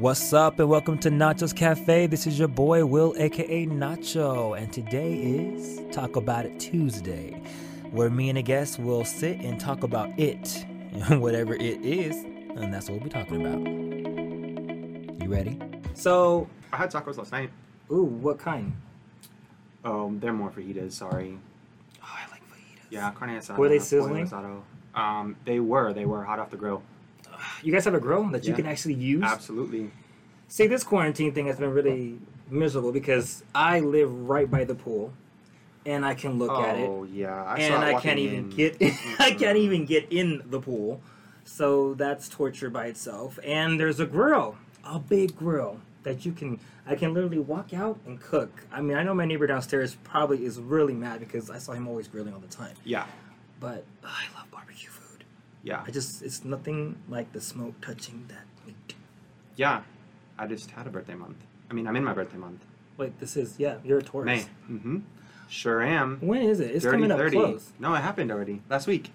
[0.00, 2.06] What's up, and welcome to Nachos Cafe.
[2.06, 7.32] This is your boy Will, aka Nacho, and today is Talk About It Tuesday,
[7.90, 10.64] where me and a guest will sit and talk about it,
[11.10, 15.22] whatever it is, and that's what we'll be talking about.
[15.22, 15.58] You ready?
[15.92, 17.50] So, I had tacos last night.
[17.92, 18.74] ooh, what kind?
[19.84, 20.92] Um, they're more fajitas.
[20.92, 21.38] Sorry.
[22.02, 22.86] Oh, I like fajitas.
[22.88, 23.58] Yeah, carne asada.
[23.58, 24.32] Were they sizzling?
[24.94, 25.92] Um, they were.
[25.92, 26.82] They were hot off the grill.
[27.62, 29.22] You guys have a grill that you can actually use?
[29.22, 29.90] Absolutely.
[30.48, 35.12] See, this quarantine thing has been really miserable because I live right by the pool,
[35.86, 36.88] and I can look at it.
[36.88, 37.44] Oh yeah.
[37.44, 38.50] I and I can't even in.
[38.50, 38.76] get
[39.18, 41.00] I can't even get in the pool.
[41.44, 43.38] So that's torture by itself.
[43.44, 47.98] And there's a grill, a big grill that you can I can literally walk out
[48.06, 48.66] and cook.
[48.72, 51.86] I mean, I know my neighbor downstairs probably is really mad because I saw him
[51.86, 52.74] always grilling all the time.
[52.84, 53.06] Yeah.
[53.60, 54.90] But I love barbecue.
[55.62, 55.82] Yeah.
[55.86, 58.94] I just it's nothing like the smoke touching that meat.
[59.56, 59.82] Yeah.
[60.38, 61.36] I just had a birthday month.
[61.70, 62.64] I mean, I'm in my birthday month.
[62.96, 64.26] Wait, this is yeah, you're a Taurus.
[64.26, 64.74] May.
[64.74, 64.98] Mm-hmm.
[65.48, 66.18] Sure am.
[66.20, 66.70] When is it?
[66.70, 67.36] It's Dirty coming up 30.
[67.36, 67.72] close.
[67.78, 69.10] No, it happened already last week.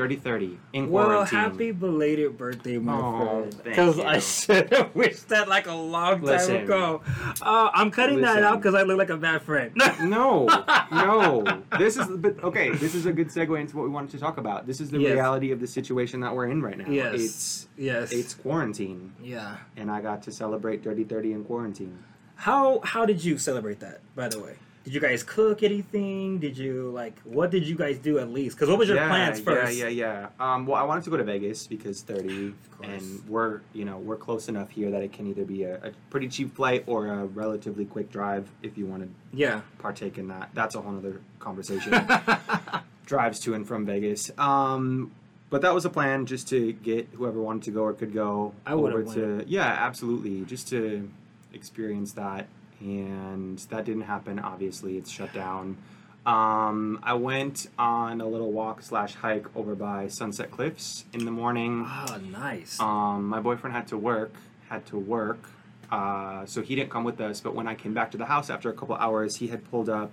[0.00, 1.38] Dirty 30 in Well, quarantine.
[1.38, 3.60] happy belated birthday, my Oh, friend.
[3.64, 3.98] Because.
[4.00, 6.56] I should have wished that like a long time Listen.
[6.56, 7.02] ago.
[7.42, 9.72] Uh, I'm cutting that out because I look like a bad friend.
[10.00, 10.46] No,
[10.90, 11.44] no.
[11.78, 12.70] This is but okay.
[12.70, 14.66] This is a good segue into what we wanted to talk about.
[14.66, 15.12] This is the Yes.
[15.12, 16.88] reality of the situation that we're in right now.
[16.88, 17.14] Yes.
[17.14, 18.10] It's yes.
[18.12, 19.58] it's quarantine, yeah.
[19.76, 21.98] and I got to celebrate Dirty Thirty in quarantine.
[22.36, 24.00] How how did you celebrate that?
[24.16, 26.38] By the way, did you guys cook anything?
[26.38, 28.56] Did you like what did you guys do at least?
[28.56, 29.76] Because what was your yeah, plans first?
[29.76, 30.54] Yeah, yeah, yeah.
[30.54, 34.16] Um, well, I wanted to go to Vegas because thirty, and we're you know we're
[34.16, 37.26] close enough here that it can either be a, a pretty cheap flight or a
[37.26, 39.60] relatively quick drive if you want to Yeah.
[39.78, 40.50] partake in that.
[40.54, 41.92] That's a whole other conversation.
[43.10, 44.30] drives to and from Vegas.
[44.38, 45.10] Um,
[45.50, 48.54] but that was a plan just to get whoever wanted to go or could go
[48.64, 51.10] I over to yeah, absolutely, just to
[51.52, 52.46] experience that.
[52.80, 54.38] And that didn't happen.
[54.38, 55.76] Obviously, it's shut down.
[56.26, 61.30] Um, I went on a little walk slash hike over by Sunset Cliffs in the
[61.30, 61.86] morning.
[61.86, 62.78] Oh, nice.
[62.80, 64.32] Um, my boyfriend had to work,
[64.68, 65.38] had to work,
[65.90, 67.40] uh, so he didn't come with us.
[67.40, 69.88] But when I came back to the house after a couple hours, he had pulled
[69.88, 70.12] up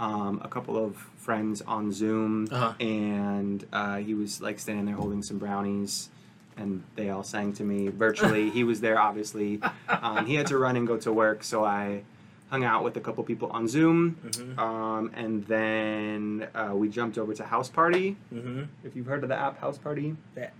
[0.00, 2.72] um, a couple of friends on Zoom, Uh-huh.
[2.84, 6.10] and uh, he was like standing there holding some brownies,
[6.56, 8.50] and they all sang to me virtually.
[8.50, 9.60] he was there, obviously.
[9.88, 12.02] Um, he had to run and go to work, so I
[12.50, 14.58] hung out with a couple people on Zoom, Mhm.
[14.58, 18.16] um, and then uh, we jumped over to House Party.
[18.32, 18.62] mm-hmm.
[18.84, 20.52] If you've heard of the app House Party, That-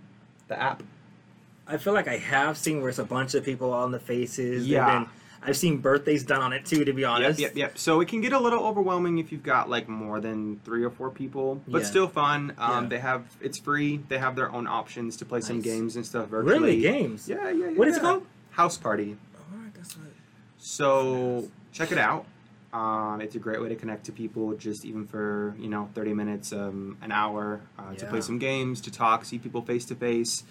[0.49, 0.83] the app.
[1.67, 4.67] I feel like I have seen where it's a bunch of people on the faces.
[4.67, 4.97] Yeah.
[4.97, 5.13] And then
[5.47, 7.39] I've seen birthdays done on it too, to be honest.
[7.39, 7.79] Yep, yep, yep.
[7.79, 10.91] So it can get a little overwhelming if you've got like more than three or
[10.91, 11.87] four people, but Yeah.
[11.87, 12.55] still fun.
[12.59, 12.89] Um, Yeah.
[12.89, 14.01] They have it's free.
[14.09, 16.55] They have their own options to play some games and stuff virtually.
[16.59, 16.81] Really?
[16.81, 17.29] Games?
[17.29, 17.67] Yeah, yeah.
[17.71, 18.25] yeah What is it called?
[18.53, 19.17] House Party.
[19.53, 20.07] Alright, that's what.
[20.59, 22.25] So check it out.
[22.73, 26.13] Um, it's a great way to connect to people, just even for you know thirty
[26.15, 29.95] minutes, um, an hour, uh, to play some games, to talk, see people face to
[29.95, 30.43] face.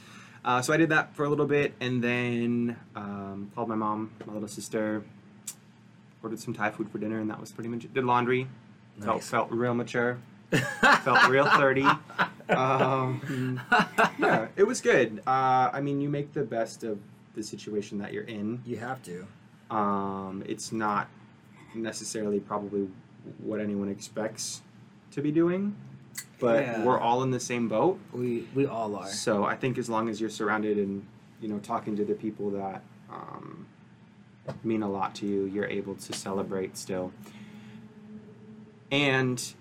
[0.45, 4.11] Uh, So I did that for a little bit, and then um, called my mom,
[4.25, 5.03] my little sister,
[6.21, 7.91] ordered some Thai food for dinner, and that was pretty much.
[7.93, 8.47] Did laundry.
[9.01, 10.19] Felt felt real mature.
[11.03, 11.85] felt real thirty.
[12.49, 13.59] Um,
[14.19, 15.19] yeah, it was good.
[15.25, 16.99] Uh, I mean, you make the best of
[17.35, 18.61] the situation that you're in.
[18.65, 19.25] You have to.
[19.71, 21.07] Um, it's not
[21.73, 22.87] necessarily probably
[23.39, 24.61] what anyone expects
[25.11, 25.75] to be doing,
[26.39, 26.83] but Yeah.
[26.83, 27.99] we're all in the same boat.
[28.13, 29.07] We we all are.
[29.07, 31.05] So I think as long as you're surrounded and
[31.41, 33.65] you know talking to the people that um,
[34.63, 37.11] mean a lot to you, you're able to celebrate still.
[38.91, 39.53] And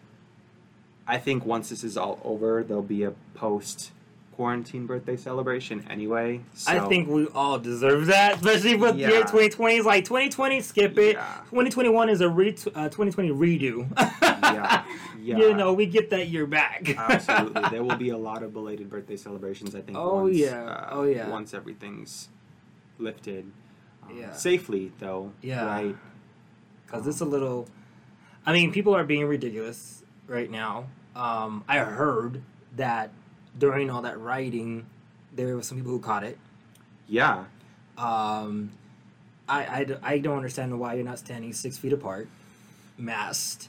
[1.06, 3.92] I think once this is all over, there'll be a post
[4.34, 6.41] quarantine birthday celebration anyway.
[6.66, 9.08] I think we all deserve that, especially with Yeah.
[9.10, 9.76] year 2020.
[9.76, 11.16] It's like 2020, skip it.
[11.16, 11.36] Yeah.
[11.50, 13.86] 2021 is a re- uh, 2020 redo.
[14.42, 14.84] yeah,
[15.20, 15.36] yeah.
[15.38, 16.88] You know, we get that year back.
[16.98, 17.62] Absolutely.
[17.70, 19.97] There will be a lot of belated birthday celebrations, I think.
[19.98, 20.62] Oh, once, yeah.
[20.64, 21.28] uh, Oh, yeah.
[21.28, 22.28] Once everything's
[22.98, 23.50] lifted.
[24.03, 24.33] Um, Yeah.
[24.33, 25.33] Safely, though.
[25.42, 25.65] Yeah.
[25.66, 25.97] Right?
[26.86, 27.68] Because it's a little.
[28.44, 30.86] I mean, people are being ridiculous right now.
[31.15, 32.42] Um, I heard
[32.77, 33.10] that
[33.59, 34.86] during all that rioting,
[35.34, 36.39] there were some people who caught it.
[37.06, 37.44] Yeah.
[37.98, 38.72] Um,
[39.48, 42.28] I, I, I don't understand why you're not standing six feet apart,
[42.97, 43.68] masked,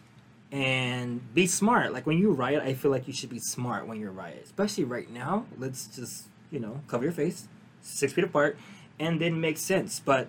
[0.54, 1.92] and be smart.
[1.94, 4.84] Like when you riot, I feel like you should be smart when you riot, especially
[4.84, 5.46] right now.
[5.58, 7.48] Let's just you know cover your face,
[7.82, 8.58] six feet apart,
[9.00, 10.00] and then make sense.
[10.00, 10.28] But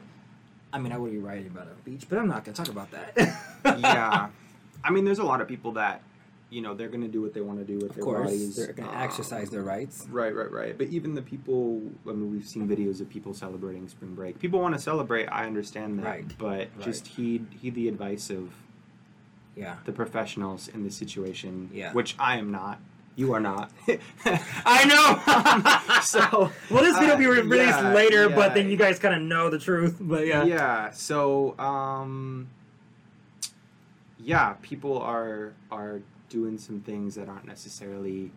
[0.73, 2.91] I mean, I would be rioting about a beach, but I'm not gonna talk about
[2.91, 3.15] that.
[3.79, 4.29] Yeah.
[4.85, 6.03] I mean, there's a lot of people that,
[6.51, 8.25] you know they're going to do what they want to do with Of their course,
[8.31, 8.57] bodies.
[8.57, 10.07] they're going to exercise their Um, rights.
[10.11, 10.77] Right, right, right.
[10.77, 14.39] But even the people, I mean, we've seen videos of people celebrating spring break.
[14.39, 15.27] People want to celebrate.
[15.29, 18.51] I understand that, Right, but just heed heed the advice of
[19.57, 19.77] Yeah.
[19.85, 21.71] the professionals in this situation.
[21.73, 21.93] Yeah.
[21.93, 22.81] Which I am not.
[23.17, 23.71] You are not.
[24.25, 26.01] I know.
[26.03, 28.35] so well, this video will be uh, released yeah, later, yeah.
[28.35, 29.99] but then you guys kind of know the truth.
[30.01, 30.45] But yeah.
[30.45, 30.91] yeah.
[30.91, 32.49] So um,
[34.19, 38.33] yeah, people are are doing some things that aren't necessarily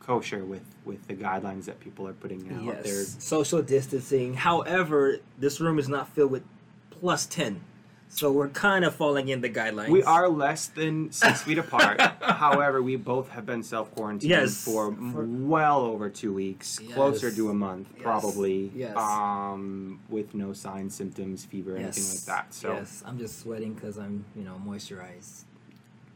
[0.00, 2.64] kosher with with the guidelines that people are putting out.
[2.64, 2.84] Yes.
[2.84, 4.34] They're Social distancing.
[4.34, 6.42] However, this room is not filled with
[6.90, 7.60] plus 10.
[8.08, 9.88] So we're kind of falling in the guidelines.
[9.90, 12.00] We are less than six feet apart.
[12.22, 17.30] However, we both have been self quarantined Yes, for, for- well over two weeks, closer
[17.30, 18.70] to a month, Yes, probably.
[18.74, 18.96] yes.
[18.96, 22.54] Um, with no signs, symptoms, fever, anything like that.
[22.54, 25.42] So yes, I'm just sweating because I'm, you know, moisturized.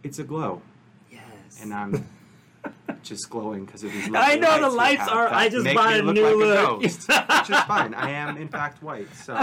[0.02, 0.62] it's a glow,
[1.10, 1.20] Yes.
[1.60, 2.06] and I'm
[3.02, 4.08] just glowing because of these.
[4.14, 6.78] I know the lights are- I just bought a look new like look.
[6.78, 7.92] a ghost, which is fine.
[7.94, 9.34] I am in fact white, so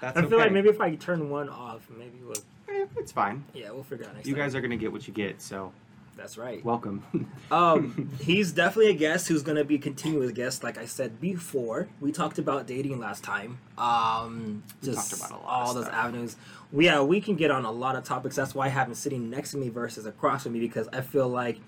[0.00, 2.36] that's I feel like maybe if I turn one off, maybe we'll.
[2.68, 3.44] Eh, it's fine.
[3.54, 4.44] Yeah, we'll figure out next You time.
[4.44, 5.72] guys are gonna get what you get, so
[6.16, 6.64] That's right.
[6.64, 7.02] welcome.
[7.50, 10.62] Um, he's definitely a guest who's going to be a continuous guest.
[10.62, 13.58] Like I said before, we talked about dating last time.
[13.78, 16.36] Um, We just talked about a lot all those avenues.
[16.70, 18.36] We, yeah, we can get on a lot of topics.
[18.36, 21.00] That's why I have him sitting next to me versus across from me because I
[21.00, 21.58] feel like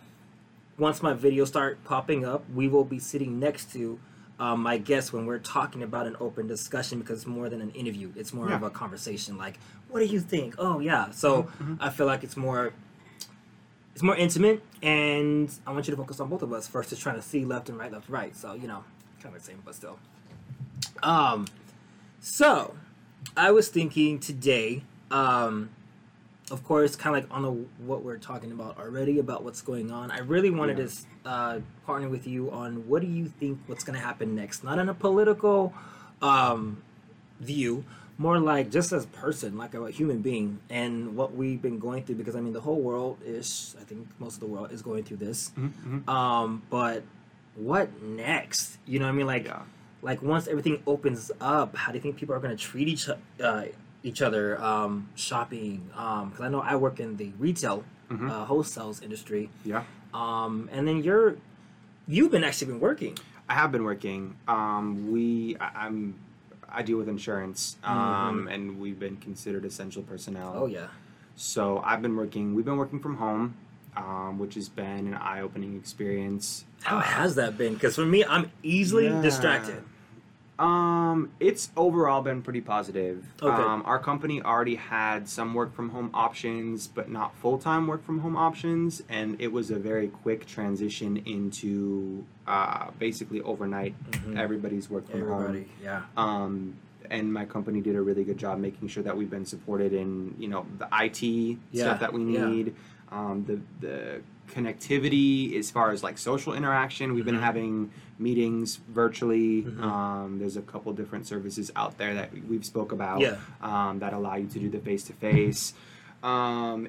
[0.76, 3.98] once my videos start popping up, we will be sitting next to
[4.40, 7.70] um, my guest when we're talking about an open discussion because it's more than an
[7.72, 8.10] interview.
[8.16, 9.36] It's more of a conversation.
[9.36, 9.58] Like,
[9.88, 10.54] what do you think?
[10.58, 11.10] Oh yeah.
[11.10, 11.74] So Mm-hmm.
[11.80, 12.72] I feel like it's more
[13.94, 16.88] it's more intimate, and I want you to focus on both of us first.
[16.90, 18.34] versus trying to see left and right, left, right.
[18.34, 18.82] So you know,
[19.22, 19.98] kind of the same, but still.
[21.02, 21.46] Um,
[22.20, 22.74] so
[23.36, 25.70] I was thinking today, um,
[26.50, 27.50] of course, kind of like on the
[27.84, 30.10] what we're talking about already about what's going on.
[30.10, 30.86] I really wanted Yeah.
[30.86, 34.64] to uh, partner with you on what do you think what's going to happen next,
[34.64, 35.72] not in a political
[36.22, 36.82] um,
[37.40, 37.84] view,
[38.18, 42.04] more like just as a person, like a human being, and what we've been going
[42.04, 42.16] through.
[42.16, 45.04] Because I mean, the whole world is, I think, most of the world is going
[45.04, 45.52] through this.
[45.58, 46.08] Mhm, mhm.
[46.08, 47.02] Um, but
[47.54, 48.78] what next?
[48.86, 49.26] You know what I mean?
[49.26, 49.62] Like, Yeah.
[50.02, 53.08] like once everything opens up, how do you think people are going to treat each
[53.08, 53.64] uh,
[54.02, 54.60] each other?
[54.60, 58.30] Um, shopping, because I know I work in the retail Mhm.
[58.30, 59.50] uh, wholesales industry.
[59.64, 59.84] Yeah.
[60.12, 61.36] Um, and then you're
[62.08, 63.16] you've been actually been working.
[63.48, 64.36] I have been working.
[64.48, 66.14] Um, we, I, I'm,
[66.68, 70.50] I deal with insurance, um, and we've been considered essential personnel.
[70.52, 70.62] Mm-hmm.
[70.62, 70.88] Oh yeah.
[71.36, 72.54] So I've been working.
[72.54, 73.54] We've been working from home,
[73.96, 76.64] um, which has been an eye-opening experience.
[76.82, 77.74] How Uh, has that been?
[77.74, 79.20] Because for me, I'm easily Yeah.
[79.22, 79.82] distracted.
[80.60, 83.24] Um, it's overall been pretty positive.
[83.42, 83.62] Okay.
[83.62, 88.04] Um, our company already had some work from home options, but not full time work
[88.04, 93.94] from home options, and it was a very quick transition into uh, basically overnight.
[94.10, 94.36] Mhm.
[94.38, 95.32] Everybody's work from home.
[95.44, 96.02] Everybody, yeah.
[96.18, 96.74] um,
[97.10, 100.34] and my company did a really good job making sure that we've been supported in
[100.38, 101.22] you know the IT
[101.72, 102.44] Yeah, stuff that we yeah.
[102.46, 102.74] need,
[103.10, 107.14] um, the the connectivity as far as like social interaction.
[107.14, 107.26] We've Mhm.
[107.26, 109.62] been having meetings virtually.
[109.62, 109.82] Mhm.
[109.82, 113.36] Um, there's a couple different services out there that we've spoke about Yeah.
[113.62, 115.72] um, that allow you to do the face to face.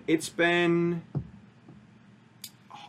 [0.07, 1.03] It's been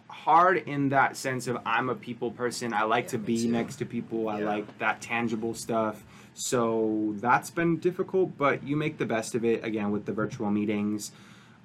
[0.08, 2.72] hard in that sense of I'm a people person.
[2.72, 4.28] I like Yeah, to be next to people.
[4.28, 6.04] I like that tangible stuff.
[6.34, 10.50] So that's been difficult, but you make the best of it again with the virtual
[10.50, 11.12] meetings.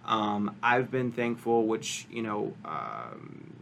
[0.08, 3.54] Um, I've been thankful, which you know, um,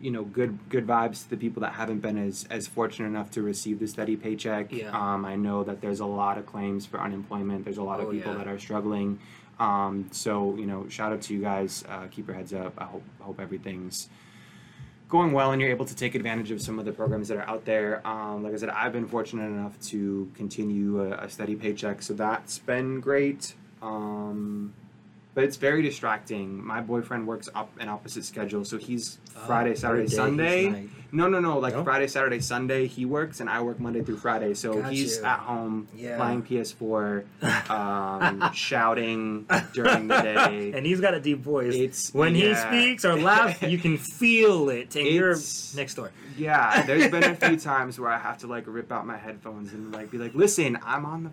[0.00, 3.30] you know, good good vibes to the people that haven't been as as fortunate enough
[3.32, 4.72] to receive the steady paycheck.
[4.72, 4.90] Yeah.
[4.90, 7.64] Um, I know that there's a lot of claims for unemployment.
[7.64, 8.38] There's a lot of Oh, people yeah.
[8.38, 9.18] that are struggling.
[9.60, 11.84] Um, so you know, shout out to you guys.
[11.88, 12.74] Uh, keep your heads up.
[12.78, 14.08] I hope hope everything's
[15.08, 17.46] going well and you're able to take advantage of some of the programs that are
[17.46, 18.00] out there.
[18.06, 22.14] Um, like I said, I've been fortunate enough to continue a, a steady paycheck, so
[22.14, 23.54] that's been great.
[23.82, 24.72] Um,
[25.34, 26.62] but it's very distracting.
[26.62, 30.68] My boyfriend works up an opposite schedule, so he's Friday, Oh, Saturday, day, Sunday.
[30.70, 30.88] night.
[31.10, 31.58] No, no, no.
[31.58, 31.84] Like No?
[31.84, 34.52] Friday, Saturday, Sunday, he works, and I work Monday through Friday.
[34.54, 35.24] So Got he's you.
[35.24, 36.16] at home Yeah.
[36.18, 37.24] playing PS4,
[37.70, 40.72] um, shouting during the day.
[40.74, 41.74] and he's got a deep voice.
[41.74, 45.36] It's when he speaks or laughs, you can feel it, and you're
[45.74, 46.10] next door.
[46.36, 49.72] Yeah, there's been a few times where I have to like rip out my headphones
[49.74, 51.30] and like be like, "Listen, I'm on the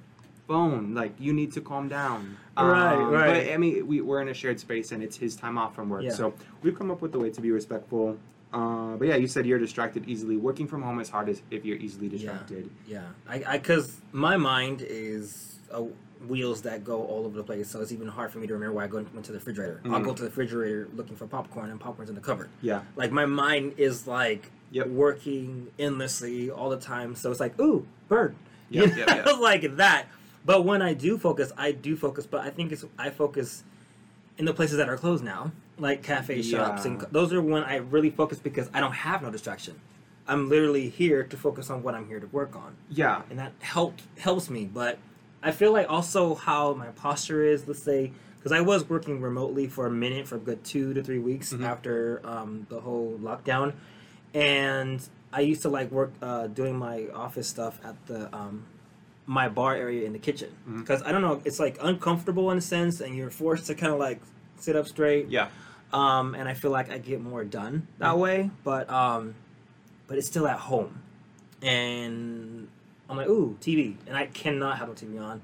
[0.54, 0.94] phone.
[1.02, 3.46] Like, you need to calm down." Right, Um, right.
[3.46, 5.88] But I mean, we, we're in a shared space and it's his time off from
[5.90, 6.12] work, Yeah.
[6.12, 8.18] so we've come up with a way to be respectful.
[8.52, 10.36] Uh, but yeah, you said you're distracted easily.
[10.36, 12.70] Working from home is hard as if you're easily distracted.
[12.88, 15.84] Yeah, I, I, cause my mind is uh,
[16.28, 18.74] wheels that go all over the place, so it's even hard for me to remember
[18.74, 19.80] why I go went to the refrigerator.
[19.86, 20.04] I'll Mhm.
[20.04, 22.50] go to the refrigerator looking for popcorn, and popcorn's in the cupboard.
[22.62, 22.82] Yeah.
[22.96, 24.88] Like my mind is like Yep.
[24.88, 28.36] working endlessly all the time, so it's like, ooh, bird,
[28.72, 29.28] Yep, you yep, yep.
[29.40, 30.08] like that.
[30.46, 33.64] But when I do focus, I do focus, but I think it's I focus
[34.38, 37.78] in the places that are closed now, like cafe shops, and those are when I
[37.78, 39.80] really focus because I don't have no distraction.
[40.28, 43.24] I'm literally here to focus on what I'm here to work on, Yeah.
[43.30, 44.66] and that helped helps me.
[44.66, 44.98] But
[45.44, 47.68] I feel like also how my posture is.
[47.68, 51.04] Let's say because I was working remotely for a minute for a good two to
[51.04, 51.64] three weeks Mhm.
[51.66, 53.74] after um, the whole lockdown,
[54.34, 55.02] and
[55.34, 58.64] I used to like work uh, doing my office stuff at the um,
[59.30, 62.62] my bar area in the kitchen because I don't know, it's like uncomfortable in a
[62.62, 64.20] sense, and you're forced to kind of like
[64.58, 65.28] sit up straight.
[65.30, 65.50] Yeah.
[65.94, 68.20] Um, and I feel like I get more done that Mhm.
[68.20, 69.36] way, but um,
[70.08, 71.02] but it's still at home,
[71.62, 72.68] and
[73.08, 75.42] I'm like, ooh, TV, and I cannot have the TV on.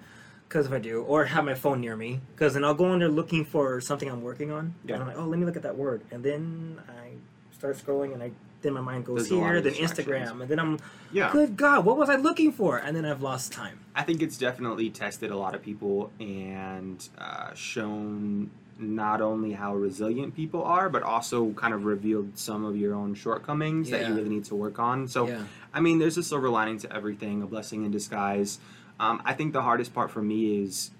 [0.48, 3.00] Because if I do, or have my phone near me, because then I'll go in
[3.00, 4.96] there looking for something I'm working on, Yeah.
[4.96, 7.10] and I'm like, oh, let me look at that word, and then I
[7.56, 8.32] start scrolling, and I
[8.65, 9.74] then my mind goes There's here, then.
[9.74, 10.79] Instagram, and then I'm,
[11.12, 11.31] Yeah.
[11.31, 12.77] good God, what was I looking for?
[12.77, 13.79] And then I've lost time.
[13.95, 19.74] I think it's definitely tested a lot of people and uh, shown not only how
[19.75, 24.13] resilient people are, but also kind of revealed some of your own shortcomings that you
[24.13, 25.07] really need to work on.
[25.07, 25.43] So, yeah,
[25.74, 28.60] I mean, there's a silver lining to everything, a blessing in disguise.
[29.00, 30.91] Um, I think the hardest part for me is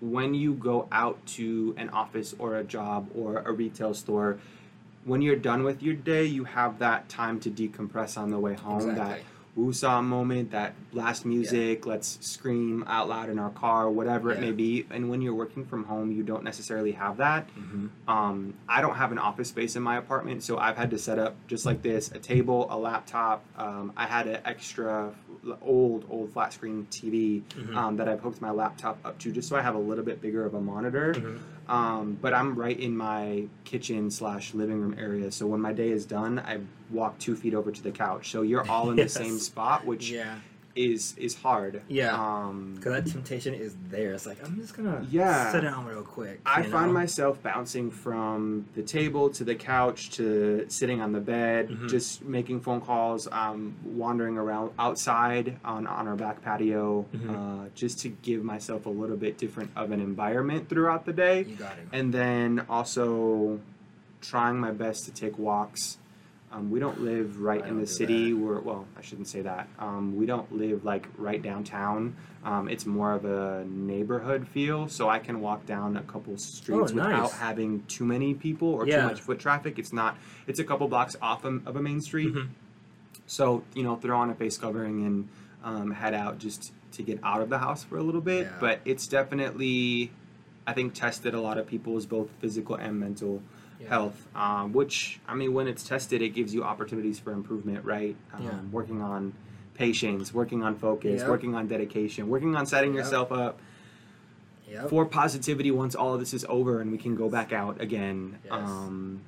[0.00, 4.38] when you go out to an office or a job or a retail store.
[5.04, 8.54] When you're done with your day, you have that time to decompress on the way
[8.54, 8.94] home.
[8.94, 9.24] That exactly.
[9.58, 14.52] woosah moment, that blast music, let's scream out loud in our car, whatever it may
[14.52, 14.86] be.
[14.90, 17.48] And when you're working from home, you don't necessarily have that.
[17.50, 20.98] hmm Um, I don't have an office space in my apartment, so I've had to
[20.98, 23.44] set up just like this a table, a laptop.
[23.58, 25.12] Um, I had an extra
[25.62, 27.76] old, old flat screen TV Mhm.
[27.76, 30.20] um, that I've hooked my laptop up to just so I have a little bit
[30.20, 31.14] bigger of a monitor.
[31.14, 31.38] Mhm.
[31.70, 35.90] Um, but I'm right in my kitchen slash living room area, so when my day
[35.90, 36.58] is done, I
[36.90, 38.30] walk two feet over to the couch.
[38.30, 39.14] So you're all in Yes.
[39.14, 40.34] the same spot, which Yeah,
[40.76, 41.82] is is hard.
[41.88, 42.14] Yeah.
[42.14, 44.12] Um, because that temptation is there.
[44.12, 45.52] It's like I'm just gonna Yeah.
[45.52, 46.40] sit down real quick.
[46.44, 51.20] I you find myself bouncing from the table to the couch to sitting on the
[51.20, 51.88] bed, Mhm.
[51.88, 57.30] just making phone calls, um, wandering around outside on, on our back patio, Mhm.
[57.66, 61.44] uh, just to give myself a little bit different of an environment throughout the day.
[61.44, 61.86] You got it.
[61.92, 63.60] And then also
[64.20, 65.98] trying my best to take walks.
[66.54, 68.32] Um, we don't live right I in the city.
[68.32, 69.68] We're well, I shouldn't say that.
[69.78, 72.14] Um, we don't live like right downtown.
[72.44, 76.92] Um, it's more of a neighborhood feel, so I can walk down a couple streets
[76.92, 77.32] Oh, without nice.
[77.32, 79.00] having too many people or Yeah.
[79.00, 79.78] too much foot traffic.
[79.78, 80.16] It's not.
[80.46, 82.32] It's a couple blocks off of, of a main street.
[82.32, 82.48] Mhm.
[83.26, 85.28] So you know, throw on a face covering and
[85.64, 88.42] um, head out just to get out of the house for a little bit.
[88.42, 88.52] Yeah.
[88.60, 90.12] But it's definitely,
[90.68, 93.42] I think, tested a lot of people's both physical and mental
[93.80, 93.88] Yeah.
[93.88, 94.26] health.
[94.34, 98.16] Um, which I mean, when it's tested, it gives you opportunities for improvement, right?
[98.32, 98.60] Um, Yeah.
[98.72, 99.32] Working on
[99.74, 101.28] patience, working on focus, Yep.
[101.28, 103.04] working on dedication, working on setting Yep.
[103.04, 103.58] yourself up
[104.70, 104.88] Yep.
[104.88, 108.38] for positivity once all of this is over and we can go back out again.
[108.44, 108.52] Yes.
[108.52, 109.20] Um,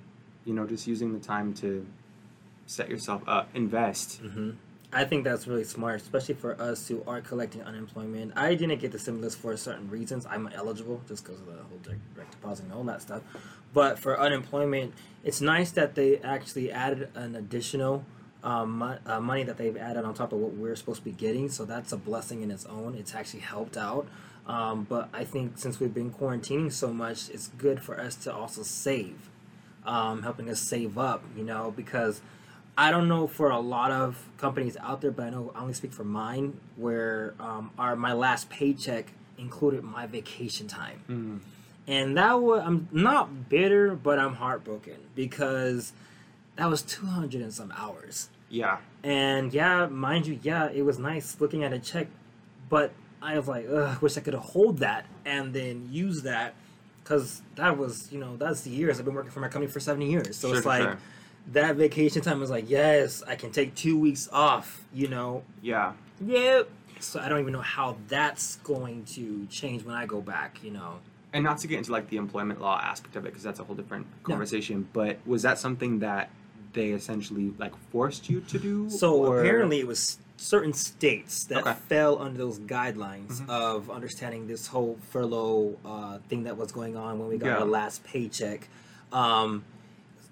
[0.44, 1.84] you know, just using the time to
[2.66, 4.20] set yourself up, invest.
[4.20, 4.50] hmm
[4.96, 8.32] I think that's really smart, especially for us who are collecting unemployment.
[8.34, 10.24] I didn't get the stimulus for certain reasons.
[10.24, 13.20] I'm eligible just because of the whole direct, deposit and all that stuff.
[13.74, 18.06] But for unemployment, it's nice that they actually added an additional
[18.42, 21.50] um, uh, money that they've added on top of what we're supposed to be getting.
[21.50, 22.94] So that's a blessing in its own.
[22.94, 24.08] It's actually helped out.
[24.46, 28.34] Um, but I think since we've been quarantining so much, it's good for us to
[28.34, 29.28] also save,
[29.84, 32.22] um, helping us save up, you know, because
[32.78, 35.72] I don't know for a lot of companies out there, but I know I only
[35.74, 41.38] speak for mine, where um, our my last paycheck included my vacation time, Mm.
[41.86, 45.92] and that was I'm not bitter, but I'm heartbroken because
[46.56, 48.28] that was two hundred and some hours.
[48.50, 48.78] Yeah.
[49.02, 52.06] And yeah, mind you, yeah, it was nice looking at a check,
[52.68, 52.92] but
[53.22, 56.54] I was like, ugh, wish I could hold that and then use that,
[57.02, 59.80] because that was, you know, that's the years I've been working for my company for
[59.80, 60.36] 70 years.
[60.36, 60.96] So Sure, it's like.
[61.52, 64.82] That vacation time was like, yes, I can take two weeks off.
[64.92, 65.92] You know, Yeah.
[66.24, 66.68] yep.
[67.00, 70.58] So I don't even know how that's going to change when I go back.
[70.64, 70.98] You know,
[71.32, 73.64] And not to get into like the employment law aspect of it, because that's a
[73.64, 74.88] whole different conversation.
[74.92, 76.30] But was that something that
[76.72, 78.88] they essentially like forced you to do?
[78.90, 81.74] So or- apparently, it was certain states that Okay.
[81.88, 83.48] fell under those guidelines Mhm.
[83.48, 87.58] of understanding this whole furlough uh, thing that was going on when we got Yeah.
[87.58, 88.68] our last paycheck.
[89.12, 89.64] Um,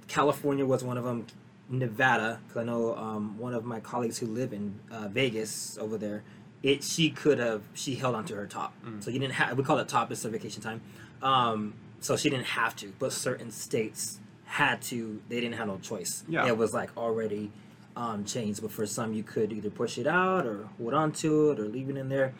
[0.08, 1.26] California was one of them.
[1.70, 5.96] Nevada, because I know um, one of my colleagues who live in uh, Vegas over
[5.96, 6.23] there,
[6.62, 9.02] it she could have she held onto her top, Mm.
[9.02, 10.82] so you didn't have we call it top is vacation time,
[11.23, 15.23] um, so she didn't have to, but certain states had to.
[15.30, 16.23] They didn't have no choice.
[16.28, 16.46] Yeah.
[16.46, 17.50] it was like already
[17.96, 21.52] um, changed, but for some you could either push it out or hold on to
[21.52, 22.34] it or leave it in there,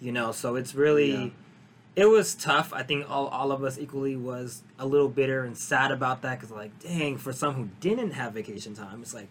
[0.00, 0.32] you know.
[0.32, 1.12] So it's really.
[1.12, 1.28] Yeah.
[1.96, 2.72] It was tough.
[2.72, 6.40] I think all, all of us equally was a little bitter and sad about that
[6.40, 9.28] because, like, dang, for some who didn't have vacation time, it's like,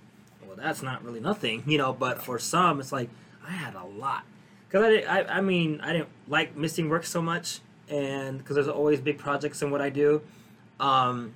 [0.48, 1.92] well, that's not really nothing, you know.
[1.92, 3.10] But for some, it's like
[3.46, 4.24] I had a lot
[4.70, 8.56] because I, did- I, I mean, I didn't like missing work so much, and because
[8.56, 10.22] there's always big projects in what I do,
[10.80, 11.34] um,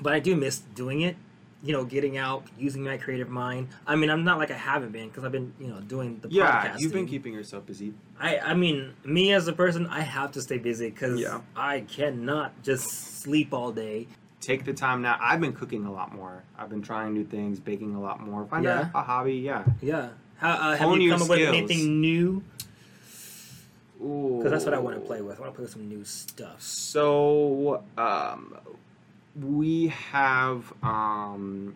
[0.00, 1.16] but I do miss doing it.
[1.60, 3.66] You know, getting out, using my creative mind.
[3.84, 6.28] I mean, I'm not like I haven't been because I've been, you know, doing the
[6.28, 6.78] Yeah, podcasting.
[6.80, 7.94] you've been keeping yourself busy.
[8.20, 11.40] I, I mean, me as a person, I have to stay busy because Yeah.
[11.56, 14.06] I cannot just sleep all day.
[14.40, 15.18] Take the time now.
[15.20, 16.42] I've been cooking a lot more.
[16.58, 18.44] I've been trying new things, baking a lot more.
[18.46, 18.90] Find Yeah.
[18.94, 19.64] a, a hobby, yeah.
[19.80, 20.10] Yeah.
[20.36, 22.42] How, uh, have you come up with anything new?
[24.00, 24.36] Ooh.
[24.38, 25.38] Because that's what I want to play with.
[25.38, 26.62] I want to play with some new stuff.
[26.62, 28.56] So, um,
[29.40, 31.74] we have um,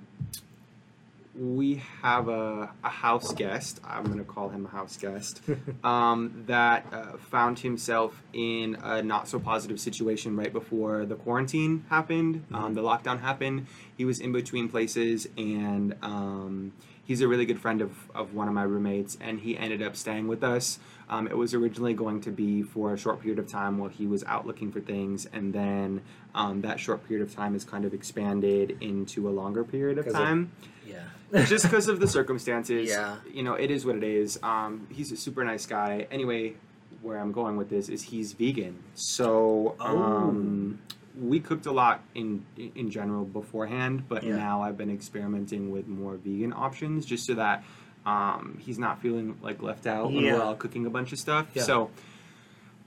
[1.38, 3.80] we have a, a house guest.
[3.84, 5.40] I'm gonna call him a house guest.
[5.84, 11.84] um, that uh, found himself in a not so positive situation right before the quarantine
[11.88, 12.44] happened.
[12.52, 12.74] Um, Mhm.
[12.74, 13.66] the lockdown happened.
[13.96, 16.72] He was in between places, and um,
[17.04, 19.96] he's a really good friend of, of one of my roommates, and he ended up
[19.96, 20.78] staying with us.
[21.08, 24.06] Um, it was originally going to be for a short period of time while he
[24.06, 26.02] was out looking for things, and then
[26.34, 30.10] um, that short period of time is kind of expanded into a longer period of-
[30.12, 30.52] time
[30.86, 31.04] Yeah.
[31.46, 32.88] Just because of the circumstances.
[32.90, 33.16] Yeah.
[33.32, 34.38] You know, it is what it is.
[34.42, 36.06] Um, he's a super nice guy.
[36.10, 36.54] Anyway,
[37.00, 38.82] where I'm going with this is he's vegan.
[38.94, 40.78] So um,
[41.20, 44.36] we cooked a lot in in general beforehand, but Yeah.
[44.36, 47.64] now I've been experimenting with more vegan options just so that
[48.06, 50.34] um, he's not feeling like left out Yeah.
[50.34, 51.46] we're all cooking a bunch of stuff.
[51.54, 51.62] Yeah.
[51.62, 51.90] So.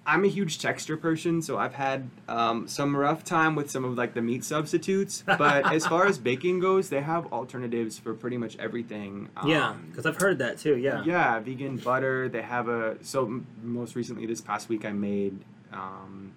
[0.07, 3.97] I'm a huge texture person, so I've had um, some rough time with some of
[3.97, 5.23] like the meat substitutes.
[5.25, 9.29] But as far as baking goes, they have alternatives for pretty much everything.
[9.35, 9.75] Um, yeah.
[9.89, 10.77] Because I've heard that too.
[10.77, 11.03] Yeah.
[11.05, 12.29] yeah, vegan butter.
[12.29, 15.39] They have a so m- most recently this past week I made,
[15.73, 16.33] um,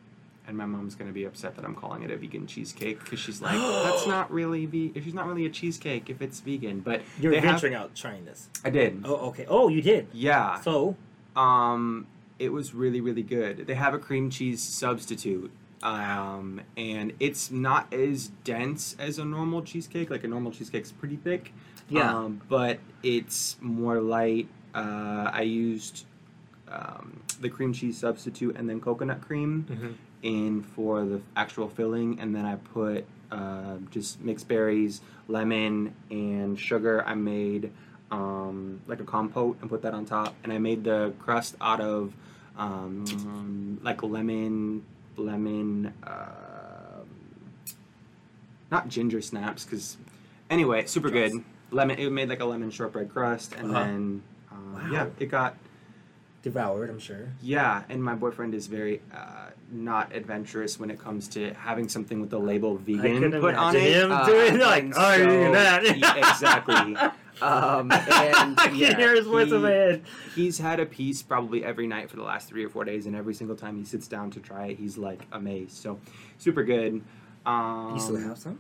[0.47, 3.43] and my mom's gonna be upset that I'm calling it a vegan cheesecake because she's
[3.43, 6.81] like, that's not really be if She's not really a cheesecake if it's vegan.
[6.81, 8.49] But You're they have- out trying this.
[8.65, 9.03] I did.
[9.05, 9.45] Oh, okay.
[9.47, 10.07] Oh, you did.
[10.15, 10.59] Yeah.
[10.63, 10.97] So,
[11.37, 12.07] Um,
[12.39, 13.67] it was really really good.
[13.67, 15.51] They have a cream cheese substitute.
[15.81, 20.11] Um, and it's not as dense as a normal cheesecake.
[20.11, 21.53] Like a normal cheesecake's pretty thick.
[21.89, 22.15] yeah.
[22.17, 24.49] Um, but it's more light.
[24.75, 26.05] Uh, I used
[26.71, 29.95] um, the cream cheese substitute and then coconut cream Mhm.
[30.23, 36.59] in for the actual filling, and then I put uh, just mixed berries, lemon, and
[36.59, 37.05] sugar.
[37.07, 37.71] I made
[38.11, 41.81] um, like a compote and put that on top, and I made the crust out
[41.81, 42.15] of
[42.57, 44.85] um, like lemon,
[45.17, 45.93] lemon.
[46.03, 47.03] Uh,
[48.71, 49.97] not ginger snaps, because
[50.51, 51.33] anyway, super good.
[51.71, 51.99] Lemon.
[51.99, 53.85] It made like a lemon shortbread crust, and Uh-huh.
[53.85, 54.89] then um, Wow.
[54.93, 55.55] yeah, it got
[56.43, 57.29] Devoured, I'm sure.
[57.43, 62.21] yeah, and my boyfriend is very uh, not adventurous when it comes to having something
[62.21, 63.83] with the label vegan put on it.
[63.83, 66.97] him uh, doing, like, "Oh, you're that." Exactly.
[67.41, 70.03] Um, and I can yeah, hear his voice in my head.
[70.35, 73.15] He's had a piece probably every night for the last three or four days, and
[73.15, 75.73] every single time he sits down to try it, he's like amazed.
[75.77, 76.01] So,
[76.39, 77.03] super good.
[77.47, 78.59] Um, You still have some?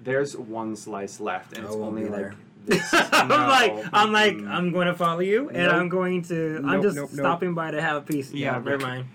[0.00, 2.12] There's one slice left, and I it's only like.
[2.12, 2.34] there.
[2.66, 2.88] This.
[2.92, 4.34] I'm like, I'm like.
[4.36, 5.72] I'm going to follow you, and Nope.
[5.74, 6.56] I'm going to.
[6.58, 7.18] I'm Nope, just nope, nope.
[7.20, 8.32] stopping by to have a piece.
[8.32, 9.06] Yeah, Yeah, never mind.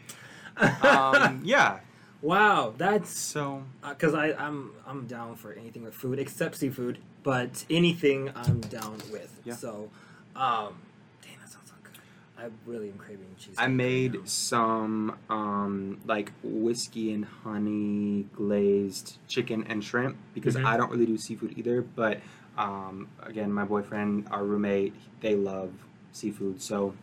[0.83, 1.79] um, yeah.
[2.21, 7.65] wow, that's So because I I'm I'm down for anything with food except seafood, but
[7.69, 9.39] anything I'm down with.
[9.45, 9.55] Yeah.
[9.55, 9.89] So,
[10.35, 10.75] um,
[11.21, 11.93] damn, that sounds so good.
[12.37, 13.55] I really am craving cheese.
[13.57, 20.65] I made some um, like whiskey and honey glazed chicken and shrimp because Mhm.
[20.65, 21.81] I don't really do seafood either.
[21.81, 22.19] But
[22.57, 25.71] um, again, my boyfriend, our roommate, they love
[26.11, 26.93] seafood, so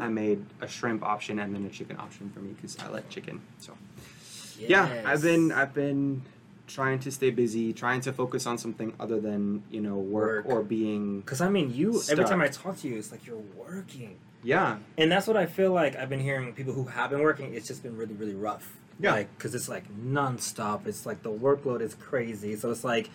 [0.00, 3.08] I made a shrimp option and then a chicken option for me because I like
[3.08, 3.40] chicken.
[3.58, 3.72] So
[4.58, 6.22] yeah, I've been I've been
[6.68, 10.54] trying to stay busy, trying to focus on something other than you know work, Work.
[10.56, 13.42] or being Because I mean, you every time I talk to you, it's like you're
[13.56, 14.16] working.
[14.44, 17.54] yeah And that's what I feel like I've been hearing people who have been working.
[17.54, 18.76] It's just been really, really rough.
[19.00, 19.12] Yeah.
[19.12, 20.86] Like, because it's like nonstop.
[20.86, 22.56] It's like the workload is crazy.
[22.56, 23.10] So it's like,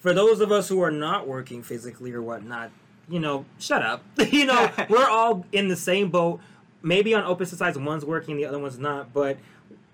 [0.00, 2.70] for those of us who are not working physically or whatnot,
[3.08, 4.02] you know, shut up.
[4.30, 6.40] you know, we're all in the same boat.
[6.82, 9.12] Maybe on opposite sides, one's working, the other one's not.
[9.12, 9.38] But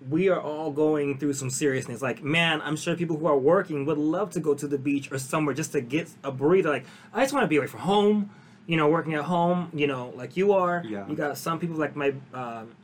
[0.09, 2.01] we are all going through some seriousness.
[2.01, 5.11] Like, man, I'm sure people who are working would love to go to the beach
[5.11, 6.69] or somewhere just to get a breather.
[6.69, 8.29] Like, I just want to be away from home.
[8.67, 9.69] You know, working at home.
[9.73, 10.83] You know, like you are.
[10.87, 11.07] Yeah.
[11.07, 12.75] You got some people like my, um,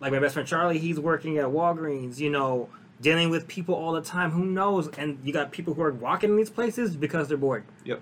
[0.00, 0.78] like my best friend Charlie.
[0.78, 2.18] He's working at Walgreens.
[2.18, 2.68] You know,
[3.00, 4.30] dealing with people all the time.
[4.30, 4.88] Who knows?
[4.98, 7.64] And you got people who are walking in these places because they're bored.
[7.84, 8.00] Yep.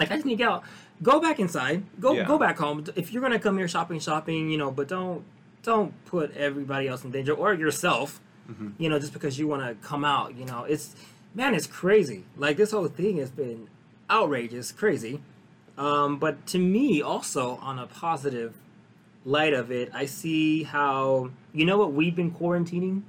[0.00, 0.64] Like, I just need to get out.
[1.02, 1.82] Go back inside.
[2.00, 2.24] Go Yeah.
[2.24, 2.84] go back home.
[2.96, 4.50] If you're gonna come here shopping, shopping.
[4.50, 5.24] You know, but don't
[5.66, 8.72] don't put everybody else in danger or yourself Mhm.
[8.78, 10.64] you know just because you want to come out you know.
[10.64, 10.94] It's
[11.34, 12.24] man it's crazy.
[12.44, 13.68] Like this whole thing has been
[14.08, 15.20] outrageous crazy.
[15.76, 18.54] Um, but to me also on a positive
[19.26, 23.02] light of it i see how you know what we've been quarantining?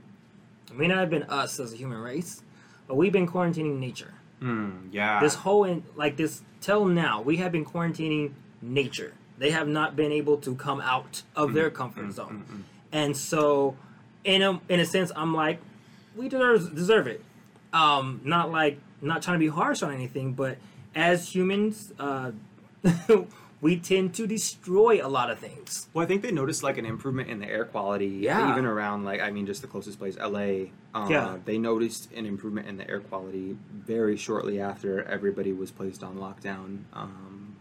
[0.71, 2.41] It may not have been us as a human race
[2.87, 4.13] but we've been quarantining nature.
[4.41, 5.19] Mm, yeah.
[5.19, 9.95] this whole in, like this till now we have been quarantining nature they have not
[9.95, 12.62] been able to come out of their comfort zone mm, mm.
[12.91, 13.76] and so
[14.23, 15.60] in a in a sense i'm like
[16.15, 17.23] we deserve deserve it
[17.73, 20.58] um not like not trying to be harsh on anything but
[20.95, 22.32] as humans uh
[23.62, 26.86] we tend to destroy a lot of things Well, I think they noticed like an
[26.86, 28.52] improvement in the air quality, Yeah.
[28.52, 30.67] even around like I mean, just the closest place, LA.
[30.93, 31.38] Uh, Yeah.
[31.43, 36.17] They noticed an improvement in the air quality very shortly after everybody was placed on
[36.17, 37.56] lockdown, um,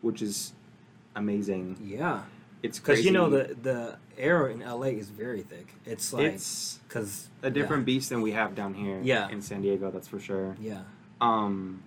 [0.00, 0.52] which is
[1.16, 1.76] amazing.
[1.82, 2.22] yeah
[2.62, 6.78] It's because you know the the air in la is very thick it's like it's
[6.88, 8.98] because a different beast than we have down here.
[9.02, 9.28] Yeah.
[9.34, 10.56] In San Diego, that's for sure.
[10.60, 10.82] yeah
[11.20, 11.82] Um,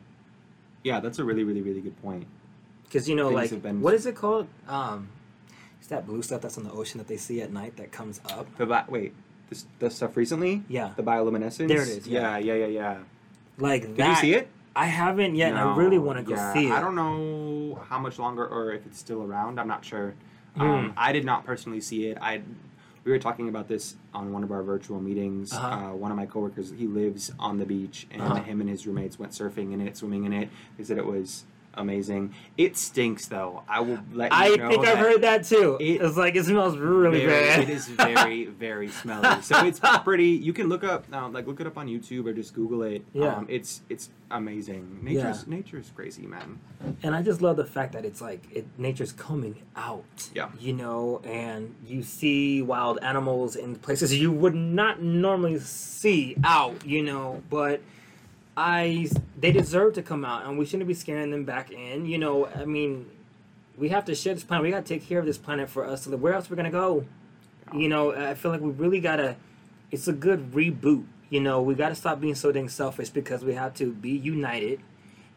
[0.83, 2.25] yeah, that's a really, really, really good point.
[2.85, 4.47] Because you know, Things like been- what is it called?
[4.67, 5.09] Um,
[5.79, 8.19] it's that blue stuff that's in the ocean that they see at night that comes
[8.35, 8.45] up.
[8.57, 9.11] The bi- wait,
[9.49, 11.67] this the stuff recently, Yeah, the bioluminescence.
[11.67, 12.37] There it is, yeah.
[12.37, 12.97] Yeah, yeah, yeah, yeah.
[13.67, 14.09] like Did that.
[14.09, 14.45] you see it?
[14.75, 15.49] I haven't yet.
[15.51, 16.71] and I really want to go yeah, see it.
[16.71, 17.13] I don't know
[17.75, 19.59] how much longer or if it's still around.
[19.59, 20.13] I'm not sure.
[20.55, 20.61] Hmm.
[20.61, 22.17] Um, I did not personally see it.
[22.21, 22.41] I
[23.05, 25.53] we were talking about this on one of our virtual meetings.
[25.53, 25.67] Uh-huh.
[25.91, 28.43] Uh, one of my coworkers, he lives on the beach, and Uh-huh.
[28.43, 30.49] him and his roommates went surfing in it, swimming in it.
[30.77, 31.45] They said it was
[31.79, 32.33] amazing.
[32.57, 33.63] It stinks though.
[33.67, 35.77] I will let you I think I've heard that too.
[35.79, 37.59] it- it's like it smells really very- bad.
[37.61, 39.41] It is very, very smelly.
[39.41, 40.27] So it's pretty.
[40.29, 43.03] You can look up, uh, like, look it up on YouTube or just Google it.
[43.13, 43.35] Yeah.
[43.37, 44.99] Um, it's it's amazing.
[45.01, 46.59] Nature's nature's crazy, man.
[47.03, 50.29] and I just love the fact that it's like it nature's coming out.
[50.35, 50.49] Yeah.
[50.59, 56.85] You know, and you see wild animals in places you would not normally see out.
[56.85, 57.81] You know, but
[58.59, 62.05] I they deserve to come out, and we shouldn't be scaring them back in.
[62.05, 63.09] You know, I mean,
[63.77, 64.63] we have to share this planet.
[64.63, 66.21] We got to take care of this planet for us to live.
[66.21, 67.05] Where else we're gonna go?
[67.73, 69.37] You know, I feel like we really gotta.
[69.91, 71.05] It's a good reboot.
[71.29, 74.81] You know, we gotta stop being so dang selfish because we have to be united,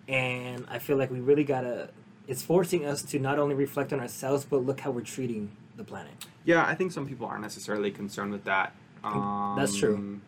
[0.09, 1.91] and I feel like we really gotta.
[2.27, 5.85] It's forcing us to not only reflect on ourselves, but look how we're treating the
[5.85, 6.13] planet.
[6.45, 8.75] Yeah, I think some people aren't necessarily concerned with that.
[9.05, 10.21] Um, That's true.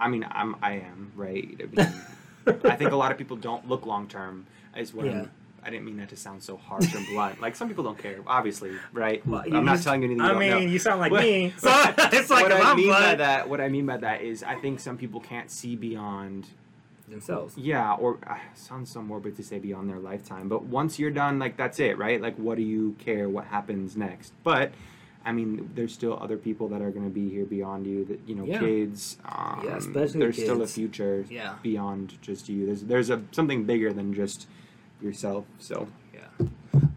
[0.00, 1.60] I mean, I'm I am right.
[1.60, 4.46] I, mean, I think a lot of people don't look long term.
[4.76, 5.12] Is what Yeah.
[5.22, 5.30] I'm,
[5.66, 7.40] I didn't mean that to sound so harsh and blunt.
[7.40, 9.26] Like some people don't care, obviously, right?
[9.26, 10.18] Well, I'm not telling you anything.
[10.20, 10.60] You I don't know.
[10.60, 11.70] mean, you sound like What- me, so
[12.12, 14.56] it's like what I I'm mean by that, what I mean by that is, I
[14.56, 16.48] think some people can't see beyond
[17.08, 17.56] themselves.
[17.56, 21.38] yeah, or uh, sounds so morbid to say beyond their lifetime, but once you're done,
[21.38, 22.20] like that's it, right?
[22.20, 24.32] Like, what do you care what happens next?
[24.42, 24.72] But
[25.26, 28.04] I mean, there's still other people that are going to be here beyond you.
[28.04, 28.58] That you know, Yeah.
[28.60, 29.16] kids.
[29.24, 31.54] Um, Yeah, especially there's still a future Yeah.
[31.62, 32.66] beyond just you.
[32.66, 34.46] There's there's a something bigger than just
[35.00, 35.44] yourself.
[35.58, 36.46] So Yeah.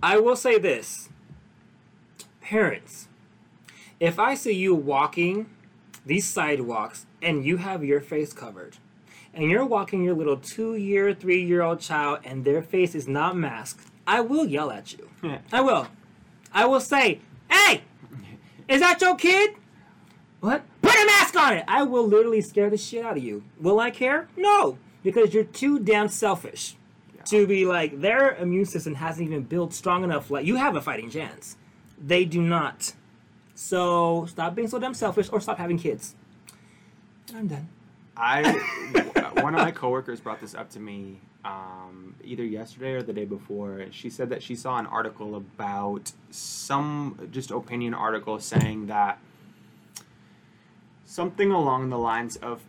[0.04, 1.10] I will say this.
[2.42, 3.08] Parents,
[4.00, 5.48] if I see you walking
[6.06, 8.78] these sidewalks and you have your face covered,
[9.34, 13.08] and you're walking your little two year, three year old child and their face is
[13.08, 15.10] not masked, I will yell at you.
[15.52, 15.88] I will.
[16.54, 17.20] I will say,
[17.52, 17.82] hey,
[18.67, 19.56] is that your kid?
[20.39, 20.63] What?
[20.82, 21.65] Put a mask on it!
[21.67, 23.43] I will literally scare the shit out of you.
[23.60, 24.27] Will I care?
[24.38, 26.75] No, because you're too damn selfish
[27.25, 30.32] to be like their immune system hasn't even built strong enough.
[30.32, 31.58] Like you have a fighting chance,
[31.97, 32.93] they do not.
[33.56, 36.15] So stop being so damn selfish, or stop having kids.
[37.30, 37.69] And I'm done.
[38.15, 38.51] I
[39.41, 43.26] one of my coworkers brought this up to me um, either yesterday or the day
[43.26, 43.86] before.
[43.91, 49.19] She said that she saw an article about some just opinion article saying that
[51.06, 52.62] something along the lines of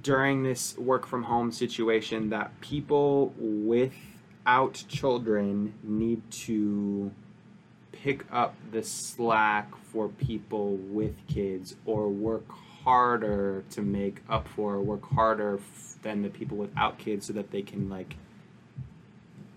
[0.00, 7.12] during this work from home situation that people without children need to
[7.92, 12.48] pick up the slack for people with kids or work
[12.84, 17.50] harder to make up for work harder f- than the people without kids so that
[17.50, 18.16] they can like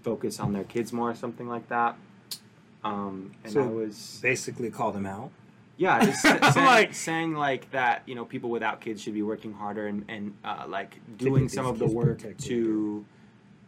[0.04, 1.96] focus on their kids more or something like that
[2.84, 5.32] um, and So- i was Basically, call them out.
[5.78, 9.24] Yeah, just sa- saying, like- saying like that, you know, people without kids should be
[9.24, 13.04] working harder and and uh, like doing some of the work to,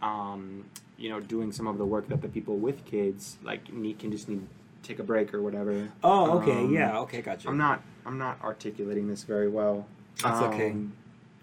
[0.02, 0.66] um,
[0.98, 4.12] you know, doing some of the work that the people with kids like need can
[4.12, 4.42] just need
[4.88, 5.90] take a break or whatever.
[6.04, 7.50] Oh, okay, Um, yeah, okay, gotcha.
[7.50, 9.86] I'm not I'm not articulating this very well.
[10.24, 10.72] That's okay.
[10.72, 10.94] Um,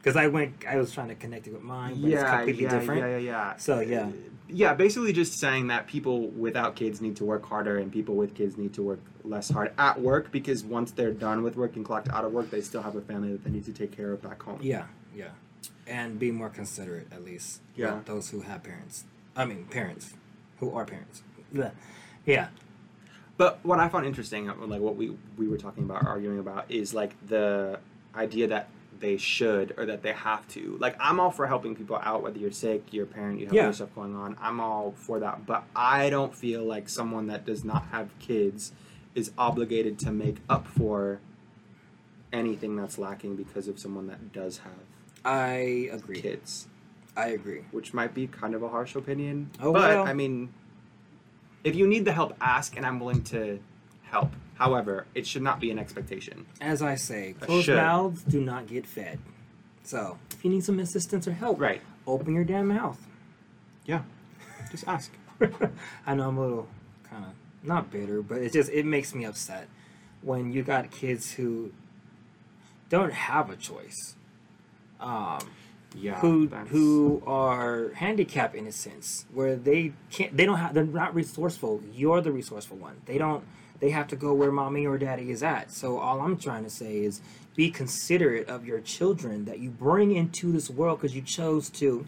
[0.04, 2.64] because I went, I was trying to connect it with mine, but it's yeah, completely
[2.64, 3.00] yeah, different.
[3.00, 3.57] yeah, yeah, yeah.
[3.57, 4.11] So, yeah.
[4.50, 8.35] yeah, basically just saying that people without kids need to work harder and people with
[8.35, 11.87] kids need to work less hard at work because once they're done with work and
[11.87, 14.12] clocked out of work, they still have a family that they need to take care
[14.12, 14.59] of back home.
[14.61, 15.28] Yeah, yeah,
[15.87, 17.62] and be more considerate at least.
[17.74, 18.00] Yeah.
[18.04, 19.07] those who have parents.
[19.35, 20.12] I mean, parents
[20.61, 21.22] who are parents.
[21.50, 21.70] Yeah,
[22.26, 22.48] yeah,
[23.37, 26.70] But what I found interesting, uh, like what we we were talking about, arguing about,
[26.70, 27.81] is like the
[28.14, 28.68] idea that
[29.01, 30.77] they should or that they have to.
[30.81, 33.55] Like I'm all for helping people out, whether you're sick, you're a parent, you have
[33.55, 33.64] Yeah.
[33.64, 34.37] other stuff going on.
[34.40, 35.47] I'm all for that.
[35.47, 38.73] But I don't feel like someone that does not have kids
[39.14, 41.20] is obligated to make up for
[42.33, 44.73] anything that's lacking because of someone that does have
[45.25, 46.20] I agree.
[46.20, 46.66] kids.
[47.16, 47.62] I agree.
[47.70, 49.51] Which might be kind of a harsh opinion.
[49.61, 50.07] Oh, but well.
[50.07, 50.53] I mean
[51.64, 53.59] if you need the help, ask and I'm willing to
[54.05, 54.31] help.
[54.55, 56.46] However, it should not be an expectation.
[56.61, 57.77] As I say, closed should.
[57.77, 59.18] mouths do not get fed.
[59.83, 61.83] So, if you need some assistance or help, Right.
[62.07, 63.05] open your damn mouth.
[63.85, 64.03] Yeah.
[64.70, 65.11] Just ask.
[66.07, 66.68] I know I'm a little
[67.11, 67.33] kind of
[67.66, 69.68] not bitter, but it just it makes me upset
[70.22, 71.72] when you got kids who
[72.88, 74.14] don't have a choice.
[75.00, 75.40] Um,
[75.96, 76.18] Yeah.
[76.20, 80.85] who that's- who are handicapped in a sense where they can't they don't have they're
[80.85, 83.44] not resourceful you're the resourceful one they don't
[83.80, 86.70] they have to go where mommy or daddy is at so all i'm trying to
[86.70, 87.20] say is
[87.54, 92.07] be considerate of your children that you bring into this world because you chose to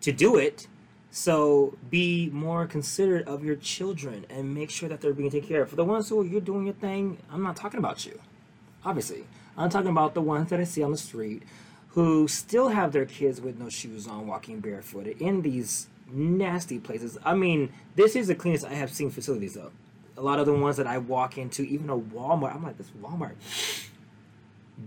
[0.00, 0.66] to do it
[1.10, 5.62] so be more considerate of your children and make sure that they're being taken care
[5.62, 8.18] of for the ones who are you're doing your thing i'm not talking about you
[8.84, 9.24] obviously.
[9.56, 11.42] I'm talking about the ones that I see on the street
[11.92, 17.18] who still have their kids with no shoes on, walking barefooted in these nasty places.
[17.24, 19.70] I mean, this is the cleanest I have seen facilities though.
[20.16, 22.90] A lot of the ones that I walk into, even a Walmart, I'm like, this
[23.02, 23.32] Walmart.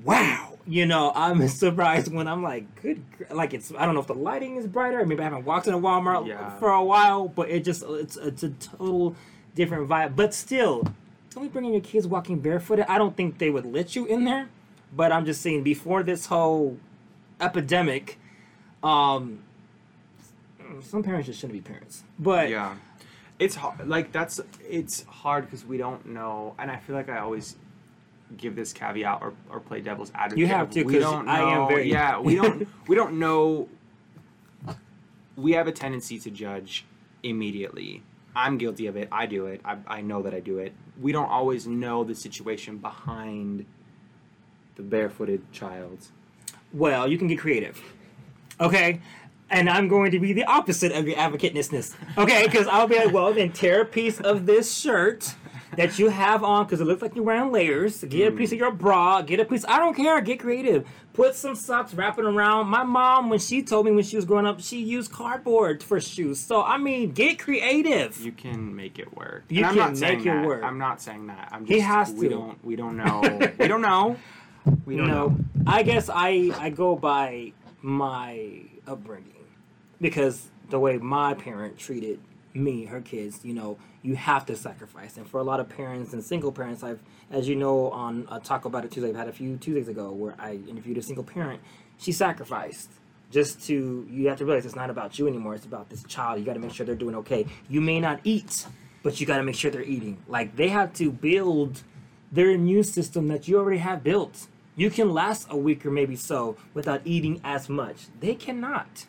[0.04, 3.72] Wow, you know, I'm surprised when I'm like, good, like it's.
[3.78, 5.06] I don't know if the lighting is brighter.
[5.06, 6.58] Maybe I haven't walked in a Walmart Yeah.
[6.58, 9.16] for a while, but it just it's it's a total
[9.54, 10.16] different vibe.
[10.16, 10.84] But still,
[11.30, 12.86] don't be bringing your kids walking barefooted.
[12.90, 14.50] I don't think they would let you in there.
[14.94, 16.78] But I'm just saying, before this whole
[17.42, 18.20] epidemic,
[18.84, 19.40] um,
[20.82, 22.04] some parents just shouldn't be parents.
[22.20, 22.76] But Yeah.
[23.38, 23.86] It's hard.
[23.88, 27.58] Like that's it's hard because we don't know, and I feel like I always
[28.38, 30.38] give this caveat or, or play devil's advocate.
[30.40, 31.32] You have to, We 'cause don't know.
[31.34, 32.66] I am very- Yeah, we don't.
[32.88, 33.68] we don't know.
[35.36, 36.86] We have a tendency to judge
[37.24, 38.04] immediately.
[38.38, 39.10] I'm guilty of it.
[39.12, 39.60] I do it.
[39.66, 40.74] I, I know that I do it.
[41.00, 43.66] We don't always know the situation behind
[44.78, 46.08] the barefooted child.
[46.76, 47.82] Well, you can get creative.
[48.60, 49.00] Okay?
[49.50, 51.96] And I'm going to be the opposite of your advocateness.
[52.18, 52.46] Okay?
[52.46, 55.36] Because I'll be like, well, then tear a piece of this shirt
[55.78, 58.04] that you have on because it looks like you're wearing layers.
[58.04, 58.38] Get a mm.
[58.38, 59.22] piece of your bra.
[59.22, 59.64] Get a piece.
[59.68, 60.20] I don't care.
[60.22, 60.86] Get creative.
[61.14, 62.68] Put some socks, wrap it around.
[62.68, 66.02] My mom, when she told me when she was growing up, she used cardboard for
[66.02, 66.42] shoes.
[66.42, 68.20] So, I mean, get creative.
[68.20, 69.46] You can make it work.
[69.48, 70.46] You And I'm can not make it that.
[70.46, 70.64] work.
[70.64, 71.50] I'm not saying that.
[71.54, 72.36] I'm just, He has We to.
[72.36, 72.66] don't.
[72.66, 73.22] We don't know.
[73.58, 74.18] we don't know.
[74.86, 75.38] We don't no, know.
[75.68, 79.46] I guess I I go by my upbringing
[80.02, 82.20] because the way my parent treated
[82.54, 85.18] me, her kids, you know, you have to sacrifice.
[85.18, 87.00] And for a lot of parents and single parents, I've,
[87.32, 89.88] as you know, on uh, a Talk About It Tuesday, I've had a few Tuesdays
[89.88, 91.62] ago where I interviewed a single parent.
[91.98, 92.90] She sacrificed
[93.32, 95.56] just to, you have to realize it's not about you anymore.
[95.56, 96.40] It's about this child.
[96.40, 97.46] You got to make sure they're doing okay.
[97.68, 98.66] You may not eat,
[99.04, 100.18] but you got to make sure they're eating.
[100.28, 101.84] Like they have to build
[102.32, 104.48] their immune system that you already have built.
[104.76, 108.08] You can last a week or maybe so without eating as much.
[108.20, 109.06] They cannot.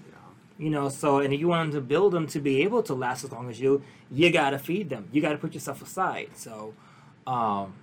[0.58, 2.94] You know, so and if you want them to build them to be able to
[2.94, 5.06] last as long as you, you gotta feed them.
[5.12, 6.30] You gotta put yourself aside.
[6.34, 6.72] So,
[7.26, 7.74] um,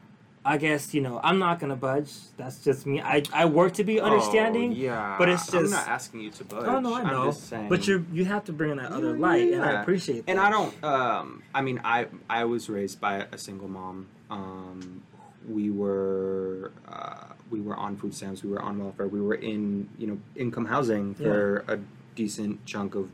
[0.44, 2.12] I guess you know I'm not gonna budge.
[2.36, 3.00] That's just me.
[3.00, 4.72] I, I work to be understanding.
[4.72, 6.68] Oh, yeah, but it's just I'm not asking you to budge.
[6.68, 7.26] Oh no, I I'm know.
[7.26, 7.70] just saying.
[7.70, 10.32] But you you have to bring in that other Yeah, light, and I appreciate that.
[10.32, 10.84] And I don't.
[10.84, 14.08] Um, I mean, I I was raised by a single mom.
[14.32, 15.04] Um,
[15.50, 18.44] we were uh, we were on food stamps.
[18.44, 19.08] We were on welfare.
[19.08, 21.80] We were in you know income housing for a
[22.16, 23.10] decent chunk of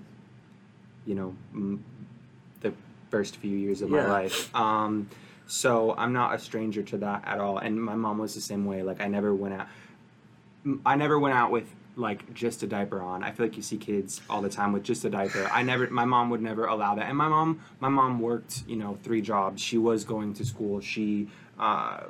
[1.05, 1.83] you know m-
[2.61, 2.73] the
[3.09, 4.55] first few years of my life.
[4.55, 5.09] Um,
[5.47, 7.57] so I'm not a stranger to that at all.
[7.57, 8.83] And my mom was the same way.
[8.83, 9.67] Like I never went out.
[10.85, 13.23] I never went out with like just a diaper on.
[13.23, 15.49] I feel like you see kids all the time with just a diaper.
[15.51, 17.07] I never, my mom would never allow that.
[17.07, 19.61] And my mom, my mom worked, you know, three jobs.
[19.61, 20.79] She was going to school.
[20.79, 21.27] She,
[21.59, 22.01] uh,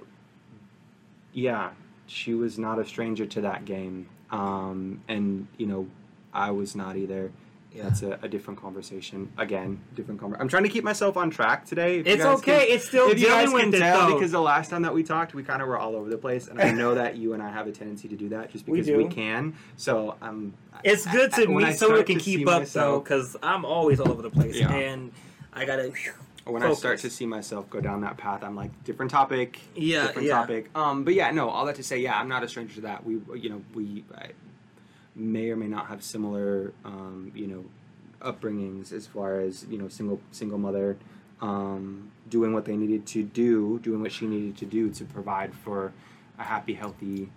[1.33, 1.71] yeah,
[2.07, 4.07] she was not a stranger to that game.
[4.31, 5.87] Um, and you know,
[6.33, 7.31] I was not either.
[7.71, 7.83] Yeah.
[7.83, 9.31] That's a, a different conversation.
[9.37, 10.41] Again, different conversation.
[10.41, 11.99] I'm trying to keep myself on track today.
[11.99, 12.65] It's okay.
[12.65, 14.15] can- it's still if you guys dealing can with tell, though.
[14.15, 16.47] because the last time that we talked, we kind of were all over the place,
[16.47, 18.87] and I know that you and I have a tendency to do that just because
[18.87, 19.09] we, do.
[19.09, 19.53] can.
[19.77, 20.29] So I'm.
[20.29, 23.65] um, It's good to I meet someone who start can keep up though, because I'm
[23.65, 24.71] always all over the place, Yeah.
[24.73, 25.11] and
[25.53, 25.93] I gotta.
[26.51, 30.07] When I start to see myself go down that path, I'm like different topic, Yeah,
[30.07, 30.33] different yeah.
[30.35, 30.69] topic.
[30.75, 33.05] Um, but yeah, no, all that to say, yeah, I'm not a stranger to that.
[33.05, 34.29] We, you know, we I
[35.15, 37.65] may or may not have similar, um, you know,
[38.21, 40.97] upbringings as far as you know, single single mother,
[41.41, 45.53] um, doing what they needed to do, doing what she needed to do to provide
[45.53, 45.93] for
[46.37, 47.29] a happy, healthy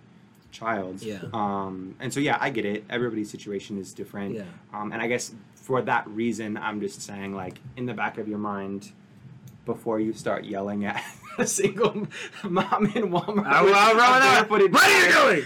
[0.51, 1.01] child.
[1.01, 1.19] Yeah.
[1.33, 2.83] Um, and so yeah, I get it.
[2.89, 4.35] Everybody's situation is different.
[4.35, 4.43] Yeah.
[4.73, 8.27] Um, and I guess for that reason, I'm just saying, like, in the back of
[8.27, 8.91] your mind,
[9.65, 11.01] before you start yelling at
[11.37, 12.07] a single
[12.43, 14.49] mom in Walmart, I will with run out.
[14.49, 15.43] barefooted What are you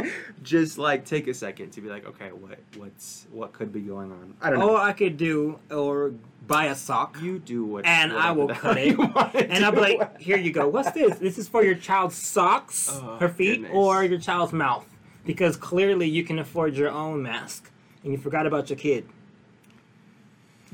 [0.00, 0.10] child,
[0.42, 4.10] just like take a second to be like, okay, what, what's, what could be going
[4.12, 4.34] on?
[4.40, 4.70] I don't know.
[4.70, 6.12] All I could do, or
[6.46, 9.64] buy a sock, you do what, and I will cut it, hell you wanna and
[9.64, 10.68] I'll be like, "Here you go.
[10.68, 11.18] What's this?
[11.18, 13.70] This is for your child's socks, Oh, her feet, goodness.
[13.72, 14.86] or your child's mouth,
[15.24, 17.70] because clearly you can afford your own mask,
[18.02, 19.06] and you forgot about your kid.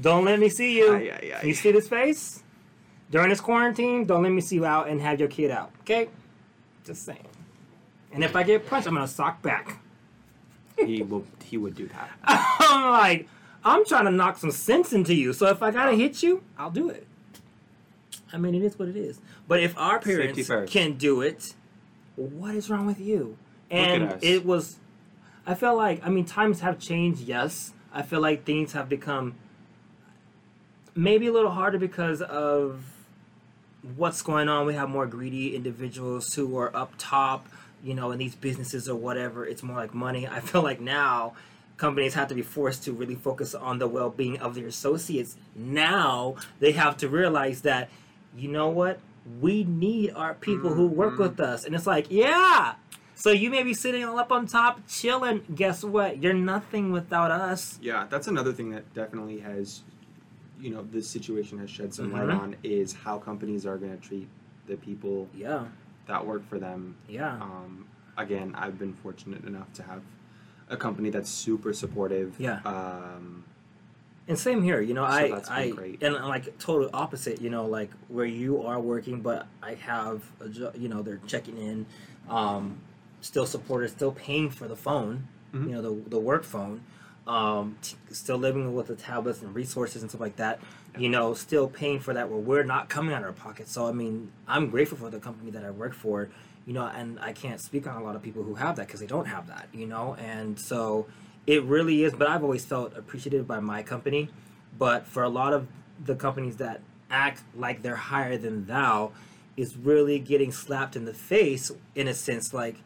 [0.00, 0.92] Don't let me see you.
[0.94, 1.46] Ay, ay, ay.
[1.46, 2.42] You see this face?
[3.10, 5.70] During this quarantine, don't let me see you out and have your kid out.
[5.82, 6.08] Okay?
[6.84, 7.26] Just saying.
[8.12, 9.78] And if I get punched, I'm gonna sock back.
[10.78, 12.10] he will, he would do that.
[12.24, 13.28] I'm like,
[13.64, 15.32] I'm trying to knock some sense into you.
[15.32, 17.06] So if I gotta hit you, I'll do it.
[18.32, 19.20] I mean, it is what it is.
[19.46, 21.54] But if our parents can do it,
[22.16, 23.36] what is wrong with you?
[23.70, 24.76] And it was,
[25.46, 27.72] I felt like, I mean, times have changed, yes.
[27.92, 29.34] I feel like things have become
[30.94, 32.84] maybe a little harder because of
[33.94, 34.66] what's going on.
[34.66, 37.46] We have more greedy individuals who are up top,
[37.84, 39.46] you know, in these businesses or whatever.
[39.46, 40.26] It's more like money.
[40.26, 41.34] I feel like now
[41.76, 45.36] companies have to be forced to really focus on the well being of their associates.
[45.54, 47.88] Now they have to realize that,
[48.36, 48.98] you know what?
[49.40, 51.18] We need our people who work Mhm.
[51.18, 51.64] with us.
[51.64, 52.74] And it's like, yeah.
[53.14, 55.42] So you may be sitting all up on top, chilling.
[55.54, 56.22] Guess what?
[56.22, 57.78] You're nothing without us.
[57.80, 59.82] Yeah, that's another thing that definitely has,
[60.60, 62.12] you know, this situation has shed some Mhm.
[62.12, 64.28] light on is how companies are going to treat
[64.66, 65.66] the people Yeah.
[66.06, 66.96] that work for them.
[67.08, 67.34] Yeah.
[67.40, 70.02] Um, again, I've been fortunate enough to have
[70.68, 72.34] a company that's super supportive.
[72.40, 72.60] Yeah.
[72.64, 73.44] Um,
[74.28, 76.02] And same here, you know, So I, I, great.
[76.02, 80.48] and like total opposite, you know, like where you are working, but I have, a
[80.48, 81.86] jo- you know, they're checking in,
[82.28, 82.78] um,
[83.20, 85.68] still supported, still paying for the phone, Mhm.
[85.68, 86.80] you know, the the work phone,
[87.26, 90.60] um, t- still living with the tablets and resources and stuff like that,
[90.98, 93.68] you know, still paying for that where we're not coming out of our pocket.
[93.68, 96.28] So I mean, I'm grateful for the company that I work for,
[96.66, 99.00] you know, and I can't speak on a lot of people who have that because
[99.00, 101.06] they don't have that, you know, and so
[101.46, 102.12] it really is.
[102.12, 104.28] But I've always felt appreciated by my company.
[104.78, 105.68] But for a lot of
[106.04, 109.12] the companies that act like they're higher than thou,
[109.56, 112.76] is really getting slapped in the face in a sense like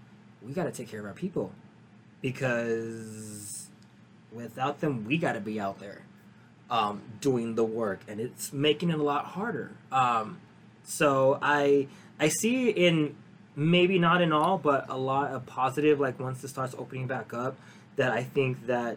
[0.41, 1.53] we got to take care of our people
[2.23, 3.60] because
[4.33, 6.03] without them we got to be out there
[6.71, 9.73] um, doing the work and it's making it a lot harder.
[9.91, 10.41] Um,
[10.83, 11.87] so i
[12.19, 13.15] i see in
[13.55, 17.35] maybe not in all but a lot of positive like once it starts opening back
[17.35, 17.55] up
[17.97, 18.97] that i think that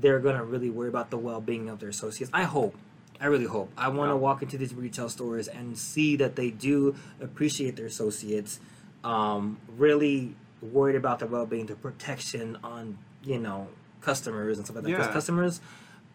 [0.00, 2.30] they're gonna really worry about the well-being of their associates.
[2.34, 2.74] I hope.
[3.20, 3.72] I really hope.
[3.76, 7.86] I want to walk into these retail stores and see that they do appreciate their
[7.86, 8.60] associates
[9.02, 13.68] um, really worried about the well-being the protection on you know
[14.00, 15.12] customers and stuff like that because Yeah.
[15.12, 15.60] customers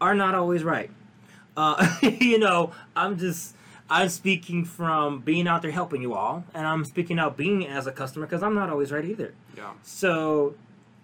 [0.02, 0.90] are not always right
[1.58, 3.56] uh, you know i'm just
[3.90, 7.86] i'm speaking from being out there helping you all and i'm speaking out being as
[7.88, 9.72] a customer because i'm not always right either yeah.
[9.84, 10.56] so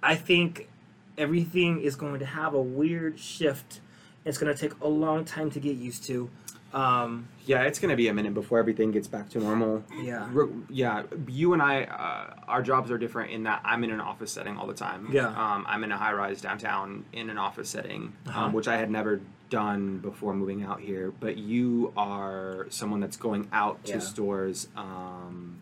[0.01, 0.69] I think
[1.17, 3.81] everything is going to have a weird shift.
[4.23, 6.29] It's going to take a long time to get used to.
[6.73, 9.83] Um, Yeah, it's going to be a minute before everything gets back to normal.
[10.01, 10.27] yeah.
[10.31, 13.99] Re- yeah, you and I, uh, our jobs are different in that I'm in an
[14.01, 15.07] office setting all the time.
[15.11, 15.27] Yeah.
[15.27, 18.45] Um, I'm in a high rise downtown in an office setting, Uh-huh.
[18.45, 21.11] um, which I had never done before moving out here.
[21.19, 23.99] But you are someone that's going out to Yeah.
[23.99, 24.67] stores.
[24.77, 25.61] Um,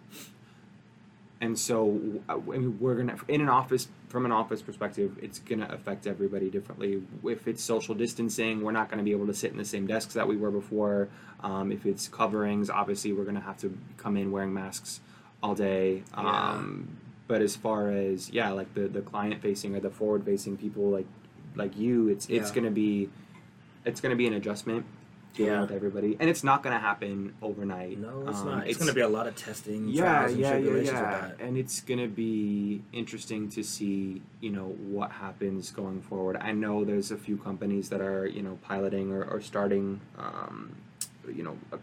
[1.39, 5.67] and so I mean, we're gonna in an office from an office perspective it's gonna
[5.71, 7.01] affect everybody differently.
[7.25, 10.13] If it's social distancing we're not gonna be able to sit in the same desks
[10.13, 11.09] that we were before.
[11.41, 15.01] Um, if it's coverings obviously we're gonna have to come in wearing masks
[15.43, 16.03] all day.
[16.13, 16.97] Um,
[17.27, 20.89] but as far as yeah, like the the client facing or the forward facing people
[20.89, 21.07] like
[21.55, 22.55] like you, it's it's Yeah.
[22.55, 23.09] gonna be
[23.85, 24.85] it's gonna be an adjustment
[25.45, 25.61] Yeah.
[25.61, 27.99] with everybody, and it's not gonna happen overnight.
[27.99, 28.67] No, it's Um, not.
[28.67, 31.31] It's, going to be a lot of testing, yeah, trials, and yeah, yeah, yeah.
[31.39, 36.37] And it's gonna be interesting to see, you know, what happens going forward.
[36.37, 40.75] I know there's a few companies that are, you know, piloting or, or starting, um,
[41.33, 41.77] you know, a,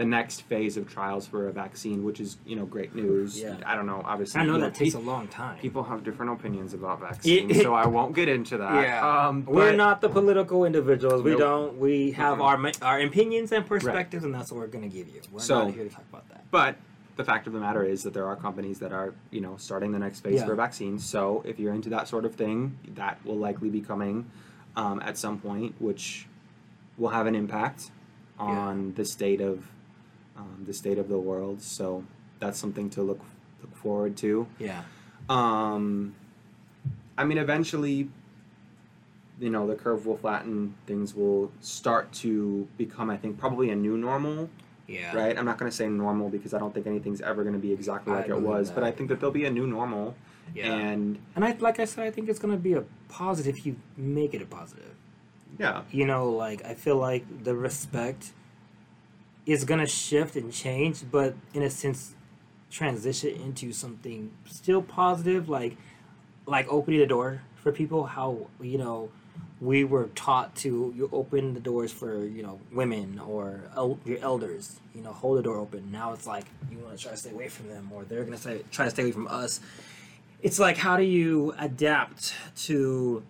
[0.00, 3.38] the next phase of trials for a vaccine, which is, you know, great news.
[3.38, 3.56] Yeah.
[3.66, 4.00] I don't know.
[4.02, 5.58] Obviously, I know that takes pe- a long time.
[5.58, 8.82] people have different opinions about vaccines, so I won't get into that.
[8.82, 11.22] Yeah, um, we're not the political individuals.
[11.22, 11.40] We Nope.
[11.40, 11.78] don't.
[11.78, 12.80] We have Mm-mm.
[12.82, 15.20] our our opinions and perspectives, and that's what we're going to give you.
[15.30, 16.50] We're So- not here to talk about that.
[16.50, 16.76] But
[17.16, 19.92] the fact of the matter is that there are companies that are, you know, starting
[19.92, 20.46] the next phase Yeah.
[20.46, 21.04] for vaccines.
[21.04, 24.30] So if you're into that sort of thing, that will likely be coming
[24.76, 26.26] um, at some point, which
[26.96, 27.90] will have an impact
[28.38, 29.66] on the state of
[30.40, 31.62] um, the state of the world.
[31.62, 32.04] So
[32.38, 33.20] that's something to look
[33.62, 34.46] look forward to.
[34.58, 34.82] Yeah,
[35.28, 36.14] Um,
[37.18, 38.08] I mean, eventually,
[39.38, 40.74] you know, the curve will flatten.
[40.86, 44.48] Things will start to become, I think, probably a new normal
[44.90, 45.38] yeah, right?
[45.38, 47.72] I'm not going to say normal because I don't think anything's ever going to be
[47.72, 48.82] exactly I like it believe was, but.
[48.82, 50.16] I think that there'll be a new normal.
[50.52, 50.74] yeah.
[50.74, 53.64] And And I, like I said, I think it's going to be a positive if
[53.64, 54.94] you make it a positive.
[55.58, 58.32] yeah, You know, like I feel like the respect
[59.50, 62.14] is going to shift and change, but in a sense,
[62.70, 65.76] transition into something still positive, like
[66.46, 68.04] like opening the door for people.
[68.04, 69.10] How you know
[69.60, 74.18] we were taught to you open the doors for you know women or el- your
[74.18, 74.78] elders.
[74.94, 75.90] You know, hold the door open.
[75.90, 78.38] Now it's like you want to try to stay away from them, or they're gonna
[78.38, 79.58] say, try to stay away from us.
[80.42, 82.34] It's like how do you adapt
[82.66, 83.24] to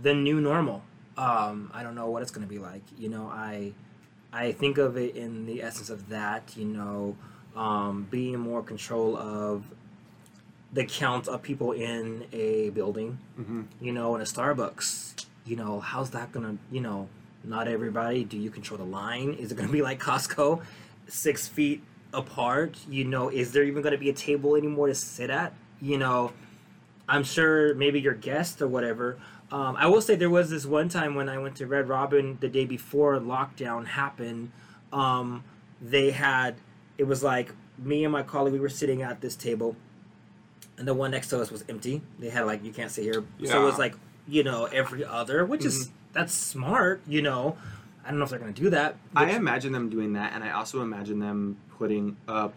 [0.00, 0.82] the new normal?
[1.18, 2.82] Um, I don't know what it's gonna be like.
[2.98, 3.72] You know, I
[4.36, 6.54] I think of it in the essence of that.
[6.56, 7.16] You know,
[7.56, 9.64] um, being more control of
[10.72, 15.80] the count of people in a building hmm you know, in a Starbucks, you know,
[15.80, 17.08] how's that gonna, you know,
[17.44, 19.32] not everybody, do you control the line?
[19.34, 20.62] Is it gonna be like Costco,
[21.08, 21.82] six feet
[22.12, 22.76] apart?
[22.90, 25.54] You know, is there even gonna be a table anymore to sit at?
[25.80, 26.32] You know,
[27.08, 29.18] I'm sure maybe your guest or whatever.
[29.52, 32.38] Um, I will say there was this one time when I went to Red Robin
[32.40, 34.50] the day before lockdown happened.
[34.92, 35.44] Um,
[35.80, 36.56] they had,
[36.98, 39.76] it was like me and my colleague, we were sitting at this table
[40.78, 42.02] and the one next to us was empty.
[42.18, 43.94] They had like you can't sit here, so it was like
[44.28, 47.00] you know every other, which is that's smart.
[47.06, 47.56] You know,
[48.04, 48.96] I don't know if they're gonna do that.
[49.14, 52.54] I imagine them doing that, and I also imagine them putting up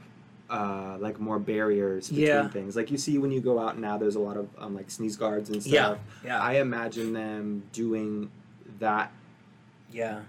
[0.50, 2.48] uh, like more barriers between Yeah.
[2.50, 2.76] things.
[2.76, 5.16] Like you see when you go out now, there's a lot of um, like sneeze
[5.16, 5.74] guards and stuff.
[6.24, 8.32] Yeah, yeah, I imagine them doing
[8.80, 9.12] that
[9.92, 10.22] yeah,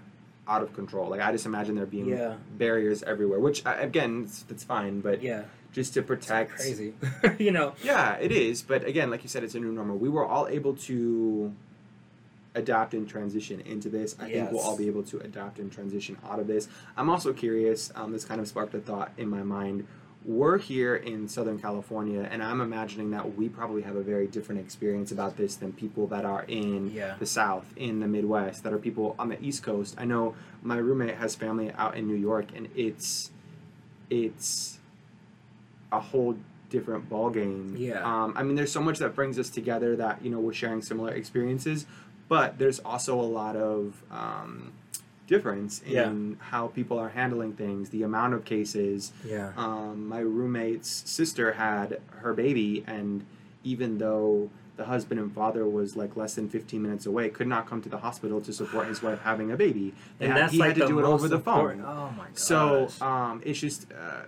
[0.47, 1.09] out of control.
[1.09, 2.35] Like I just imagine there being Yeah.
[2.57, 5.43] barriers everywhere, which uh, again, it's, it's fine, but yeah.
[5.71, 6.93] just to protect Crazy,
[7.39, 7.73] you know.
[7.83, 8.61] Yeah, it is.
[8.61, 9.97] But again, like you said, it's a new normal.
[9.97, 11.53] We were all able to
[12.53, 14.15] adapt and transition into this.
[14.19, 16.67] I think we'll all be able to adapt and transition out of this.
[16.97, 17.91] I'm also curious.
[17.95, 19.87] Um, this kind of sparked a thought in my mind.
[20.23, 24.61] We're here in Southern California, and I'm imagining that we probably have a very different
[24.61, 27.15] experience about this than people that are in Yeah.
[27.17, 29.95] the South, in the Midwest, that are people on the East Coast.
[29.97, 33.31] I know my roommate has family out in New York, and it's
[34.11, 34.77] it's
[35.91, 36.37] a whole
[36.69, 37.75] different ball game.
[37.77, 38.01] Yeah.
[38.03, 40.81] Um, I mean, there's so much that brings us together that you know we're sharing
[40.83, 41.87] similar experiences,
[42.29, 44.71] but there's also a lot of um,
[45.41, 46.45] difference in Yeah.
[46.51, 49.13] how people are handling things, the amount of cases.
[49.25, 53.25] Yeah, Um, my roommate's sister had her baby, and
[53.63, 57.65] even though the husband and father was like less than 15 minutes away, could not
[57.69, 59.93] come to the hospital to support his wife having a baby.
[60.19, 61.95] They and had- that's he like had to do it over the important- phone.
[61.97, 62.37] Oh my god.
[62.37, 64.23] So um, it's just uh,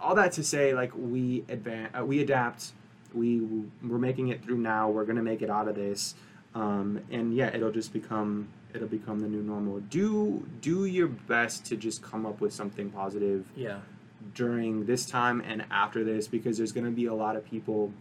[0.00, 2.72] all that to say, like we advance, uh, we adapt.
[3.14, 3.40] We
[3.90, 4.88] we're making it through now.
[4.90, 6.14] We're gonna make it out of this,
[6.54, 9.80] um, and yeah, it'll just become it'll become the new normal.
[9.80, 13.80] Do do your best to just come up with something positive yeah,
[14.34, 17.92] during this time and after this, because there's gonna be a lot of people.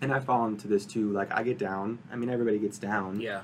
[0.00, 1.10] And I fall into this too.
[1.10, 1.98] Like I get down.
[2.12, 3.40] I mean, everybody gets down yeah,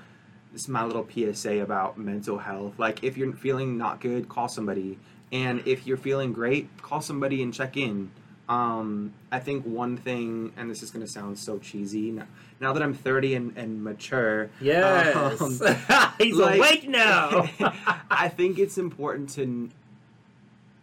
[0.53, 2.78] this is my little PSA about mental health.
[2.78, 4.98] Like, if you're feeling not good, call somebody.
[5.32, 8.11] And if you're feeling great, call somebody and check in.
[8.49, 12.26] Um, I think one thing, and this is going to sound so cheesy, now,
[12.61, 15.40] now that I'm 30 and, and mature, yes.
[15.40, 15.51] um,
[16.18, 17.49] He's like- awake now.
[18.11, 19.72] I think it's important to n-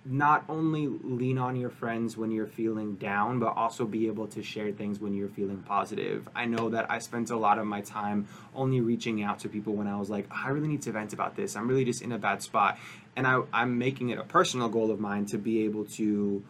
[0.05, 4.41] not only lean on your friends when you're feeling down, but also be able to
[4.41, 6.27] share things when you're feeling positive.
[6.33, 9.73] I know that I spent a lot of my time only reaching out to people
[9.73, 11.55] when I was like, I really need to vent about this.
[11.55, 12.79] I'm really just in a bad spot.
[13.15, 16.43] And I, I'm making it a personal goal of mine to be able to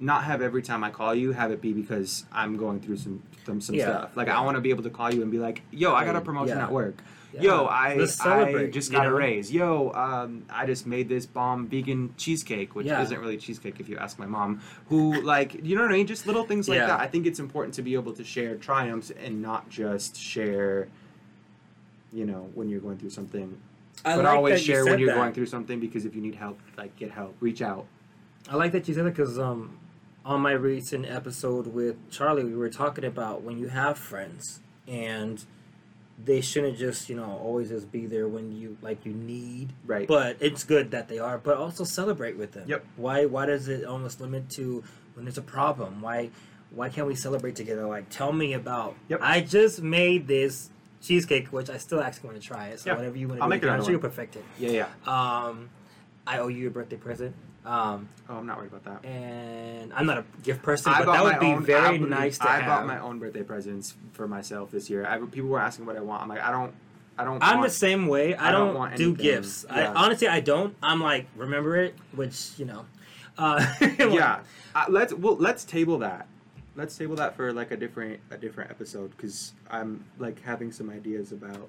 [0.00, 3.22] not have every time I call you have it be because I'm going through some
[3.44, 4.16] some, some Yeah, stuff.
[4.16, 4.38] Like yeah.
[4.38, 6.20] I want to be able to call you and be like, "Yo, I got a
[6.20, 6.64] promotion yeah.
[6.64, 7.02] at work.
[7.40, 9.50] Yo, I I just you got a raise.
[9.50, 13.96] Yo, um, I just made this bomb vegan cheesecake, which isn't really cheesecake if you
[13.98, 14.60] ask my mom.
[14.88, 16.06] Who like you know what I mean?
[16.06, 17.00] Just little things like that.
[17.00, 20.88] I think it's important to be able to share triumphs and not just share.
[22.12, 23.58] You know, when you're going through something,
[24.04, 25.16] I but like always that you share when you're that.
[25.16, 27.86] going through something because if you need help, like get help, reach out.
[28.48, 29.76] I like that you said that because um,
[30.24, 35.44] on my recent episode with Charlie, we were talking about when you have friends and
[36.22, 39.72] they shouldn't just you know always just be there when you like you need.
[39.86, 40.06] Right.
[40.06, 41.38] But it's good that they are.
[41.38, 42.64] But also celebrate with them.
[42.68, 42.84] Yep.
[42.96, 46.00] Why Why does it almost limit to when there's a problem?
[46.00, 46.30] Why
[46.70, 47.86] Why can't we celebrate together?
[47.86, 48.94] Like tell me about.
[49.08, 49.20] Yep.
[49.22, 50.70] I just made this
[51.02, 52.80] cheesecake, which I still actually want to try it.
[52.80, 52.96] So Yeah.
[52.96, 54.44] whatever you want to I'll do, make it I'm sure you'll perfect it.
[54.58, 54.88] Yeah, yeah.
[55.46, 55.68] Um,
[56.26, 57.34] I owe you a birthday present.
[57.64, 59.08] Um, Oh, I'm not worried about that.
[59.08, 62.38] and I'm not a gift person, I but that would be own- very I nice
[62.38, 62.66] to I have.
[62.66, 65.06] bought my own birthday presents for myself this year.
[65.06, 66.22] I, people were asking what I want.
[66.22, 66.74] I'm like, I don't,
[67.18, 67.42] I don't.
[67.42, 68.34] I'm want, the same way.
[68.34, 69.64] I, I don't don't, want do gifts.
[69.70, 70.74] I honestly I don't.
[70.82, 72.84] I'm like remember it, which you know.
[73.38, 73.64] Uh,
[73.98, 74.40] yeah,
[74.74, 76.26] uh, let's well, let's table that.
[76.76, 80.90] Let's table that for like a different a different episode because I'm like having some
[80.90, 81.68] ideas about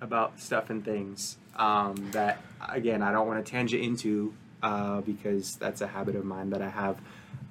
[0.00, 4.34] about stuff and things um, that again I don't want to tangent into
[4.64, 6.98] uh, because that's a habit of mine that I have.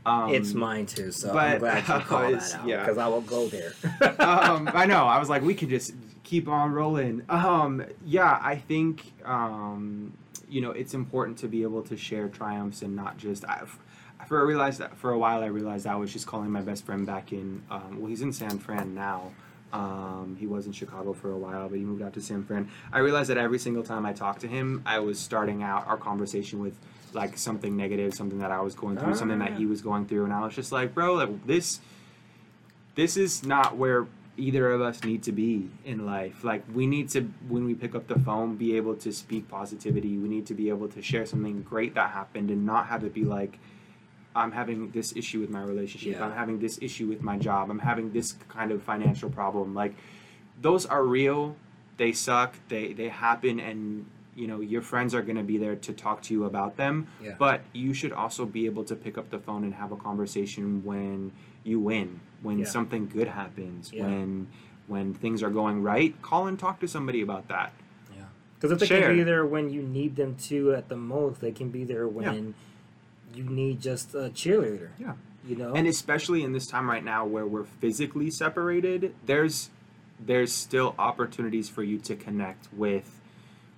[0.06, 2.80] Um, it's mine too, so I'm glad you called that out yeah.
[2.80, 3.74] because I will go there.
[4.20, 5.06] um, I know.
[5.06, 5.94] I was like, we could just
[6.24, 7.22] keep on rolling.
[7.30, 10.18] Um, yeah, I think um,
[10.50, 13.46] you know it's important to be able to share triumphs and not just.
[13.46, 13.64] I,
[14.28, 16.84] for I realized that for a while I realized I was just calling my best
[16.84, 17.62] friend back in.
[17.70, 19.32] Um, well, he's in San Fran now.
[19.72, 22.70] Um, he was in Chicago for a while, but he moved out to San Fran.
[22.92, 25.98] I realized that every single time I talked to him, I was starting out our
[25.98, 26.78] conversation with
[27.16, 29.58] like something negative, something that I was going through, something that Ah.
[29.58, 31.80] he was going through, and I was just like, bro, like this
[32.96, 34.06] this is not where
[34.36, 36.44] either of us need to be in life.
[36.44, 40.18] Like we need to when we pick up the phone be able to speak positivity.
[40.18, 43.14] We need to be able to share something great that happened and not have it
[43.14, 43.60] be like
[44.36, 46.14] I'm having this issue with my relationship.
[46.14, 46.26] Yeah.
[46.26, 47.70] I'm having this issue with my job.
[47.70, 49.76] I'm having this kind of financial problem.
[49.76, 49.94] Like
[50.60, 51.56] those are real.
[51.98, 52.56] They suck.
[52.70, 56.22] They they happen and you know your friends are going to be there to talk
[56.24, 57.36] to you about them Yeah.
[57.38, 60.84] but you should also be able to pick up the phone and have a conversation
[60.84, 61.32] when
[61.64, 62.66] you win when Yeah.
[62.66, 64.04] something good happens Yeah.
[64.06, 64.48] when
[64.88, 67.74] when things are going right call and talk to somebody about that
[68.16, 68.24] Yeah,
[68.56, 69.08] because if they Share.
[69.08, 72.08] can be there when you need them to, at the most, they can be there
[72.08, 72.54] when
[73.34, 74.90] you need just a cheerleader.
[75.00, 75.14] Yeah.
[75.48, 75.74] you know.
[75.74, 79.70] and especially in this time right now where we're physically separated there's
[80.20, 83.20] there's still opportunities for you to connect with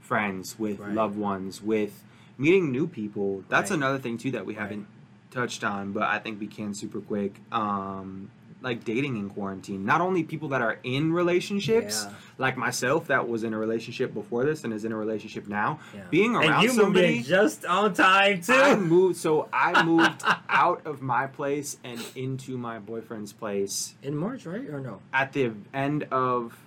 [0.09, 0.91] friends with Right.
[0.93, 2.03] loved ones with
[2.37, 3.77] meeting new people that's Right.
[3.77, 4.61] another thing too that we Right.
[4.61, 4.87] haven't
[5.31, 8.29] touched on but i think we can super quick um
[8.61, 12.13] like dating in quarantine not only people that are in relationships Yeah.
[12.37, 15.79] like myself that was in a relationship before this and is in a relationship now
[15.93, 16.01] Yeah.
[16.09, 18.53] being around and you somebody just on time too.
[18.53, 24.15] I moved, so I moved out of my place and into my boyfriend's place in
[24.15, 24.99] March, right or no?
[25.13, 26.57] at the end of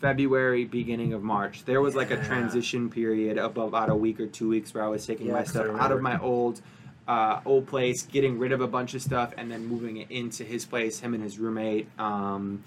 [0.00, 1.64] February, beginning of March.
[1.64, 4.88] There was like a transition period of about a week or two weeks where I
[4.88, 6.60] was taking Yeah, my 'cause I stuff out of my old.
[7.08, 10.42] Uh, old place, getting rid of a bunch of stuff, and then moving it into
[10.42, 11.86] his place, him and his roommate.
[12.00, 12.64] Um,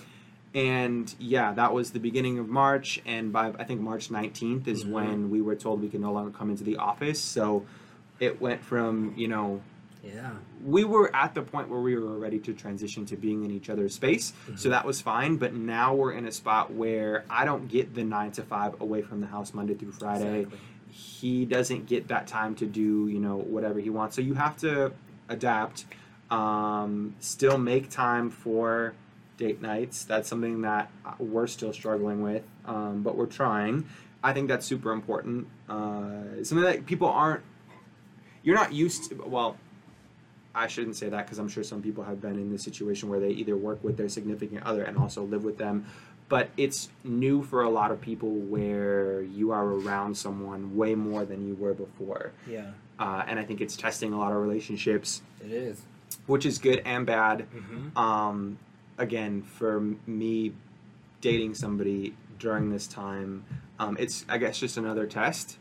[0.55, 4.85] and yeah, that was the beginning of March, and by I think March 19th is
[4.85, 4.91] Mhm.
[4.91, 7.19] when we were told we could no longer come into the office.
[7.19, 7.65] So
[8.21, 9.59] it went from you know
[10.03, 10.31] Yeah.
[10.63, 13.69] we were at the point where we were ready to transition to being in each
[13.69, 14.71] other's space so Mhm.
[14.71, 18.31] that was fine but now we're in a spot where i don't get the nine
[18.33, 20.59] to five away from the house monday through friday Exactly.
[20.89, 24.55] he doesn't get that time to do you know whatever he wants so you have
[24.57, 24.93] to
[25.27, 25.85] adapt
[26.31, 28.93] um, still make time for
[29.37, 33.85] date nights that's something that uh, we're still struggling with um, but we're trying
[34.23, 37.43] i think that's super important uh, something that people aren't
[38.43, 39.57] you're not used to well
[40.59, 43.19] I shouldn't say that because I'm sure some people have been in this situation where
[43.19, 45.85] they either work with their significant other and also live with them.
[46.27, 51.25] But it's new for a lot of people where you are around someone way more
[51.25, 52.33] than you were before.
[52.45, 55.81] Yeah, Uh, and I think it's testing a lot of relationships, it is.
[56.27, 57.47] which is good and bad.
[57.55, 57.97] Mm-hmm.
[57.97, 58.59] Um,
[58.97, 60.53] again, for me
[61.21, 63.45] dating somebody during this time,
[63.79, 65.57] um, it's, I guess, just another test.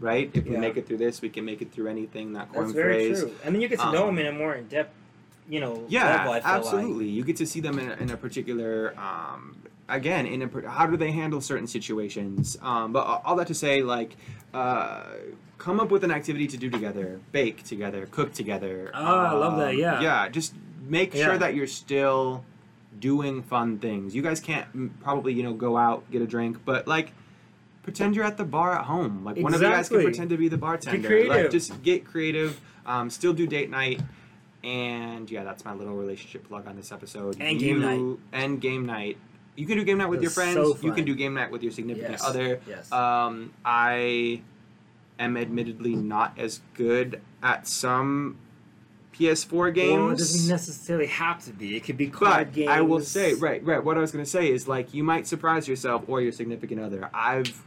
[0.00, 0.30] Right?
[0.32, 2.32] If we make it through this, we can make it through anything.
[2.32, 3.20] That coin That's very phrase.
[3.20, 3.32] true.
[3.44, 4.94] And then you get to know Um, them in a more in depth,
[5.48, 6.32] you know, Yeah, level.
[6.32, 7.06] I absolutely.
[7.08, 9.56] You get to see them in a, in a particular um,
[9.90, 13.82] again in a, how do they handle certain situations um, but all that to say
[13.82, 14.16] like
[14.54, 15.02] uh,
[15.58, 19.58] come up with an activity to do together bake together cook together Oh, I love
[19.58, 20.00] that, Um, yeah.
[20.00, 20.54] yeah just
[20.88, 21.24] make Yeah.
[21.24, 22.44] sure that you're still
[23.00, 24.68] doing fun things you guys can't
[25.02, 27.10] probably you know go out get a drink but like
[27.82, 30.36] pretend you're at the bar at home like one of you guys can pretend to
[30.36, 34.00] be the bartender like just get creative um, still do date night
[34.62, 37.98] and yeah that's my little relationship plug on this episode And game night.
[37.98, 39.16] You- and game night
[39.56, 41.62] you can do game night with your friends so you can do game night with
[41.62, 42.22] your significant Yes.
[42.24, 42.90] other Yes.
[42.92, 44.42] um, i
[45.18, 48.36] am admittedly not as good at some
[49.14, 51.76] ps4 Well, it games doesn't necessarily have to be.
[51.76, 52.70] It could be card but games.
[52.70, 53.84] I will say, right, right.
[53.84, 56.80] What I was going to say is like you might surprise yourself or your significant
[56.80, 57.10] other.
[57.12, 57.62] I've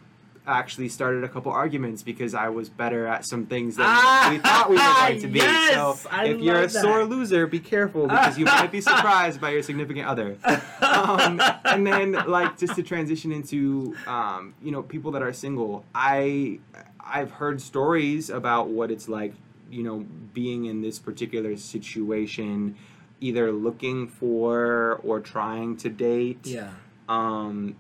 [0.46, 4.40] actually started a couple arguments because I was better at some things than Ah, we
[4.40, 5.40] thought we were going to be.
[5.40, 6.70] yes, so I if you're a that.
[6.70, 10.38] sore loser, be careful because you might be surprised by your significant other.
[10.82, 15.86] Um, and then like just to transition into um, you know people that are single,
[15.96, 16.60] I
[17.00, 19.34] I've heard stories about what it's like,
[19.70, 22.76] you know, being in this particular situation,
[23.22, 26.40] either looking for or trying to date.
[26.44, 26.72] Yeah.
[27.10, 27.76] Um,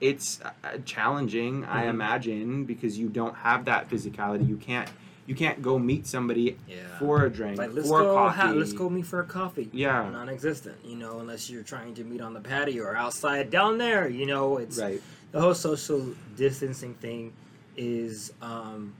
[0.00, 1.88] it's uh, challenging, I Mhm.
[1.90, 4.46] imagine, because you don't have that physicality.
[4.48, 4.88] You can't
[5.26, 6.76] you can't go meet somebody Yeah.
[7.00, 8.14] for a drink, Like let's for go.
[8.14, 8.38] coffee.
[8.38, 9.68] Ha- let's go meet for a coffee.
[9.72, 10.08] Yeah.
[10.08, 10.76] Non-existent.
[10.84, 14.08] You know, unless you're trying to meet on the patio or outside down there.
[14.08, 15.02] You know, it's Right.
[15.32, 17.32] the whole social distancing thing
[17.76, 18.92] is um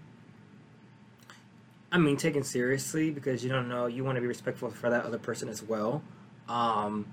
[1.92, 5.05] I mean taken seriously because you don't know you want to be respectful for that
[5.05, 6.03] other person as well.
[6.49, 7.07] Um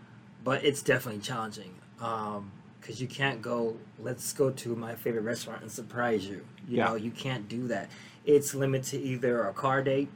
[0.43, 1.75] but it's definitely challenging.
[2.01, 2.51] Um
[2.83, 6.45] because you can't go let's go to my favorite restaurant and surprise you.
[6.67, 6.85] You Yeah.
[6.85, 7.89] know, you can't do that.
[8.25, 10.09] It's limited to either a car date,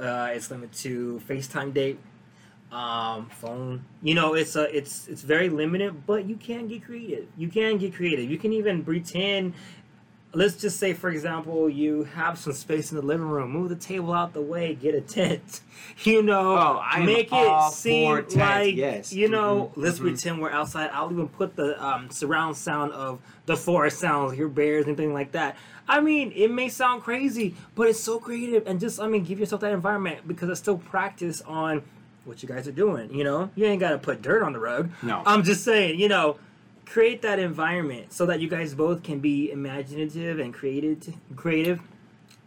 [0.00, 1.98] uh it's limited to FaceTime date,
[2.72, 7.26] um phone you know it's a it's it's very limited but you can get creative
[7.36, 9.54] you can get creative you can even pretend
[10.34, 13.50] let's just say for example you have some space in the living room.
[13.50, 14.74] Move the table out the way.
[14.74, 15.60] Get a tent.
[16.04, 19.12] You know Oh, I make it seem like yes.
[19.12, 20.02] you know Mhm, let's mhm.
[20.02, 20.88] pretend we're outside.
[20.92, 25.12] I'll even put the um, surround sound of the forest sounds your bears and things
[25.12, 25.56] like that.
[25.86, 28.66] I mean it may sound crazy but it's so creative.
[28.66, 31.82] And just i mean give yourself that environment because it's still practice on
[32.24, 33.50] what you guys are doing you know?
[33.54, 34.90] You ain't gotta put dirt on the rug.
[35.02, 35.22] No.
[35.26, 36.38] i'm just saying you know
[36.86, 41.80] create that environment so that you guys both can be imaginative and creative creative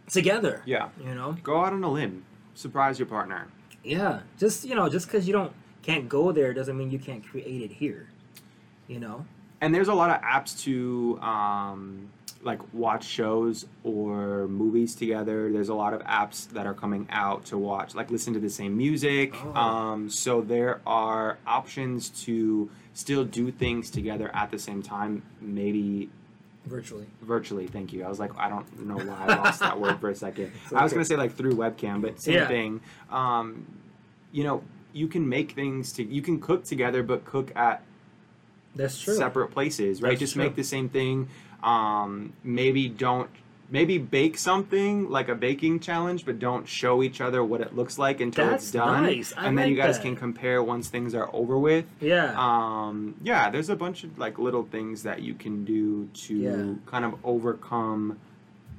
[0.08, 0.88] together Yeah.
[1.04, 2.24] you know Go out on a limb.
[2.54, 3.48] Surprise your partner.
[3.84, 7.24] yeah just you know just because you don't can't go there doesn't mean you can't
[7.26, 8.08] create it here
[8.88, 9.24] you know
[9.60, 12.08] And there's a lot of apps to um,
[12.42, 15.50] like watch shows or movies together.
[15.52, 18.50] There's a lot of apps that are coming out to watch, like listen to the
[18.50, 19.34] same music.
[19.44, 19.54] Oh.
[19.60, 25.22] Um, so there are options to still do things together at the same time.
[25.40, 26.10] Maybe
[26.66, 27.66] virtually virtually.
[27.66, 28.04] Thank you.
[28.04, 30.52] I was like, I don't know why I lost that word for a second.
[30.64, 32.46] It's I was gonna say like through webcam, but same Yeah.
[32.48, 32.80] thing.
[33.10, 33.66] Um,
[34.32, 34.62] you know,
[34.92, 37.82] you can make things to you can cook together, but cook at
[38.76, 40.10] that's true separate places, right?
[40.10, 40.44] That's Just true.
[40.44, 41.28] make the same thing.
[41.62, 43.28] Um, maybe don't
[43.70, 47.98] maybe bake something like a baking challenge, but don't show each other what it looks
[47.98, 49.02] like until That's it's done.
[49.02, 49.34] nice.
[49.36, 50.02] And then you guys that.
[50.02, 51.84] can compare once things are over with.
[52.00, 56.34] yeah Um, yeah, there's a bunch of like little things that you can do to
[56.34, 56.74] Yeah.
[56.86, 58.18] kind of overcome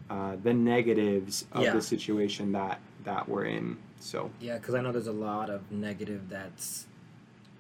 [0.10, 1.74] uh, the negatives of Yeah.
[1.74, 3.78] the situation that that we're in.
[4.00, 6.88] So Yeah, because I know there's a lot of negative that's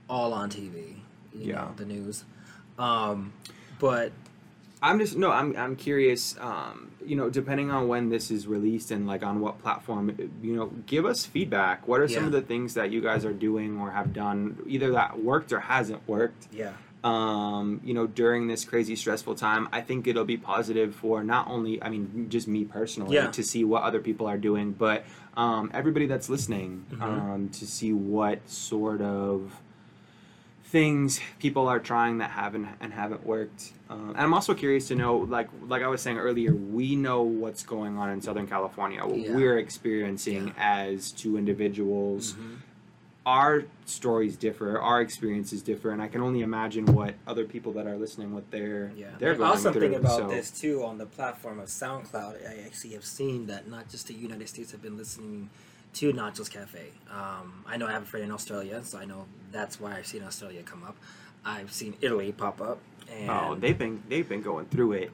[0.09, 0.95] all on TV.
[1.33, 1.55] You Yeah.
[1.55, 2.23] know, the news.
[2.79, 3.33] Um,
[3.77, 4.11] but
[4.81, 6.37] I'm just no, I'm I'm curious.
[6.39, 10.55] Um, you know, depending on when this is released and like on what platform, you
[10.55, 11.87] know, give us feedback.
[11.87, 14.91] What are some of the things that you guys are doing or have done, either
[14.91, 16.47] that worked or hasn't worked?
[16.53, 16.71] yeah,
[17.03, 21.47] um, you know, during this crazy stressful time, I think it'll be positive for not
[21.47, 23.31] only, I mean, just me personally Yeah.
[23.31, 25.05] to see what other people are doing, but
[25.37, 27.01] um, everybody that's listening Mhm.
[27.01, 29.61] um, to see what sort of
[30.73, 33.73] things people are trying that haven't and haven't worked.
[33.89, 37.23] Um, and I'm also curious to know, like, like I was saying earlier, we know
[37.23, 39.03] what's going on in Southern California.
[39.03, 39.35] What Yeah.
[39.35, 42.57] we're experiencing as two individuals Mhm.
[43.25, 47.87] our stories differ, our experiences differ, and I can only imagine what other people that
[47.87, 49.07] are listening, what they're yeah.
[49.17, 49.81] they're going awesome through.
[49.81, 53.67] thing about so, this too on the platform of SoundCloud, I actually have seen that
[53.67, 55.49] not just the United States have been listening
[55.93, 56.89] to Nachos Cafe.
[57.11, 60.07] Um, I know I have a friend in Australia, so I know that's why I've
[60.07, 60.95] seen Australia come up.
[61.43, 62.79] I've seen Italy pop up,
[63.11, 65.11] and oh, they've been they've been going through it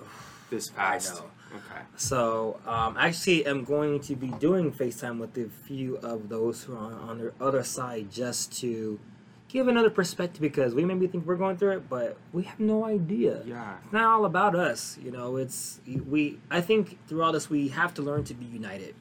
[0.50, 1.16] this I past.
[1.16, 1.30] know.
[1.56, 1.82] Okay.
[1.96, 6.74] So, um, actually, I'm going to be doing FaceTime with a few of those who
[6.74, 9.00] are on, on the other side just to
[9.48, 12.84] give another perspective because we maybe think we're going through it, but we have no
[12.86, 13.42] idea.
[13.46, 13.76] Yeah.
[13.84, 15.38] It's not all about us, you know.
[15.38, 16.40] It's we.
[16.52, 18.96] I think through all this, we have to learn to be united.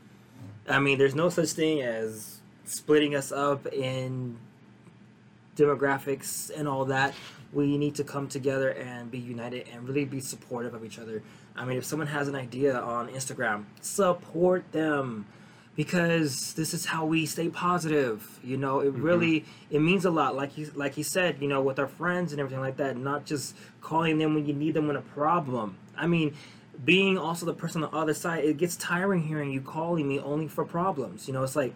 [0.69, 4.39] I mean, there's no such thing as splitting us up in
[5.57, 7.15] demographics and all that.
[7.53, 11.23] We need to come together and be united and really be supportive of each other.
[11.55, 15.27] I mean, if someone has an idea on Instagram, support them
[15.77, 18.41] because this is how we stay positive.
[18.43, 19.03] You know, it mm-hmm.
[19.03, 20.35] really it means a lot.
[20.35, 22.97] Like he like he said, you know, with our friends and everything like that.
[22.97, 25.77] Not just calling them when you need them when a problem.
[25.97, 26.35] I mean,
[26.85, 30.19] being also the person on the other side, it gets tiring hearing you calling me
[30.21, 31.27] only for problems.
[31.29, 31.75] You know, it's like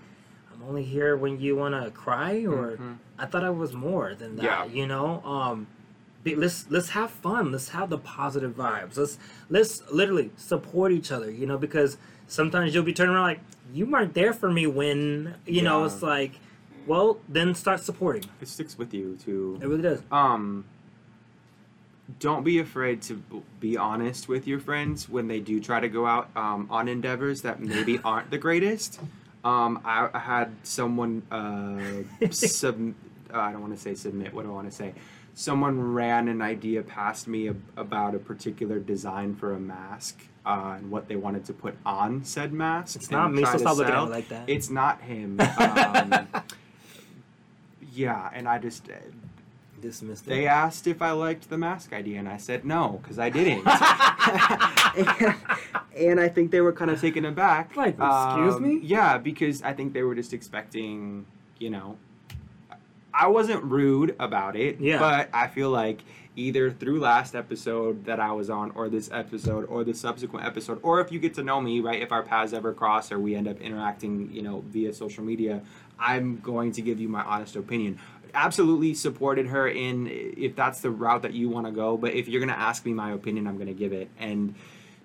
[0.52, 2.78] I'm only here when you want to cry, or
[3.18, 4.44] I thought I was more than that.
[4.44, 4.64] Yeah.
[4.64, 5.66] You know, um,
[6.24, 7.52] be, let's let's have fun.
[7.52, 8.96] Let's have the positive vibes.
[8.96, 9.18] Let's
[9.48, 11.30] let's literally support each other.
[11.30, 11.96] You know, because
[12.26, 13.40] sometimes you'll be turning around like
[13.72, 15.84] you weren't there for me when you know.
[15.84, 16.32] It's like,
[16.86, 18.24] well, then start supporting.
[18.40, 19.58] It sticks with you too.
[19.62, 20.02] It really does.
[20.10, 20.64] um
[22.20, 23.22] don't be afraid to
[23.60, 27.42] be honest with your friends when they do try to go out um, on endeavors
[27.42, 28.98] that maybe aren't the greatest.
[29.44, 32.94] Um, I, I had someone uh, sub,
[33.32, 34.94] uh, i don't want to say submit what do i want to say?
[35.34, 40.74] Someone ran an idea past me ab- about a particular design for a mask uh,
[40.78, 43.94] and what they wanted to put on said mask It's not me, so stop looking
[43.94, 44.48] at me like that.
[44.48, 45.38] it's not him.
[45.58, 46.26] Um,
[47.92, 48.94] yeah and i just uh,
[49.80, 50.30] Dismissed it.
[50.30, 53.66] they asked if I liked the mask idea, and I said no because I didn't.
[53.66, 55.34] and,
[55.96, 57.76] and I think they were kind of taken aback.
[57.76, 58.80] Like, excuse Um, me?
[58.82, 61.26] Yeah, because I think they were just expecting,
[61.58, 61.96] you know.
[63.12, 64.98] I wasn't rude about it, Yeah.
[64.98, 66.02] but I feel like
[66.36, 70.78] either through last episode that I was on, or this episode, or the subsequent episode,
[70.84, 73.34] or if you get to know me, right, if our paths ever cross or we
[73.34, 75.62] end up interacting, you know, via social media,
[75.98, 77.98] I'm going to give you my honest opinion.
[78.34, 82.28] Absolutely supported her in if that's the route that you want to go, but if
[82.28, 84.08] you're going to ask me my opinion, I'm going to give it.
[84.18, 84.54] And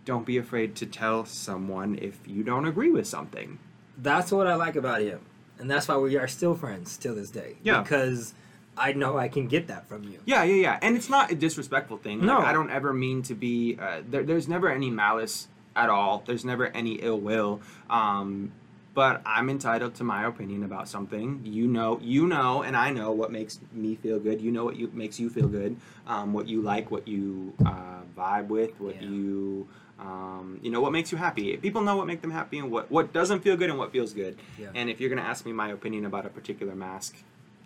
[0.05, 3.59] don't be afraid to tell someone if you don't agree with something.
[3.97, 5.19] That's what I like about you,
[5.59, 7.55] and that's why we are still friends till this day.
[7.63, 7.81] Yeah.
[7.81, 8.33] Because
[8.77, 10.19] I know I can get that from you.
[10.25, 10.79] Yeah, yeah, yeah.
[10.81, 12.19] And it's not a disrespectful thing.
[12.19, 12.39] Like, No.
[12.39, 13.77] I don't ever mean to be.
[13.79, 16.23] Uh, there, there's never any malice at all.
[16.25, 17.61] There's never any ill will.
[17.89, 18.51] Um,
[18.93, 21.41] but I'm entitled to my opinion about something.
[21.43, 24.41] You know, you know, and I know what makes me feel good.
[24.41, 25.77] You know what you makes you feel good.
[26.07, 29.07] Um, what you like, what you uh, vibe with, what Yeah.
[29.09, 29.67] you.
[29.99, 31.55] Um, you know what makes you happy.
[31.57, 34.11] People know what make them happy and what what doesn't feel good and what feels
[34.13, 34.37] good.
[34.59, 34.69] Yeah.
[34.75, 37.15] And if you're gonna ask me my opinion about a particular mask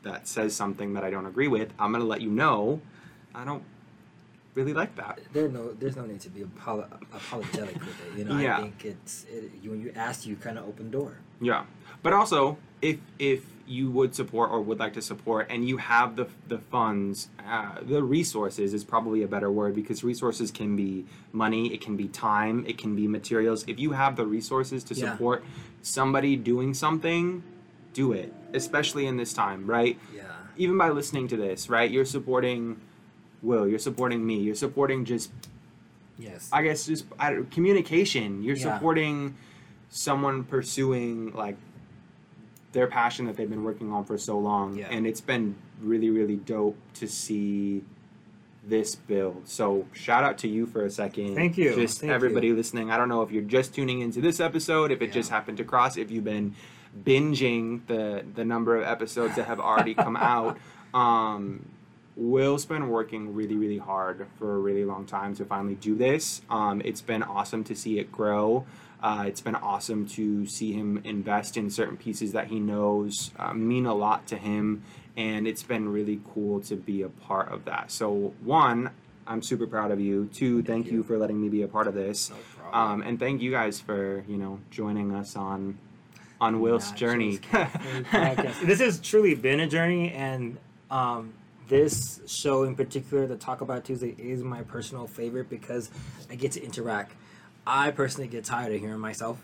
[0.04, 2.82] that says something that I don't agree with, I'm gonna let you know
[3.34, 3.64] I don't
[4.58, 5.20] really like that.
[5.34, 8.18] There no, there's no need to be apolo- apologetic with it.
[8.18, 8.58] You know, Yeah.
[8.58, 11.20] I think it's it, you, when you ask, you kind of open door.
[11.40, 11.66] Yeah,
[12.04, 16.16] but also if if you would support or would like to support, and you have
[16.16, 21.06] the the funds, uh, the resources is probably a better word because resources can be
[21.32, 23.64] money, it can be time, it can be materials.
[23.68, 25.12] If you have the resources to Yeah.
[25.12, 25.44] support
[25.84, 27.44] somebody doing something,
[27.94, 29.96] do it, especially in this time, right?
[30.16, 30.24] Yeah.
[30.58, 31.90] Even by listening to this, right?
[31.92, 32.78] You're supporting
[33.42, 35.32] Will, you're supporting me, you're supporting just
[36.20, 36.50] Yes.
[36.52, 38.42] I guess just I communication.
[38.42, 38.74] You're Yeah.
[38.76, 39.36] supporting
[39.90, 41.58] someone pursuing like
[42.72, 44.88] their passion that they've been working on for so long, Yeah.
[44.90, 47.84] and it's been really really dope to see
[48.68, 49.48] this build.
[49.48, 51.36] So shout out to you for a second.
[51.36, 51.74] Thank you.
[51.76, 52.56] Just Thank everybody you.
[52.56, 52.92] listening.
[52.92, 55.14] I don't know if you're just tuning into this episode, if it Yeah.
[55.14, 56.56] just happened to cross, if you've been
[57.06, 60.58] binging the the number of episodes that have already come out.
[60.96, 61.66] Um,
[62.18, 66.42] Will's been working really, really hard for a really long time to finally do this.
[66.50, 68.66] Um, it's been awesome to see it grow.
[69.04, 73.54] Uh, it's been awesome to see him invest in certain pieces that he knows uh,
[73.54, 74.84] mean a lot to him,
[75.16, 77.92] and it's been really cool to be a part of that.
[77.92, 78.90] So, one,
[79.28, 80.28] I'm super proud of you.
[80.34, 80.94] Two, thank, you.
[80.94, 81.04] you.
[81.04, 84.24] for letting me be a part of this, No um, and thank you guys for
[84.28, 85.78] you know joining us on
[86.42, 87.40] on Will's journey.
[88.64, 90.58] This has truly been a journey, and
[90.90, 91.34] um,
[91.68, 95.90] this show in particular, the Talk About Tuesday, is my personal favorite because
[96.30, 97.14] I get to interact.
[97.66, 99.44] I personally get tired of hearing myself.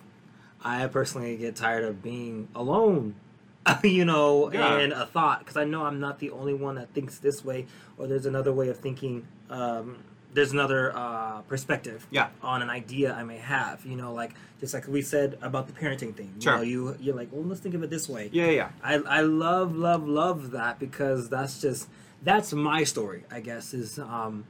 [0.63, 3.15] I personally get tired of being alone,
[3.83, 4.77] you know, Yeah.
[4.77, 7.65] and a thought because I know I'm not the only one that thinks this way,
[7.97, 9.27] or there's another way of thinking.
[9.49, 9.97] Um,
[10.33, 12.29] there's another uh, perspective Yeah.
[12.41, 13.85] on an idea I may have.
[13.85, 16.31] You know, like just like we said about the parenting thing.
[16.37, 16.55] You Sure.
[16.55, 18.29] know, you you're like, well, let's think of it this way.
[18.31, 18.69] yeah, yeah.
[18.81, 21.87] I I love love love that because that's just
[22.23, 23.23] that's my story.
[23.31, 24.45] I guess is um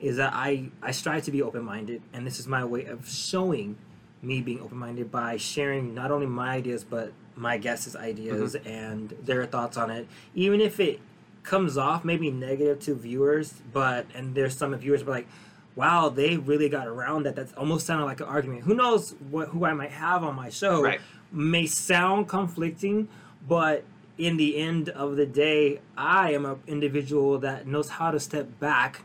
[0.00, 3.08] is that I I strive to be open minded, and this is my way of
[3.08, 3.76] showing
[4.22, 9.10] me being open minded by sharing not only my ideas but my guests' ideas and
[9.22, 11.00] their thoughts on it, even if it
[11.42, 15.28] comes off maybe negative to viewers, but and there's some viewers who are like,
[15.74, 17.34] wow, they really got around that.
[17.34, 18.64] That's almost sounded like an argument.
[18.64, 21.00] Who knows what who I might have on my show Right.
[21.32, 23.08] may sound conflicting,
[23.48, 23.84] but
[24.20, 28.60] in the end of the day, I am an individual that knows how to step
[28.60, 29.00] back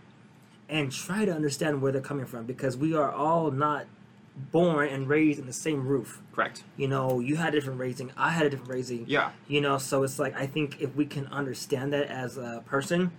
[0.68, 3.86] and try to understand where they're coming from because we are all not
[4.51, 6.22] born and raised in the same roof.
[6.34, 6.66] Correct.
[6.76, 9.05] You know, you had a different raising, I had a different raising.
[9.07, 9.32] Yeah.
[9.47, 13.11] You know, so it's like I think if we can understand that as a person,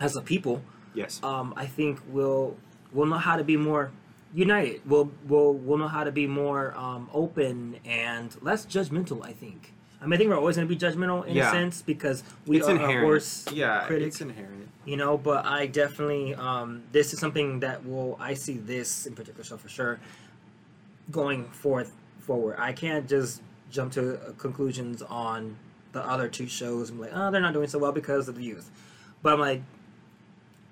[0.00, 0.62] as a people,
[0.94, 1.20] Yes.
[1.22, 2.56] um, I think we'll
[2.92, 3.92] we'll know how to be more
[4.34, 4.80] united.
[4.84, 9.24] We'll we'll we'll know how to be more um, open and less judgmental.
[9.24, 9.74] I think.
[10.00, 11.48] I mean, I think we're always going to be judgmental in Yeah.
[11.48, 13.04] a sense because we it's are inherent.
[13.04, 14.08] a worst yeah, critic.
[14.08, 14.68] it's inherent.
[14.86, 15.18] you know.
[15.18, 19.56] But I definitely um, this is something that will I see this in particular show
[19.58, 20.00] for sure
[21.10, 22.56] going forth forward.
[22.58, 25.56] I can't just jump to conclusions on
[25.92, 28.36] the other two shows and be like, oh, they're not doing so well because of
[28.36, 28.70] the youth.
[29.22, 29.62] But I'm like,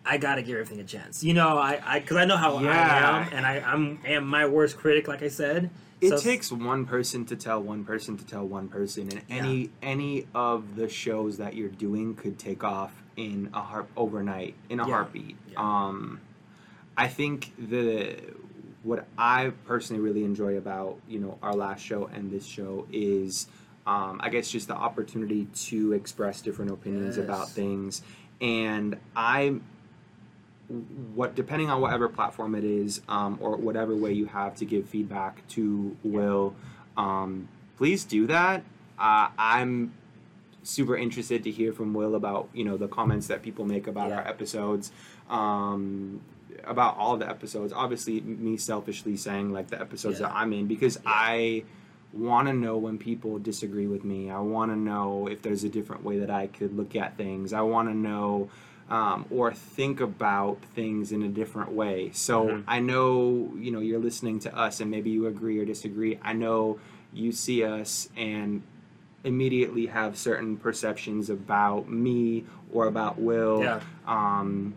[0.07, 1.23] I gotta give everything a chance.
[1.23, 2.71] You know, I, I, cause I know how Yeah.
[2.71, 5.71] I am, and I, I'm am my worst critic, like I said.
[6.01, 9.71] It So- takes one person to tell one person to tell one person, and any
[9.83, 14.79] any of the shows that you're doing could take off in a heart overnight in
[14.79, 14.95] a Yeah.
[14.95, 15.37] heartbeat.
[15.53, 15.59] Yeah.
[15.87, 16.21] Um,
[16.97, 18.17] I think the
[18.85, 23.49] what I personally really enjoy about you know our last show and this show is
[23.87, 27.25] um, I guess just the opportunity to express different opinions Yes.
[27.25, 28.03] about things,
[28.41, 29.61] and I
[31.15, 34.87] what depending on whatever platform it is um, or whatever way you have to give
[34.89, 36.55] feedback to will
[36.97, 38.63] um, please do that.
[38.99, 39.95] Uh, i'm
[40.63, 44.11] super interested to hear from will about you know the comments that people make about
[44.11, 44.17] Yeah.
[44.19, 44.93] our episodes
[45.31, 46.21] um,
[46.65, 47.73] about all the episodes.
[47.73, 50.27] Obviously me selfishly saying like the episodes Yeah.
[50.27, 51.65] that i'm in because i
[52.13, 54.31] want to know when people disagree with me.
[54.31, 57.53] I want to know if there's a different way that i could look at things.
[57.53, 58.49] I want to know
[58.91, 62.11] um, or think about things in a different way.
[62.13, 62.65] So Mhm.
[62.67, 66.19] I know you know you're listening to us, and maybe you agree or disagree.
[66.23, 66.79] I know
[67.13, 68.63] you see us and
[69.25, 73.61] immediately have certain perceptions about me or about Will.
[73.63, 73.81] Yeah.
[74.07, 74.75] Um,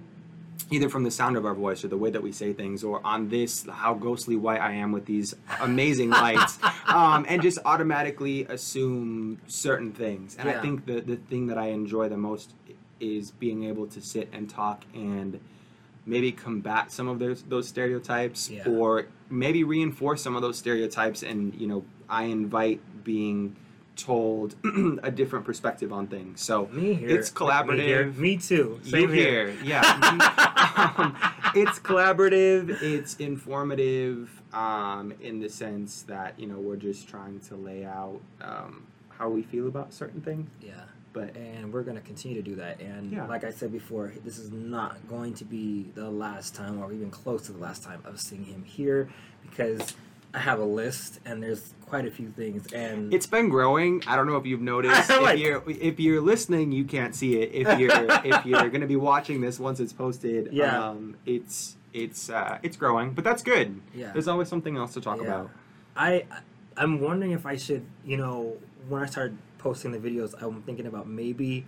[0.69, 3.05] either from the sound of our voice or the way that we say things or
[3.05, 8.45] on this how ghostly white i am with these amazing lights um, and just automatically
[8.45, 12.53] assume certain things and i think the, the thing that i enjoy the most
[13.01, 15.39] is being able to sit and talk and
[16.05, 18.63] maybe combat some of those those stereotypes Yeah.
[18.67, 23.55] or maybe reinforce some of those stereotypes and you know i invite being
[23.95, 24.55] told
[25.03, 27.23] a different perspective on things so Me it's Me, here.
[27.23, 28.79] collaborative Me too.
[28.83, 29.49] you Same here.
[29.51, 29.81] here, yeah.
[30.97, 31.15] um,
[31.53, 32.81] it's collaborative.
[32.81, 38.21] It's informative um, in the sense that you know we're just trying to lay out
[38.41, 40.49] um, how we feel about certain things.
[40.61, 40.73] Yeah.
[41.13, 43.25] But and we're going to continue to do that and Yeah.
[43.27, 47.09] like i said before this is not going to be the last time or even
[47.11, 49.09] close to the last time of seeing him here
[49.41, 49.93] because
[50.33, 54.01] i have a list and there's quite a few things and it's been growing.
[54.07, 55.09] I don't know if you've noticed.
[55.21, 57.51] Like- if you're if you're listening, you can't see it.
[57.53, 57.91] If you're
[58.23, 60.81] if you're going to be watching this once it's posted, Yeah.
[60.91, 63.11] um, it's it's uh, it's growing.
[63.11, 63.81] But that's good.
[63.93, 65.23] yeah There's always something else to talk Yeah.
[65.27, 65.49] about.
[65.97, 66.25] i
[66.77, 68.55] i'm wondering if i should you know
[68.87, 71.63] when i started posting the videos i'm thinking about maybe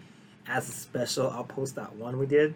[0.47, 2.53] as a special i'll post that one we did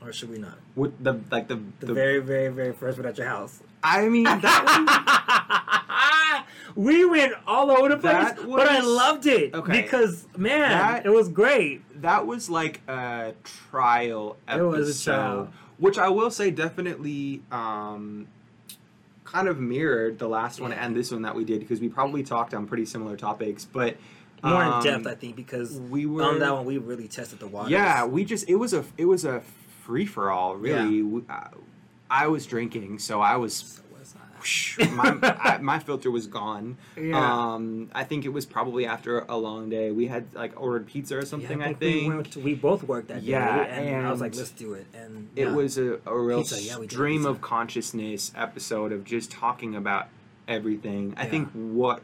[0.00, 3.06] or should we not With the like the, the, the very very very first one
[3.06, 6.44] at your house I mean that
[6.74, 6.74] one.
[6.84, 9.82] we went all over the place, That but I loved it Okay.
[9.82, 11.82] because man, That- it was great.
[12.02, 15.48] that was like a trial It episode, was a trial.
[15.78, 18.26] which I will say definitely um,
[19.24, 22.22] kind of mirrored the last one and this one that we did because we probably
[22.24, 23.96] talked on pretty similar topics, but
[24.46, 27.38] More um, in depth, I think, because we were on that one we really tested
[27.40, 27.70] the waters.
[27.72, 29.42] yeah, we just it was a it was a
[29.82, 31.02] free for all really.
[31.02, 31.48] We, uh,
[32.10, 34.38] I was drinking, so I was So was I.
[34.38, 36.76] whoosh, my, I, my filter was gone.
[36.96, 37.18] Yeah.
[37.54, 39.90] Um, I think it was probably after a long day.
[39.90, 41.60] We had like ordered pizza or something.
[41.60, 44.36] Yeah, I think, we, to, we both worked that Yeah, day, and, I was like,
[44.36, 44.86] let's do it.
[44.94, 45.52] And it yeah.
[45.52, 50.06] was a, a real yeah, stream of consciousness episode of just talking about
[50.46, 51.14] everything.
[51.16, 51.30] I Yeah.
[51.30, 52.02] think what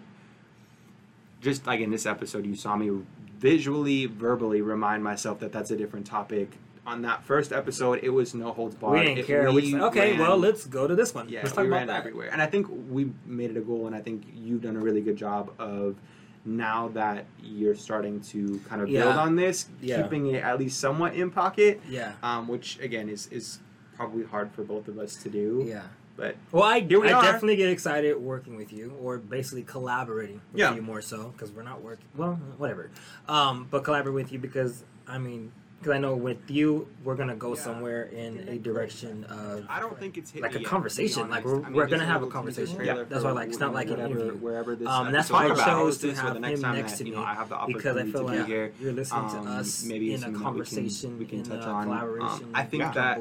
[1.42, 2.90] just like in this episode, you saw me
[3.38, 6.52] visually, verbally remind myself that that's a different topic.
[6.86, 8.98] On that first episode, it was no holds barred.
[9.00, 9.52] we didn't If care.
[9.52, 11.28] We okay, ran- well, let's go to this one.
[11.28, 11.98] yeah, let's talk we about ran that.
[11.98, 14.80] everywhere, and I think we made it a goal, and I think you've done a
[14.80, 15.96] really good job of
[16.44, 20.02] now that you're starting to kind of build on this, Yeah.
[20.02, 23.60] keeping it at least somewhat in pocket, Yeah, um, which again is is
[23.94, 25.64] probably hard for both of us to do.
[25.68, 25.82] yeah.
[26.16, 27.22] But Well, I, Here we I are.
[27.22, 30.74] definitely get excited working with you, or basically collaborating with Yeah.
[30.74, 32.04] you more so, because we're not working.
[32.16, 32.90] Well, whatever.
[33.28, 35.52] Um, but collaborate with you because I mean,
[35.82, 37.60] because I know with you, we're gonna go Yeah.
[37.60, 41.28] somewhere in a direction of I don't think it's hit like a yet, conversation.
[41.28, 42.78] Like, we're- I mean, we're gonna have a conversation.
[42.84, 44.30] Yeah, that's why, like, it's not like an interview.
[44.36, 47.16] Wherever this Um, that's why I chose to have the next him next to me
[47.16, 50.20] I have the because I feel like you're listening Um, to us maybe in a
[50.20, 51.88] that we can- conversation, we can touch on.
[51.88, 52.46] Um, collaboration.
[52.54, 53.20] I think that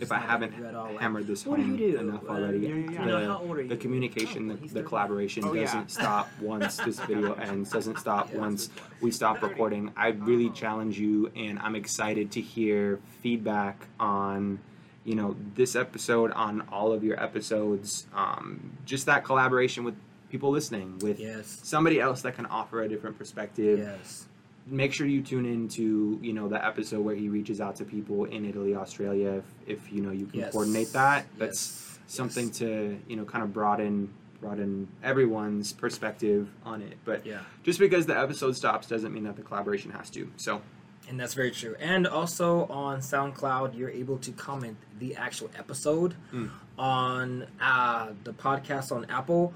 [0.00, 3.38] if I haven't you at all, like, hammered this home enough Uh, already, the- how
[3.38, 3.68] old are you?
[3.68, 4.88] the communication, Oh, the, he's the 30.
[4.88, 8.68] collaboration Oh, doesn't stop once this video ends, doesn't stop once
[9.00, 9.90] we stop recording.
[9.96, 14.58] I really challenge you, and I'm excited to hear feedback on,
[15.04, 18.06] you know, this episode, on all of your episodes.
[18.14, 19.94] Um, just that collaboration with
[20.30, 21.60] people listening, with Yes.
[21.62, 23.78] somebody else that can offer a different perspective.
[23.78, 24.26] Yes.
[24.66, 27.84] Make sure you tune in to, you know, the episode where he reaches out to
[27.84, 30.52] people in Italy, Australia, if, if you know you can Yes.
[30.52, 31.26] coordinate that.
[31.38, 31.98] That's Yes.
[32.06, 37.38] something to you know kind of broaden broaden everyone's perspective on it but Yeah.
[37.62, 40.60] just because the episode stops doesn't mean that the collaboration has to so
[41.12, 41.76] And that's very true.
[41.78, 46.48] And also on SoundCloud, you're able to comment the actual episode Mm.
[46.78, 49.52] on uh, the podcast on Apple.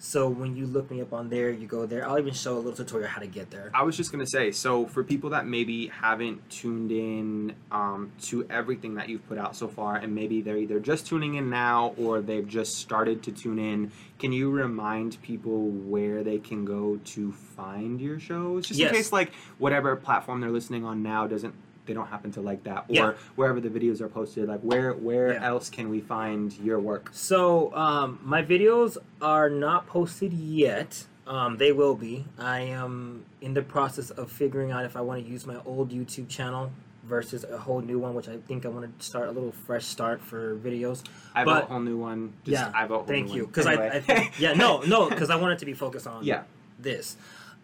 [0.00, 2.08] So when you look me up on there, you go there.
[2.08, 3.70] I'll even show a little tutorial how to get there.
[3.74, 8.12] i was just going to say so for people that maybe haven't tuned in um,
[8.22, 11.50] to everything that you've put out so far and maybe they're either just tuning in
[11.50, 16.64] now or they've just started to tune in can you remind people where they can
[16.64, 18.90] go to find your shows just Yes.
[18.90, 21.54] in case like whatever platform they're listening on now doesn't
[21.88, 23.12] they don't happen to like that or Yeah.
[23.34, 25.48] wherever the videos are posted like where where Yeah.
[25.48, 31.06] else can we find your work So um, my videos are not posted yet.
[31.26, 32.24] Um, they will be.
[32.38, 35.90] I am in the process of figuring out if I want to use my old
[35.90, 36.70] YouTube channel
[37.04, 39.84] versus a whole new one, which I think I want to start a little fresh
[39.84, 41.02] start for videos.
[41.34, 42.32] I have a whole new one.
[42.44, 43.50] Just, yeah, I have a whole Thank new you, one.
[43.50, 43.90] because Anyway.
[43.92, 46.42] I, I think, yeah no no because I want it to be focused on yeah.
[46.78, 47.16] this.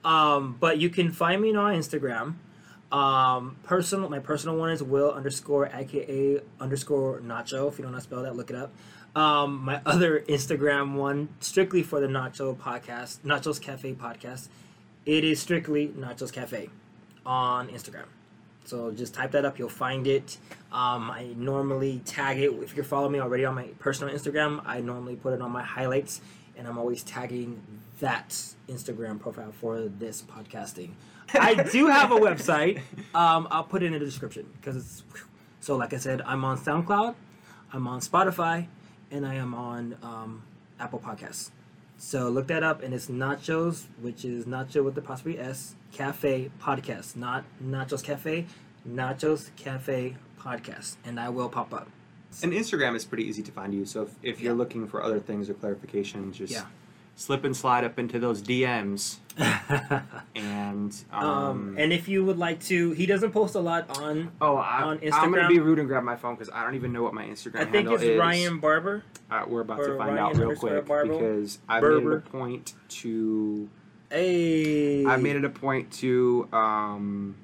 [0.04, 2.34] Um, but you can find me on Instagram.
[2.92, 7.68] Um, personal, my personal one is will underscore aka underscore nacho.
[7.68, 8.72] If you don't know how to spell that, look it up.
[9.16, 14.48] Um, my other Instagram one, strictly for the Nacho podcast, Nachos Cafe podcast,
[15.06, 16.68] it is strictly Nachos Cafe
[17.24, 18.06] on Instagram.
[18.64, 20.38] So just type that up, you'll find it.
[20.72, 22.50] Um, I normally tag it.
[22.62, 25.62] If you're following me already on my personal Instagram, I normally put it on my
[25.62, 26.22] highlights,
[26.56, 27.60] and I'm always tagging
[28.00, 28.30] that
[28.68, 30.90] Instagram profile for this podcasting.
[31.32, 32.80] I do have a website.
[33.14, 35.02] Um, I'll put it in the description because it's
[35.60, 35.76] so.
[35.76, 37.14] Like I said, I'm on SoundCloud,
[37.72, 38.66] I'm on Spotify,
[39.10, 40.42] and I am on um,
[40.78, 41.50] Apple Podcasts.
[41.96, 46.50] So look that up, and it's Nachos, which is Nacho with the apostrophe S Cafe
[46.60, 48.46] Podcast, not Nachos Cafe,
[48.88, 51.88] Nachos Cafe Podcast, and I will pop up.
[52.42, 53.84] And Instagram is pretty easy to find you.
[53.86, 54.58] So if, if you're Yeah.
[54.58, 56.64] looking for other things or clarification, just Yeah.
[57.16, 59.16] Slip and slide up into those DMs.
[60.36, 64.32] And um, um, and if you would like to, he doesn't post a lot on.
[64.40, 66.92] oh, I, on I'm gonna be rude and grab my phone because I don't even
[66.92, 67.60] know what my Instagram is.
[67.60, 68.18] I think handle it's is.
[68.18, 69.04] Ryan Barber.
[69.30, 71.18] Uh, we're about to find Ryan out real quick Barbo.
[71.18, 73.68] because I made it a point to.
[74.10, 77.36] Hey, I made it a point to um,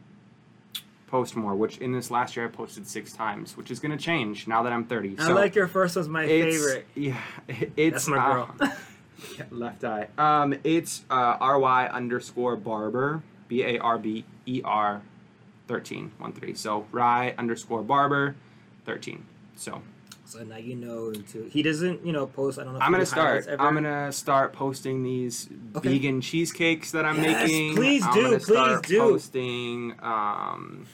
[1.07, 4.03] post more, which in this last year I posted six times, which is going to
[4.03, 5.17] change now that I'm 30.
[5.19, 6.87] I so like your first was my favorite.
[6.95, 8.55] Yeah, it's That's my girl.
[8.61, 8.69] uh,
[9.51, 10.09] left eye.
[10.19, 15.03] Um, it's uh, ry underscore barber b a r b e r
[15.67, 16.55] thirteen one three.
[16.55, 18.37] So ry underscore barber
[18.85, 19.25] thirteen.
[19.57, 19.83] So
[20.25, 21.49] So now you know to.
[21.51, 22.59] He doesn't, you know, post.
[22.59, 22.79] I don't know.
[22.79, 23.47] If I'm gonna start.
[23.59, 25.89] I'm gonna start posting these Okay.
[25.89, 27.75] vegan cheesecakes that I'm Yes, making.
[27.75, 28.99] please do, please do.
[29.01, 30.87] Posting um,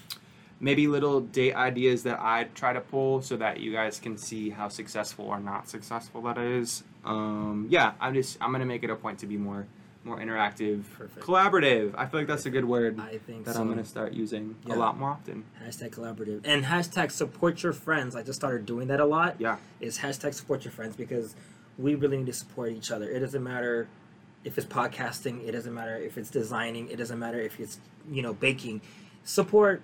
[0.61, 4.51] maybe little date ideas that I try to pull so that you guys can see
[4.51, 6.83] how successful or not successful that is.
[7.05, 9.67] Um, yeah, I'm just I'm gonna make it a point to be more
[10.05, 11.27] more interactive, Perfect.
[11.27, 11.93] collaborative.
[11.99, 13.61] I feel like that's a good word I think that so.
[13.61, 14.75] I'm gonna start using Yeah.
[14.75, 15.45] a lot more often.
[15.65, 18.15] Hashtag collaborative and hashtag support your friends.
[18.15, 19.35] I just started doing that a lot.
[19.41, 19.57] Yeah.
[19.81, 21.35] Is hashtag support your friends because
[21.77, 23.11] we really need to support each other.
[23.11, 23.89] It doesn't matter
[24.45, 25.45] if it's podcasting.
[25.47, 26.89] It doesn't matter if it's designing.
[26.89, 27.79] It doesn't matter if it's
[28.11, 28.81] you know baking.
[29.25, 29.83] Support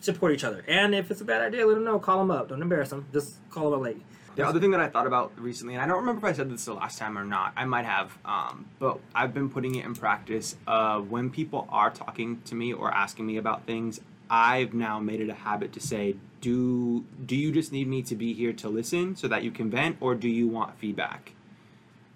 [0.00, 0.64] support each other.
[0.68, 1.98] And if it's a bad idea, let them know.
[1.98, 2.48] Call them up.
[2.48, 3.06] Don't embarrass them.
[3.12, 4.02] Just call them up late.
[4.34, 6.50] The other thing that I thought about recently, and I don't remember if I said
[6.50, 9.84] this the last time or not, I might have, um, but I've been putting it
[9.84, 10.56] in practice.
[10.66, 15.20] Uh, when people are talking to me or asking me about things, I've now made
[15.20, 18.70] it a habit to say, "Do do you just need me to be here to
[18.70, 21.32] listen so that you can vent, or do you want feedback?"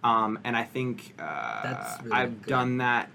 [0.03, 2.49] Um, and I think uh, That's really I've good.
[2.49, 3.11] done that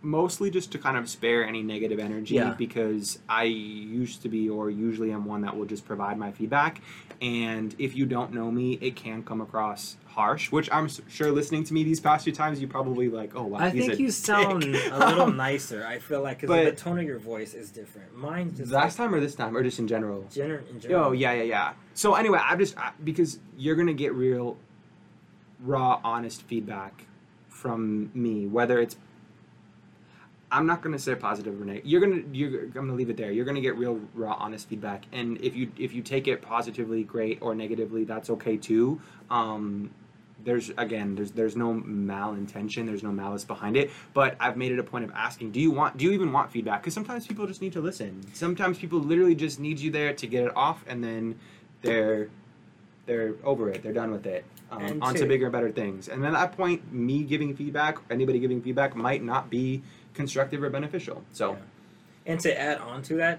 [0.00, 2.54] mostly just to kind of spare any negative energy Yeah.
[2.54, 6.80] because I used to be or usually am one that will just provide my feedback.
[7.20, 11.64] And if you don't know me, it can come across harsh, which I'm sure listening
[11.64, 14.62] to me these past few times, you probably like, oh wow, I think you sound
[14.62, 15.84] dick." a little Um, nicer.
[15.84, 18.16] I feel like because the tone of your voice is different.
[18.16, 20.26] Mine just last like, time or this time or just in general.
[20.30, 21.06] gener- in general.
[21.06, 21.72] Oh yeah, yeah, yeah.
[21.94, 24.56] So anyway, I'm just I, because you're gonna get real,
[25.60, 27.04] raw, honest feedback
[27.48, 28.96] from me, whether it's.
[30.50, 31.88] I'm not gonna say positive or negative.
[31.88, 33.30] You're gonna you're I'm gonna leave it there.
[33.30, 37.04] You're gonna get real, raw, honest feedback, and if you if you take it positively,
[37.04, 39.00] great, or negatively, that's okay too.
[39.30, 39.90] Um,
[40.44, 44.78] there's again there's there's no malintention there's no malice behind it but i've made it
[44.78, 47.46] a point of asking do you want do you even want feedback because sometimes people
[47.46, 50.84] just need to listen sometimes people literally just need you there to get it off
[50.86, 51.38] and then
[51.82, 52.28] they're
[53.06, 56.34] they're over it they're done with it um, onto bigger and better things and then
[56.34, 59.82] at that point me giving feedback anybody giving feedback might not be
[60.22, 61.58] constructive or beneficial so Yeah.
[62.32, 63.38] And to add on to that,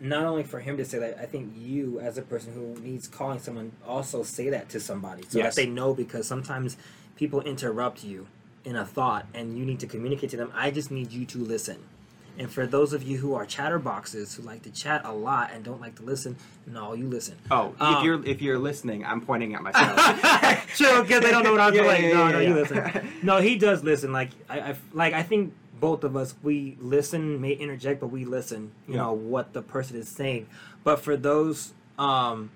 [0.00, 3.06] not only for him to say that, I think you, as a person who needs
[3.06, 5.54] calling someone, also say that to somebody so Yes.
[5.54, 6.76] that they know because sometimes
[7.16, 8.26] people interrupt you
[8.64, 10.50] in a thought and you need to communicate to them.
[10.54, 11.78] I just need you to listen.
[12.38, 15.62] And for those of you who are chatterboxes who like to chat a lot and
[15.62, 16.34] don't like to listen,
[16.66, 17.36] no, you listen.
[17.50, 19.96] oh Um, if you're if you're listening i'm pointing at myself
[20.78, 22.02] True, because they don't know what I'm Yeah, doing.
[22.04, 22.48] yeah, no, yeah, no, yeah.
[22.48, 23.08] you listen.
[23.22, 24.10] No, he does listen.
[24.20, 25.52] Like I, I, like I think
[25.84, 28.72] both of us we listen, may interject, but we listen.
[28.88, 29.00] You Yeah.
[29.02, 30.46] know what the person is saying.
[30.82, 32.50] But for those um,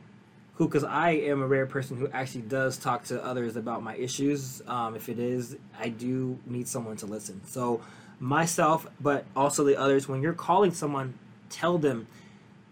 [0.54, 3.94] who, because I am a rare person who actually does talk to others about my
[3.96, 4.62] issues.
[4.66, 7.42] Um, if it is, I do need someone to listen.
[7.46, 7.82] So
[8.18, 10.08] myself, but also the others.
[10.08, 11.12] When you're calling someone,
[11.50, 12.06] tell them,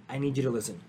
[0.09, 0.81] I need you to listen.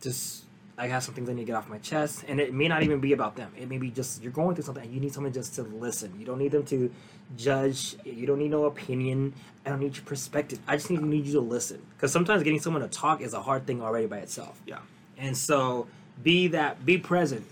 [0.00, 0.41] Just
[0.82, 2.82] I have some things I need to get off my chest, and it may not
[2.82, 3.52] even be about them.
[3.56, 6.12] It may be just you're going through something, and you need someone just to listen.
[6.18, 6.90] You don't need them to
[7.36, 7.94] judge.
[8.04, 9.32] You don't need no opinion.
[9.64, 10.58] I don't need your perspective.
[10.66, 13.40] I just need need you to listen, because sometimes getting someone to talk is a
[13.42, 14.60] hard thing already by itself.
[14.66, 14.78] yeah
[15.16, 15.86] And so
[16.22, 17.44] be that, be present,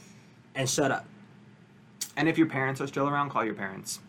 [0.57, 1.05] and shut up.
[2.17, 4.01] and if your parents are still around call your parents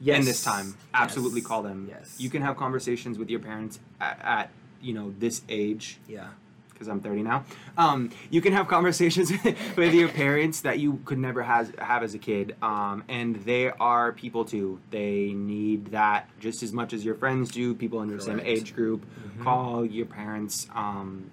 [0.00, 0.18] Yes.
[0.18, 1.46] in this time absolutely Yes.
[1.48, 2.16] call them Yes.
[2.18, 4.50] you can have conversations with your parents at, at
[4.82, 6.28] you know this age Yeah.
[6.76, 7.44] Because i'm 30 now.
[7.78, 9.32] Um, you can have conversations
[9.76, 13.70] with your parents that you could never has, have as a kid um, and they
[13.70, 14.78] are people too.
[14.90, 17.74] They need that just as much as your friends do.
[17.74, 19.04] People in your same age group
[19.38, 19.42] Mhm.
[19.44, 21.30] call your parents um,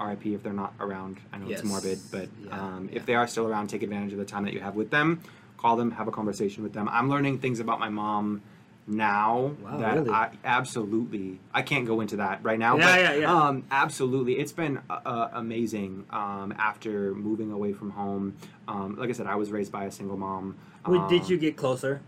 [0.00, 1.18] rip if they're not around.
[1.32, 1.60] I know Yes.
[1.60, 2.96] it's morbid but Yeah, um, yeah.
[2.98, 5.20] if they are still around take advantage of the time that you have with them.
[5.58, 6.88] Call them have a conversation with them.
[6.90, 8.42] I'm learning things about my mom
[8.86, 10.10] now Wow, that really?
[10.10, 12.76] I absolutely I can't go into that right now.
[12.76, 13.32] Yeah, but, yeah, yeah.
[13.34, 16.04] Um, absolutely, it's been uh, uh, amazing.
[16.10, 18.36] Um, after moving away from home,
[18.68, 20.56] um, like I said, I was raised by a single mom.
[20.86, 22.02] Wait, did Um, you get closer?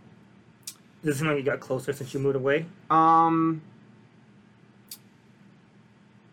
[1.02, 2.66] Does it seem like you got closer since you moved away?
[2.90, 3.62] Um,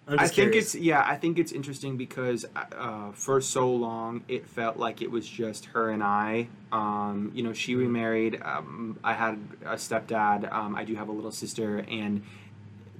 [0.07, 0.75] I think curious.
[0.75, 1.03] it's yeah.
[1.07, 5.65] I think it's interesting because uh, for so long it felt like it was just
[5.67, 6.49] her and I.
[6.73, 8.41] Um, you know, she remarried.
[8.43, 10.51] Um, I had a stepdad.
[10.51, 12.21] Um, I do have a little sister, and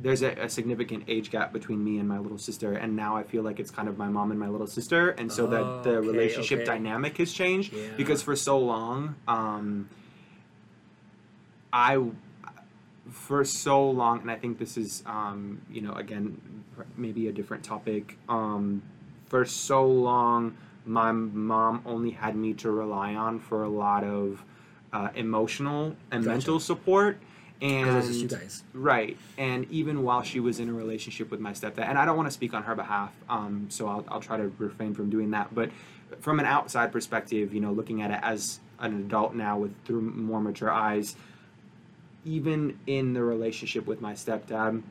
[0.01, 2.73] there's a, a significant age gap between me and my little sister.
[2.73, 5.29] And now I feel like it's kind of my mom and my little sister, and
[5.31, 6.65] so Oh, that the okay, relationship okay.
[6.65, 7.87] dynamic has changed Yeah.
[7.97, 9.89] because for so long, um,
[11.71, 11.99] I
[13.13, 16.63] for so long, and I think this is, um, you know, again,
[16.97, 18.17] maybe a different topic.
[18.27, 18.81] Um,
[19.27, 24.43] for so long, my mom only had me to rely on for a lot of
[24.91, 26.29] uh, emotional and Gotcha.
[26.29, 27.19] mental support.
[27.61, 28.63] And Because it's just you guys.
[28.73, 29.17] Right.
[29.37, 32.27] And even while she was in a relationship with my stepdad, and I don't want
[32.27, 35.53] to speak on her behalf, um, so I'll, I'll try to refrain from doing that.
[35.53, 35.69] But
[36.19, 40.01] from an outside perspective, you know, looking at it as an adult now with through
[40.01, 41.15] more mature eyes,
[42.25, 44.81] even in the relationship with my stepdad,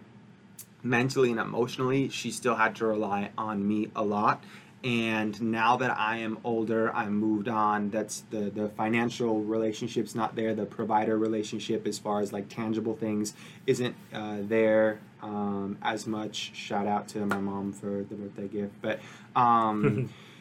[0.83, 4.43] mentally and emotionally, she still had to rely on me a lot.
[4.85, 7.91] And now that I am older, I'm moved on.
[7.91, 10.55] That's the the financial relationship's not there.
[10.57, 13.35] The provider relationship, as far as like tangible things,
[13.68, 16.51] isn't uh, there um, as much.
[16.55, 18.99] Shout out to my mom for the birthday gift, but.
[19.37, 20.11] Um,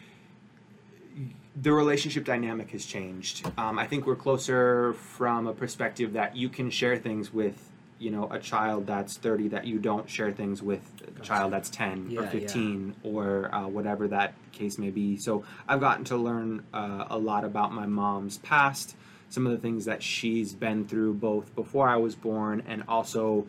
[1.56, 3.46] the relationship dynamic has changed.
[3.58, 8.10] Um, I think we're closer from a perspective that you can share things with, you
[8.10, 11.22] know, a child that's 30 that you don't share things with a Gotcha.
[11.24, 12.30] child that's 10 Yeah, or yeah.
[12.30, 15.18] 15 or uh, whatever that case may be.
[15.18, 18.96] So I've gotten to learn uh, a lot about my mom's past,
[19.30, 23.46] some of the things that she's been through both before I was born and also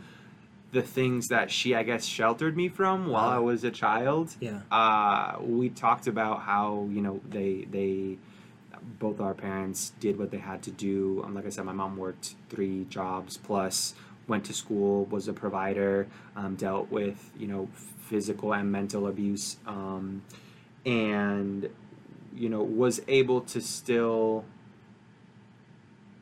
[0.73, 4.61] the things that she, I guess, sheltered me from while I was a child Yeah.
[4.71, 8.19] uh, we talked about how you know they they
[8.99, 11.23] both our parents did what they had to do.
[11.25, 13.95] Um, like I said, my mom worked three jobs plus
[14.27, 17.69] went to school, was a provider, um, dealt with you know
[18.09, 20.23] physical and mental abuse, um,
[20.87, 21.69] and
[22.35, 24.45] you know was able to still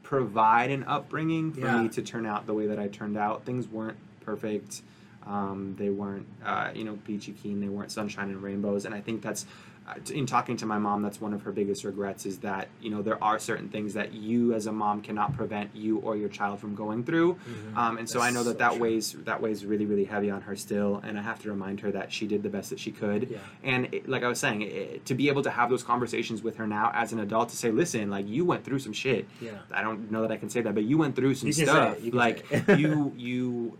[0.02, 1.82] provide an upbringing for Yeah.
[1.82, 3.44] me to turn out the way that I turned out.
[3.44, 3.96] Things weren't
[4.30, 4.82] perfect.
[5.26, 7.60] Um, they weren't, uh, you know, peachy keen.
[7.60, 8.84] They weren't sunshine and rainbows.
[8.86, 9.44] And I think that's,
[9.86, 12.90] uh, in talking to my mom, that's one of her biggest regrets is that you
[12.90, 16.28] know there are certain things that you as a mom cannot prevent you or your
[16.28, 17.38] child from going through.
[17.74, 18.82] Um, and so I know that so that true.
[18.82, 21.00] weighs that weighs really really heavy on her still.
[21.02, 23.30] And I have to remind her that she did the best that she could.
[23.30, 23.38] Yeah.
[23.64, 26.56] And it, like I was saying, it, to be able to have those conversations with
[26.56, 29.26] her now as an adult to say, listen, like you went through some shit.
[29.40, 29.52] Yeah.
[29.72, 32.04] I don't know that I can say that, but you went through some stuff.
[32.04, 33.78] you like you, you,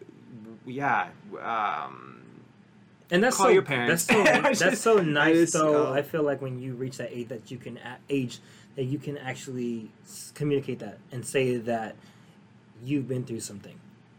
[0.67, 1.09] yeah.
[1.41, 2.23] Um,
[3.11, 4.07] And that's Call so, your parents.
[4.07, 5.89] That's so, I that's just- so I nice, just, though.
[5.89, 7.79] uh, I feel like when you reach that age that you can
[8.09, 8.39] age
[8.77, 9.91] that you can actually
[10.35, 11.97] communicate that and say that
[12.85, 13.79] you've been through something,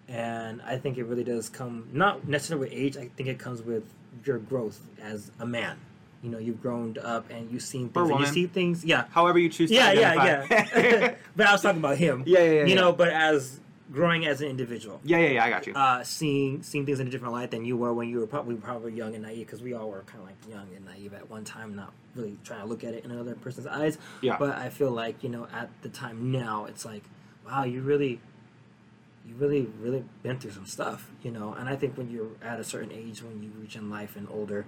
[0.10, 2.98] and I think it really does come not necessarily with age.
[2.98, 3.84] I think it comes with
[4.26, 5.78] your growth as a man.
[6.22, 8.10] You know, you've grown up and you've seen things.
[8.10, 11.16] And you see things, yeah, however you choose to yeah, yeah, yeah.
[11.36, 12.24] but I was talking about him.
[12.28, 12.62] yeah, yeah, yeah.
[12.64, 12.76] you yeah.
[12.76, 13.60] know, but as
[13.92, 15.46] growing as an individual Yeah, yeah, yeah.
[15.46, 15.74] I got you.
[15.74, 18.56] uh, seeing seeing things in a different light than you were when you were probably
[18.56, 21.30] probably young and naive because we all were kind of like young and naive at
[21.30, 23.98] one time, not really trying to look at it in another person's eyes.
[24.22, 24.38] Yeah.
[24.38, 27.04] But I feel like you know at the time now it's like,
[27.46, 28.22] wow, you really,
[29.28, 31.54] you really really been through some stuff, you know.
[31.54, 34.28] And I think when you're at a certain age, when you reach in life and
[34.30, 34.66] older.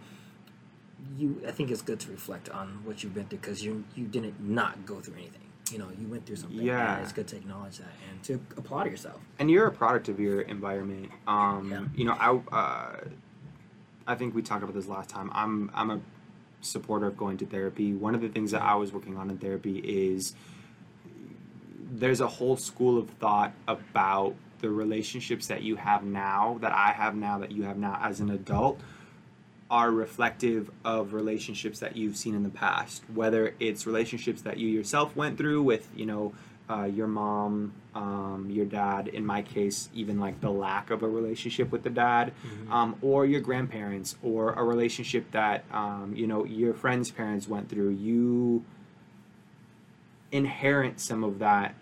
[1.18, 4.06] You, I think it's good to reflect on what you've been through because you you
[4.06, 5.43] didn't not go through anything.
[5.72, 6.60] You know, you went through something.
[6.62, 6.96] Yeah.
[6.96, 9.20] and it's good to acknowledge that and to applaud yourself.
[9.40, 11.10] and you're a product of your environment.
[11.28, 11.86] Um, Yeah.
[11.96, 13.00] You know, I uh,
[14.06, 15.32] I think we talked about this last time.
[15.34, 16.02] I'm I'm a
[16.62, 17.94] supporter of going to therapy.
[17.94, 20.36] One of the things that I was working on in therapy is
[21.92, 26.92] there's a whole school of thought about the relationships that you have now, that I
[26.92, 28.80] have now, that you have now as an adult
[29.74, 34.68] are reflective of relationships that you've seen in the past whether it's relationships that you
[34.68, 36.32] yourself went through with you know
[36.70, 41.08] uh, your mom um, your dad in my case even like the lack of a
[41.08, 42.32] relationship with the dad
[42.70, 47.68] um, or your grandparents or a relationship that um, you know your friend's parents went
[47.68, 48.64] through you
[50.32, 51.74] inherit some of that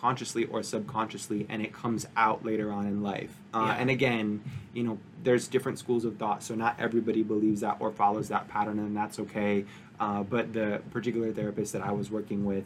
[0.00, 3.34] consciously or subconsciously and it comes out later on in life.
[3.52, 3.76] Uh, Yeah.
[3.80, 7.90] and again you know there's different schools of thought so not everybody believes that or
[7.90, 9.64] follows that pattern and that's okay.
[9.98, 12.64] Uh, but the particular therapist that i was working with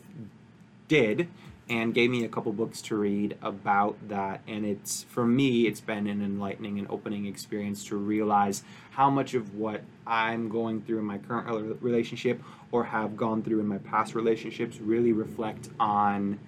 [0.89, 1.29] did
[1.69, 4.43] and gave me a couple books to read about that.
[4.47, 9.35] And it's for me it's been an enlightening and opening experience to realize how much
[9.35, 11.47] of what i'm going through in my current
[11.83, 12.41] relationship
[12.71, 16.39] or have gone through in my past relationships really reflect on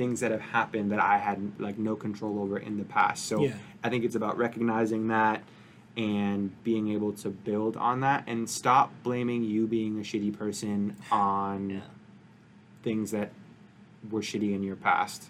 [0.00, 3.34] things that have happened that i had like no control over in the past so
[3.44, 3.52] Yeah.
[3.84, 5.42] i think it's about recognizing that
[5.94, 10.96] and being able to build on that and stop blaming you being a shitty person
[11.12, 11.80] on Yeah.
[12.82, 13.30] things that
[14.10, 15.20] were shitty in your past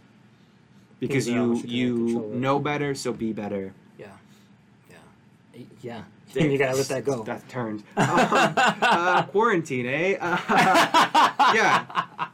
[1.00, 2.36] because you you can't you control it.
[2.44, 4.06] know better so be better Yeah.
[4.88, 5.66] Yeah.
[5.82, 6.02] Yeah.
[6.44, 7.24] you gotta let that go.
[7.24, 12.28] that turned um, uh, quarantine eh Uh, yeah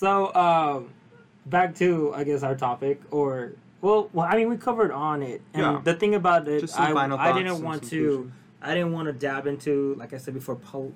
[0.00, 0.88] So, um,
[1.44, 3.52] back to I guess our topic, or
[3.82, 5.80] well, well, I mean, we covered on it, and Yeah.
[5.84, 8.32] the thing about it, I, I didn't want to.
[8.62, 10.94] I didn't want to dab into, like I said before, pol-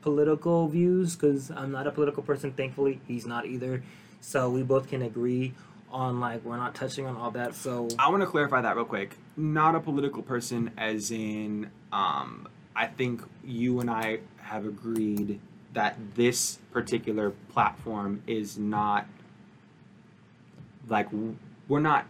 [0.00, 2.52] political views because I'm not a political person.
[2.52, 3.82] Thankfully, he's not either.
[4.22, 5.52] So we both can agree
[5.90, 7.54] on like we're not touching on all that.
[7.54, 9.14] So I want to clarify that real quick.
[9.36, 15.38] Not a political person, as in, um, I think you and I have agreed
[15.72, 19.06] that this particular platform is not
[20.88, 21.08] like
[21.68, 22.06] we're not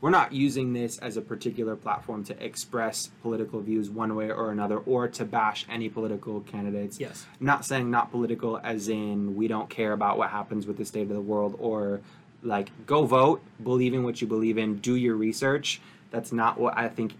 [0.00, 4.52] we're not using this as a particular platform to express political views one way or
[4.52, 7.00] another or to bash any political candidates.
[7.00, 10.84] Yes, not saying not political as in we don't care about what happens with the
[10.84, 12.00] state of the world or
[12.42, 15.80] like go vote believe in what you believe in do your research.
[16.10, 17.14] That's not what i think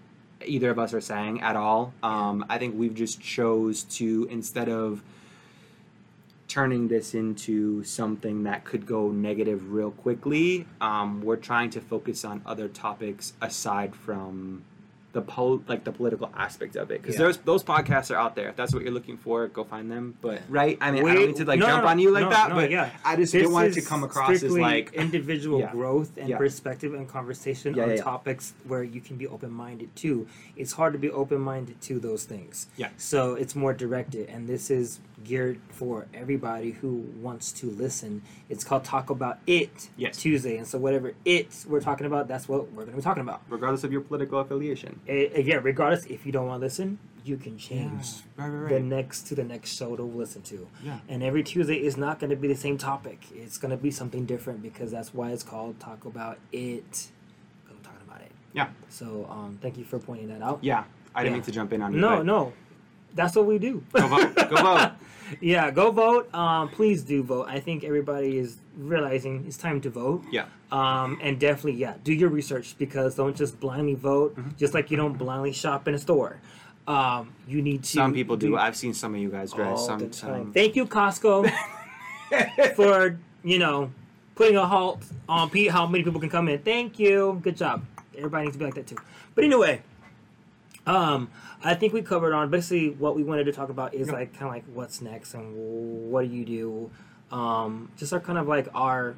[0.46, 1.92] either of us are saying at all.
[2.02, 5.02] Um, i think we've just chose to instead of
[6.48, 12.24] turning this into something that could go negative real quickly um, we're trying to focus
[12.24, 14.64] on other topics aside from
[15.12, 17.24] the pol- like the political aspect of it because Yeah.
[17.26, 20.14] those those podcasts are out there if that's what you're looking for go find them
[20.20, 22.24] but right i mean i don't need to like no, jump no, on you like
[22.24, 22.90] no, that but yeah.
[23.06, 25.72] i just This didn't want it to come across as like individual Yeah.
[25.72, 26.36] growth and Yeah.
[26.36, 30.26] perspective and conversation on topics where you can be open minded to.
[30.56, 32.66] It's hard to be open minded to those things.
[32.76, 32.88] Yeah.
[32.98, 38.22] So it's more directed, and this is geared for everybody who wants to listen.
[38.48, 40.16] It's called Talk About It Yes.
[40.18, 43.22] Tuesday, and so whatever it we're talking about, that's what we're going to be talking
[43.22, 43.42] about.
[43.48, 45.00] Regardless of your political affiliation.
[45.08, 48.80] Eh, yeah, regardless, if you don't want to listen, you can change Right, right, the
[48.80, 50.66] next to the next show to listen to.
[50.82, 51.00] Yeah.
[51.08, 53.24] And every Tuesday is not going to be the same topic.
[53.34, 57.08] It's going to be something different because that's why it's called Talk About It.
[57.68, 58.30] I'm talking about it.
[58.54, 58.68] Yeah.
[58.88, 60.60] So um, thank you for pointing that out.
[60.62, 60.84] Yeah.
[61.14, 61.36] I didn't Yeah.
[61.38, 62.00] mean to jump in on you.
[62.00, 62.52] No, no,
[63.18, 63.82] that's what we do.
[63.92, 64.34] Go vote.
[64.36, 64.92] Go vote.
[65.40, 66.32] yeah, go vote.
[66.32, 67.48] Um, please do vote.
[67.48, 70.24] I think everybody is realizing it's time to vote.
[70.30, 70.46] Yeah.
[70.70, 74.36] Um, and definitely, yeah, do your research because don't just blindly vote.
[74.36, 74.56] Mhm.
[74.56, 76.38] Just like you don't blindly shop in a store.
[76.86, 77.90] Um, you need to.
[77.90, 78.56] Some people do.
[78.56, 79.66] I've seen some of you guys dress.
[79.68, 80.52] all Some, the time.
[80.52, 81.50] Thank you, Costco,
[82.76, 83.90] for you know
[84.36, 85.72] putting a halt on Pete.
[85.72, 86.60] How many people can come in?
[86.60, 87.40] Thank you.
[87.42, 87.84] Good job.
[88.16, 88.96] Everybody needs to be like that too.
[89.34, 89.82] But anyway,
[90.88, 91.30] um,
[91.62, 94.14] I think we covered on basically what we wanted to talk about is Yeah.
[94.14, 96.90] like kind of like what's next and what do you do.
[97.36, 99.14] Um, just our kind of like our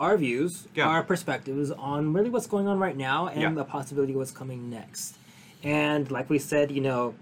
[0.00, 0.88] our views, Yeah.
[0.88, 3.50] our perspectives on really what's going on right now and Yeah.
[3.52, 5.16] the possibility of what's coming next.
[5.62, 7.14] And like we said, you know,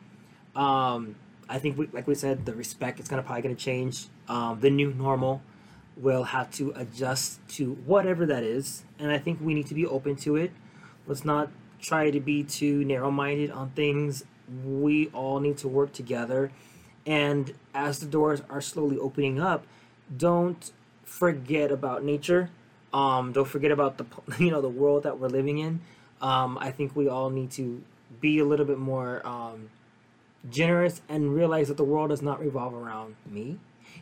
[0.56, 1.16] um,
[1.48, 4.06] I think we, like we said, the respect is gonna probably gonna change.
[4.28, 5.43] Um, the new normal
[5.97, 9.85] will have to adjust to whatever that is, and I think we need to be
[9.85, 10.51] open to it.
[11.06, 11.51] Let's not
[11.81, 14.24] try to be too narrow-minded on things.
[14.65, 16.51] We all need to work together,
[17.07, 19.65] and as the doors are slowly opening up,
[20.16, 20.70] don't
[21.05, 22.51] forget about nature.
[22.93, 24.07] Um, don't forget about the
[24.39, 25.81] you know the world that we're living in.
[26.20, 27.82] Um, I think we all need to
[28.20, 29.70] be a little bit more um,
[30.51, 33.59] generous and realize that the world does not revolve around me.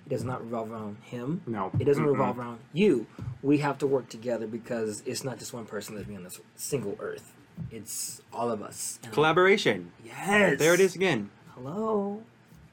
[0.06, 1.42] It does not revolve around him.
[1.46, 1.70] no.
[1.78, 2.12] It doesn't Mm-mm.
[2.12, 3.06] revolve around you.
[3.42, 6.96] We have to work together because it's not just one person living on this single
[7.00, 7.34] earth.
[7.70, 8.98] It's all of us.
[9.02, 9.92] And Collaboration.
[10.04, 10.58] yes.
[10.58, 11.30] There it is again.
[11.54, 12.22] Hello.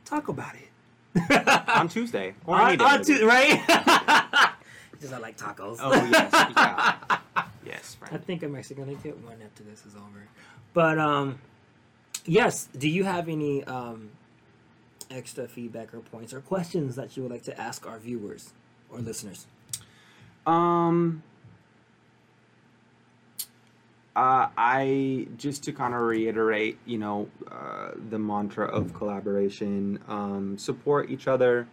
[0.06, 1.48] Talk about it.
[1.70, 2.36] On Tuesday.
[2.46, 4.52] Or on, on right?
[4.92, 5.78] Because I like tacos.
[5.82, 6.32] Oh, yes.
[6.34, 6.96] Yeah.
[7.66, 10.28] Yes, I think I'm actually gonna get one after this is over.
[10.74, 11.40] But um,
[12.26, 12.70] yes.
[12.78, 14.10] Do you have any um,
[15.12, 18.54] extra feedback or points or questions that you would like to ask our viewers
[18.90, 19.48] or listeners?
[20.48, 21.24] Um.
[24.16, 30.00] Uh, I just to kind of reiterate, you know, uh, the mantra of collaboration.
[30.08, 31.68] Um, support each other.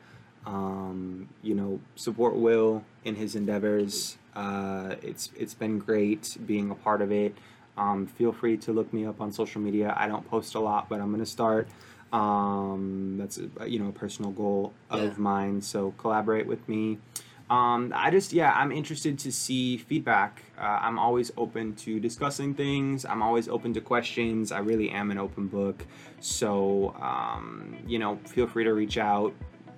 [0.45, 4.19] Um, you know, support Will in his endeavors.
[4.35, 7.37] Uh, it's it's been great being a part of it.
[7.77, 9.95] Um, feel free to look me up on social media.
[9.97, 11.69] I don't post a lot, but I'm gonna start.
[12.13, 15.15] Um, that's a, you know a personal goal of Yeah.
[15.17, 15.63] mine.
[15.63, 16.99] So collaborate with me.
[17.53, 20.43] Um, I just, yeah, I'm interested to see feedback.
[20.59, 23.05] Uh, I'm always open to discussing things.
[23.05, 24.53] I'm always open to questions.
[24.53, 25.85] I really am an open book.
[26.21, 29.35] So, um, you know, feel free to reach out,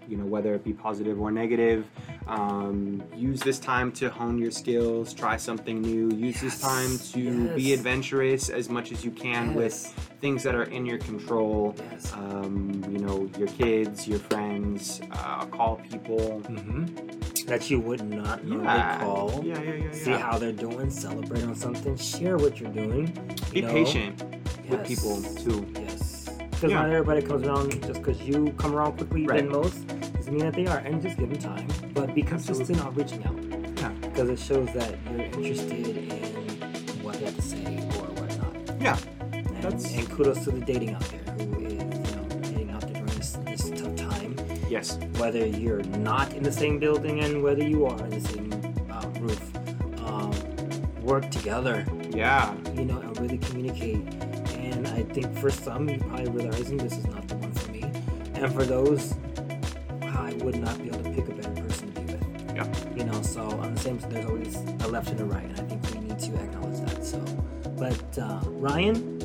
[0.09, 1.87] you know, whether it be positive or negative.
[2.27, 6.11] Um, use this time to hone your skills, try something new.
[6.17, 9.75] Use this time to be adventurous as much as you can with
[10.21, 11.75] things that are in your control.
[11.91, 12.13] Yes.
[12.15, 16.41] Um, you know, your kids, your friends, uh, call people.
[16.49, 17.47] Mm-hmm.
[17.47, 19.01] That you would not normally Yeah.
[19.01, 19.43] call.
[19.45, 23.07] Yeah, yeah, yeah, See how they're doing, celebrate on something, share what you're doing.
[23.53, 23.71] Be you know?
[23.73, 24.23] patient
[24.67, 25.67] with people too.
[25.79, 26.14] Yes.
[26.55, 26.83] Because Yeah.
[26.83, 29.41] not everybody comes around just because you come around quickly Right.
[29.43, 30.79] than most doesn't mean that they are.
[30.79, 31.67] And just give them time.
[31.93, 33.37] But be consistent on reaching out.
[33.79, 33.91] Yeah.
[34.01, 37.65] Because it shows that you're interested in what they have to say
[37.99, 38.81] or whatnot.
[38.81, 38.97] Yeah.
[39.33, 42.81] And, That's- and kudos to the dating out there who is, you know, dating out
[42.83, 44.37] there during this, this tough time.
[44.71, 44.99] Yes.
[45.19, 48.53] Whether you're not in the same building and whether you are in the same
[48.91, 49.41] uh, roof.
[50.07, 50.33] Um,
[51.03, 52.55] work together Yeah.
[52.75, 54.01] you know, and really communicate.
[54.95, 57.83] I think for some, you're probably realizing this is not the one for me.
[58.35, 59.15] And for those,
[60.03, 62.55] wow, I would not be able to pick a better person to be with.
[62.55, 62.67] Yeah.
[62.97, 65.65] You know, so on the same, there's always a left and a right, and I
[65.65, 67.05] think we need to acknowledge that.
[67.05, 67.19] So,
[67.77, 69.21] but uh, Ryan,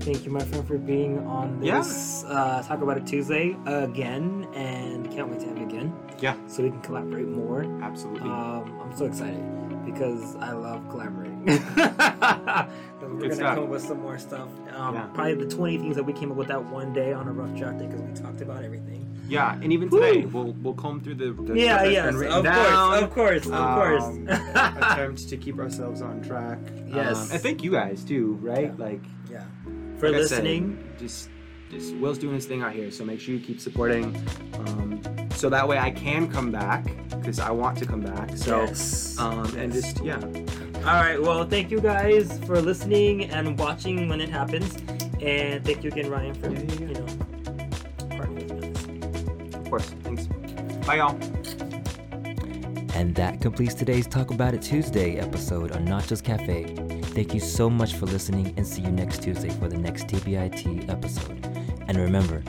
[0.00, 2.32] thank you, my friend, for being on this Yeah.
[2.32, 5.92] uh, Talk About It Tuesday again, and can't wait to have you again.
[6.20, 6.36] Yeah.
[6.46, 7.64] So we can collaborate more.
[7.82, 8.28] Absolutely.
[8.30, 9.42] Um, I'm so excited
[9.84, 11.48] because I love collaborating.
[13.10, 13.54] We're Good gonna stuff.
[13.56, 14.48] come up with some more stuff.
[14.74, 15.06] Um, Yeah.
[15.14, 17.54] Probably the 20 things that we came up with that one day on a rough
[17.56, 19.06] draft day because we talked about everything.
[19.28, 20.28] yeah, and even today, Whew.
[20.32, 24.26] we'll we'll comb through the, the yeah, yes, of written course, of course, of um,
[24.26, 24.42] course.
[24.82, 26.58] attempt to keep ourselves on track.
[26.86, 27.16] Yes.
[27.16, 28.72] Um, and thank you guys too, right?
[28.76, 28.84] Yeah.
[28.84, 29.44] Like yeah.
[29.98, 30.94] For like I said, listening.
[30.98, 31.28] just
[31.70, 34.04] just Will's doing his thing out here, so make sure you keep supporting.
[34.54, 35.00] Um,
[35.34, 38.36] so that way I can come back because I want to come back.
[38.36, 39.16] So yes.
[39.18, 40.18] um, and just yeah,
[40.80, 41.20] All right.
[41.20, 44.74] Well, thank you guys for listening and watching when it happens,
[45.20, 46.80] and thank you again, Ryan, for Yeah, yeah, yeah.
[46.80, 47.06] you know
[48.16, 49.54] partnering with me on this.
[49.54, 49.86] of course.
[50.02, 50.26] Thanks.
[50.86, 51.18] Bye, y'all.
[52.94, 56.74] And that completes today's Talk About It Tuesday episode on Nachos Cafe.
[57.14, 60.88] Thank you so much for listening and see you next Tuesday for the next TBIT
[60.88, 61.46] episode.
[61.88, 62.40] And remember,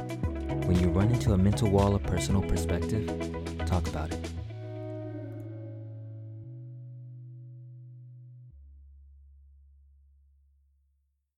[0.67, 3.07] when you run into a mental wall of personal perspective,
[3.65, 4.29] talk about it.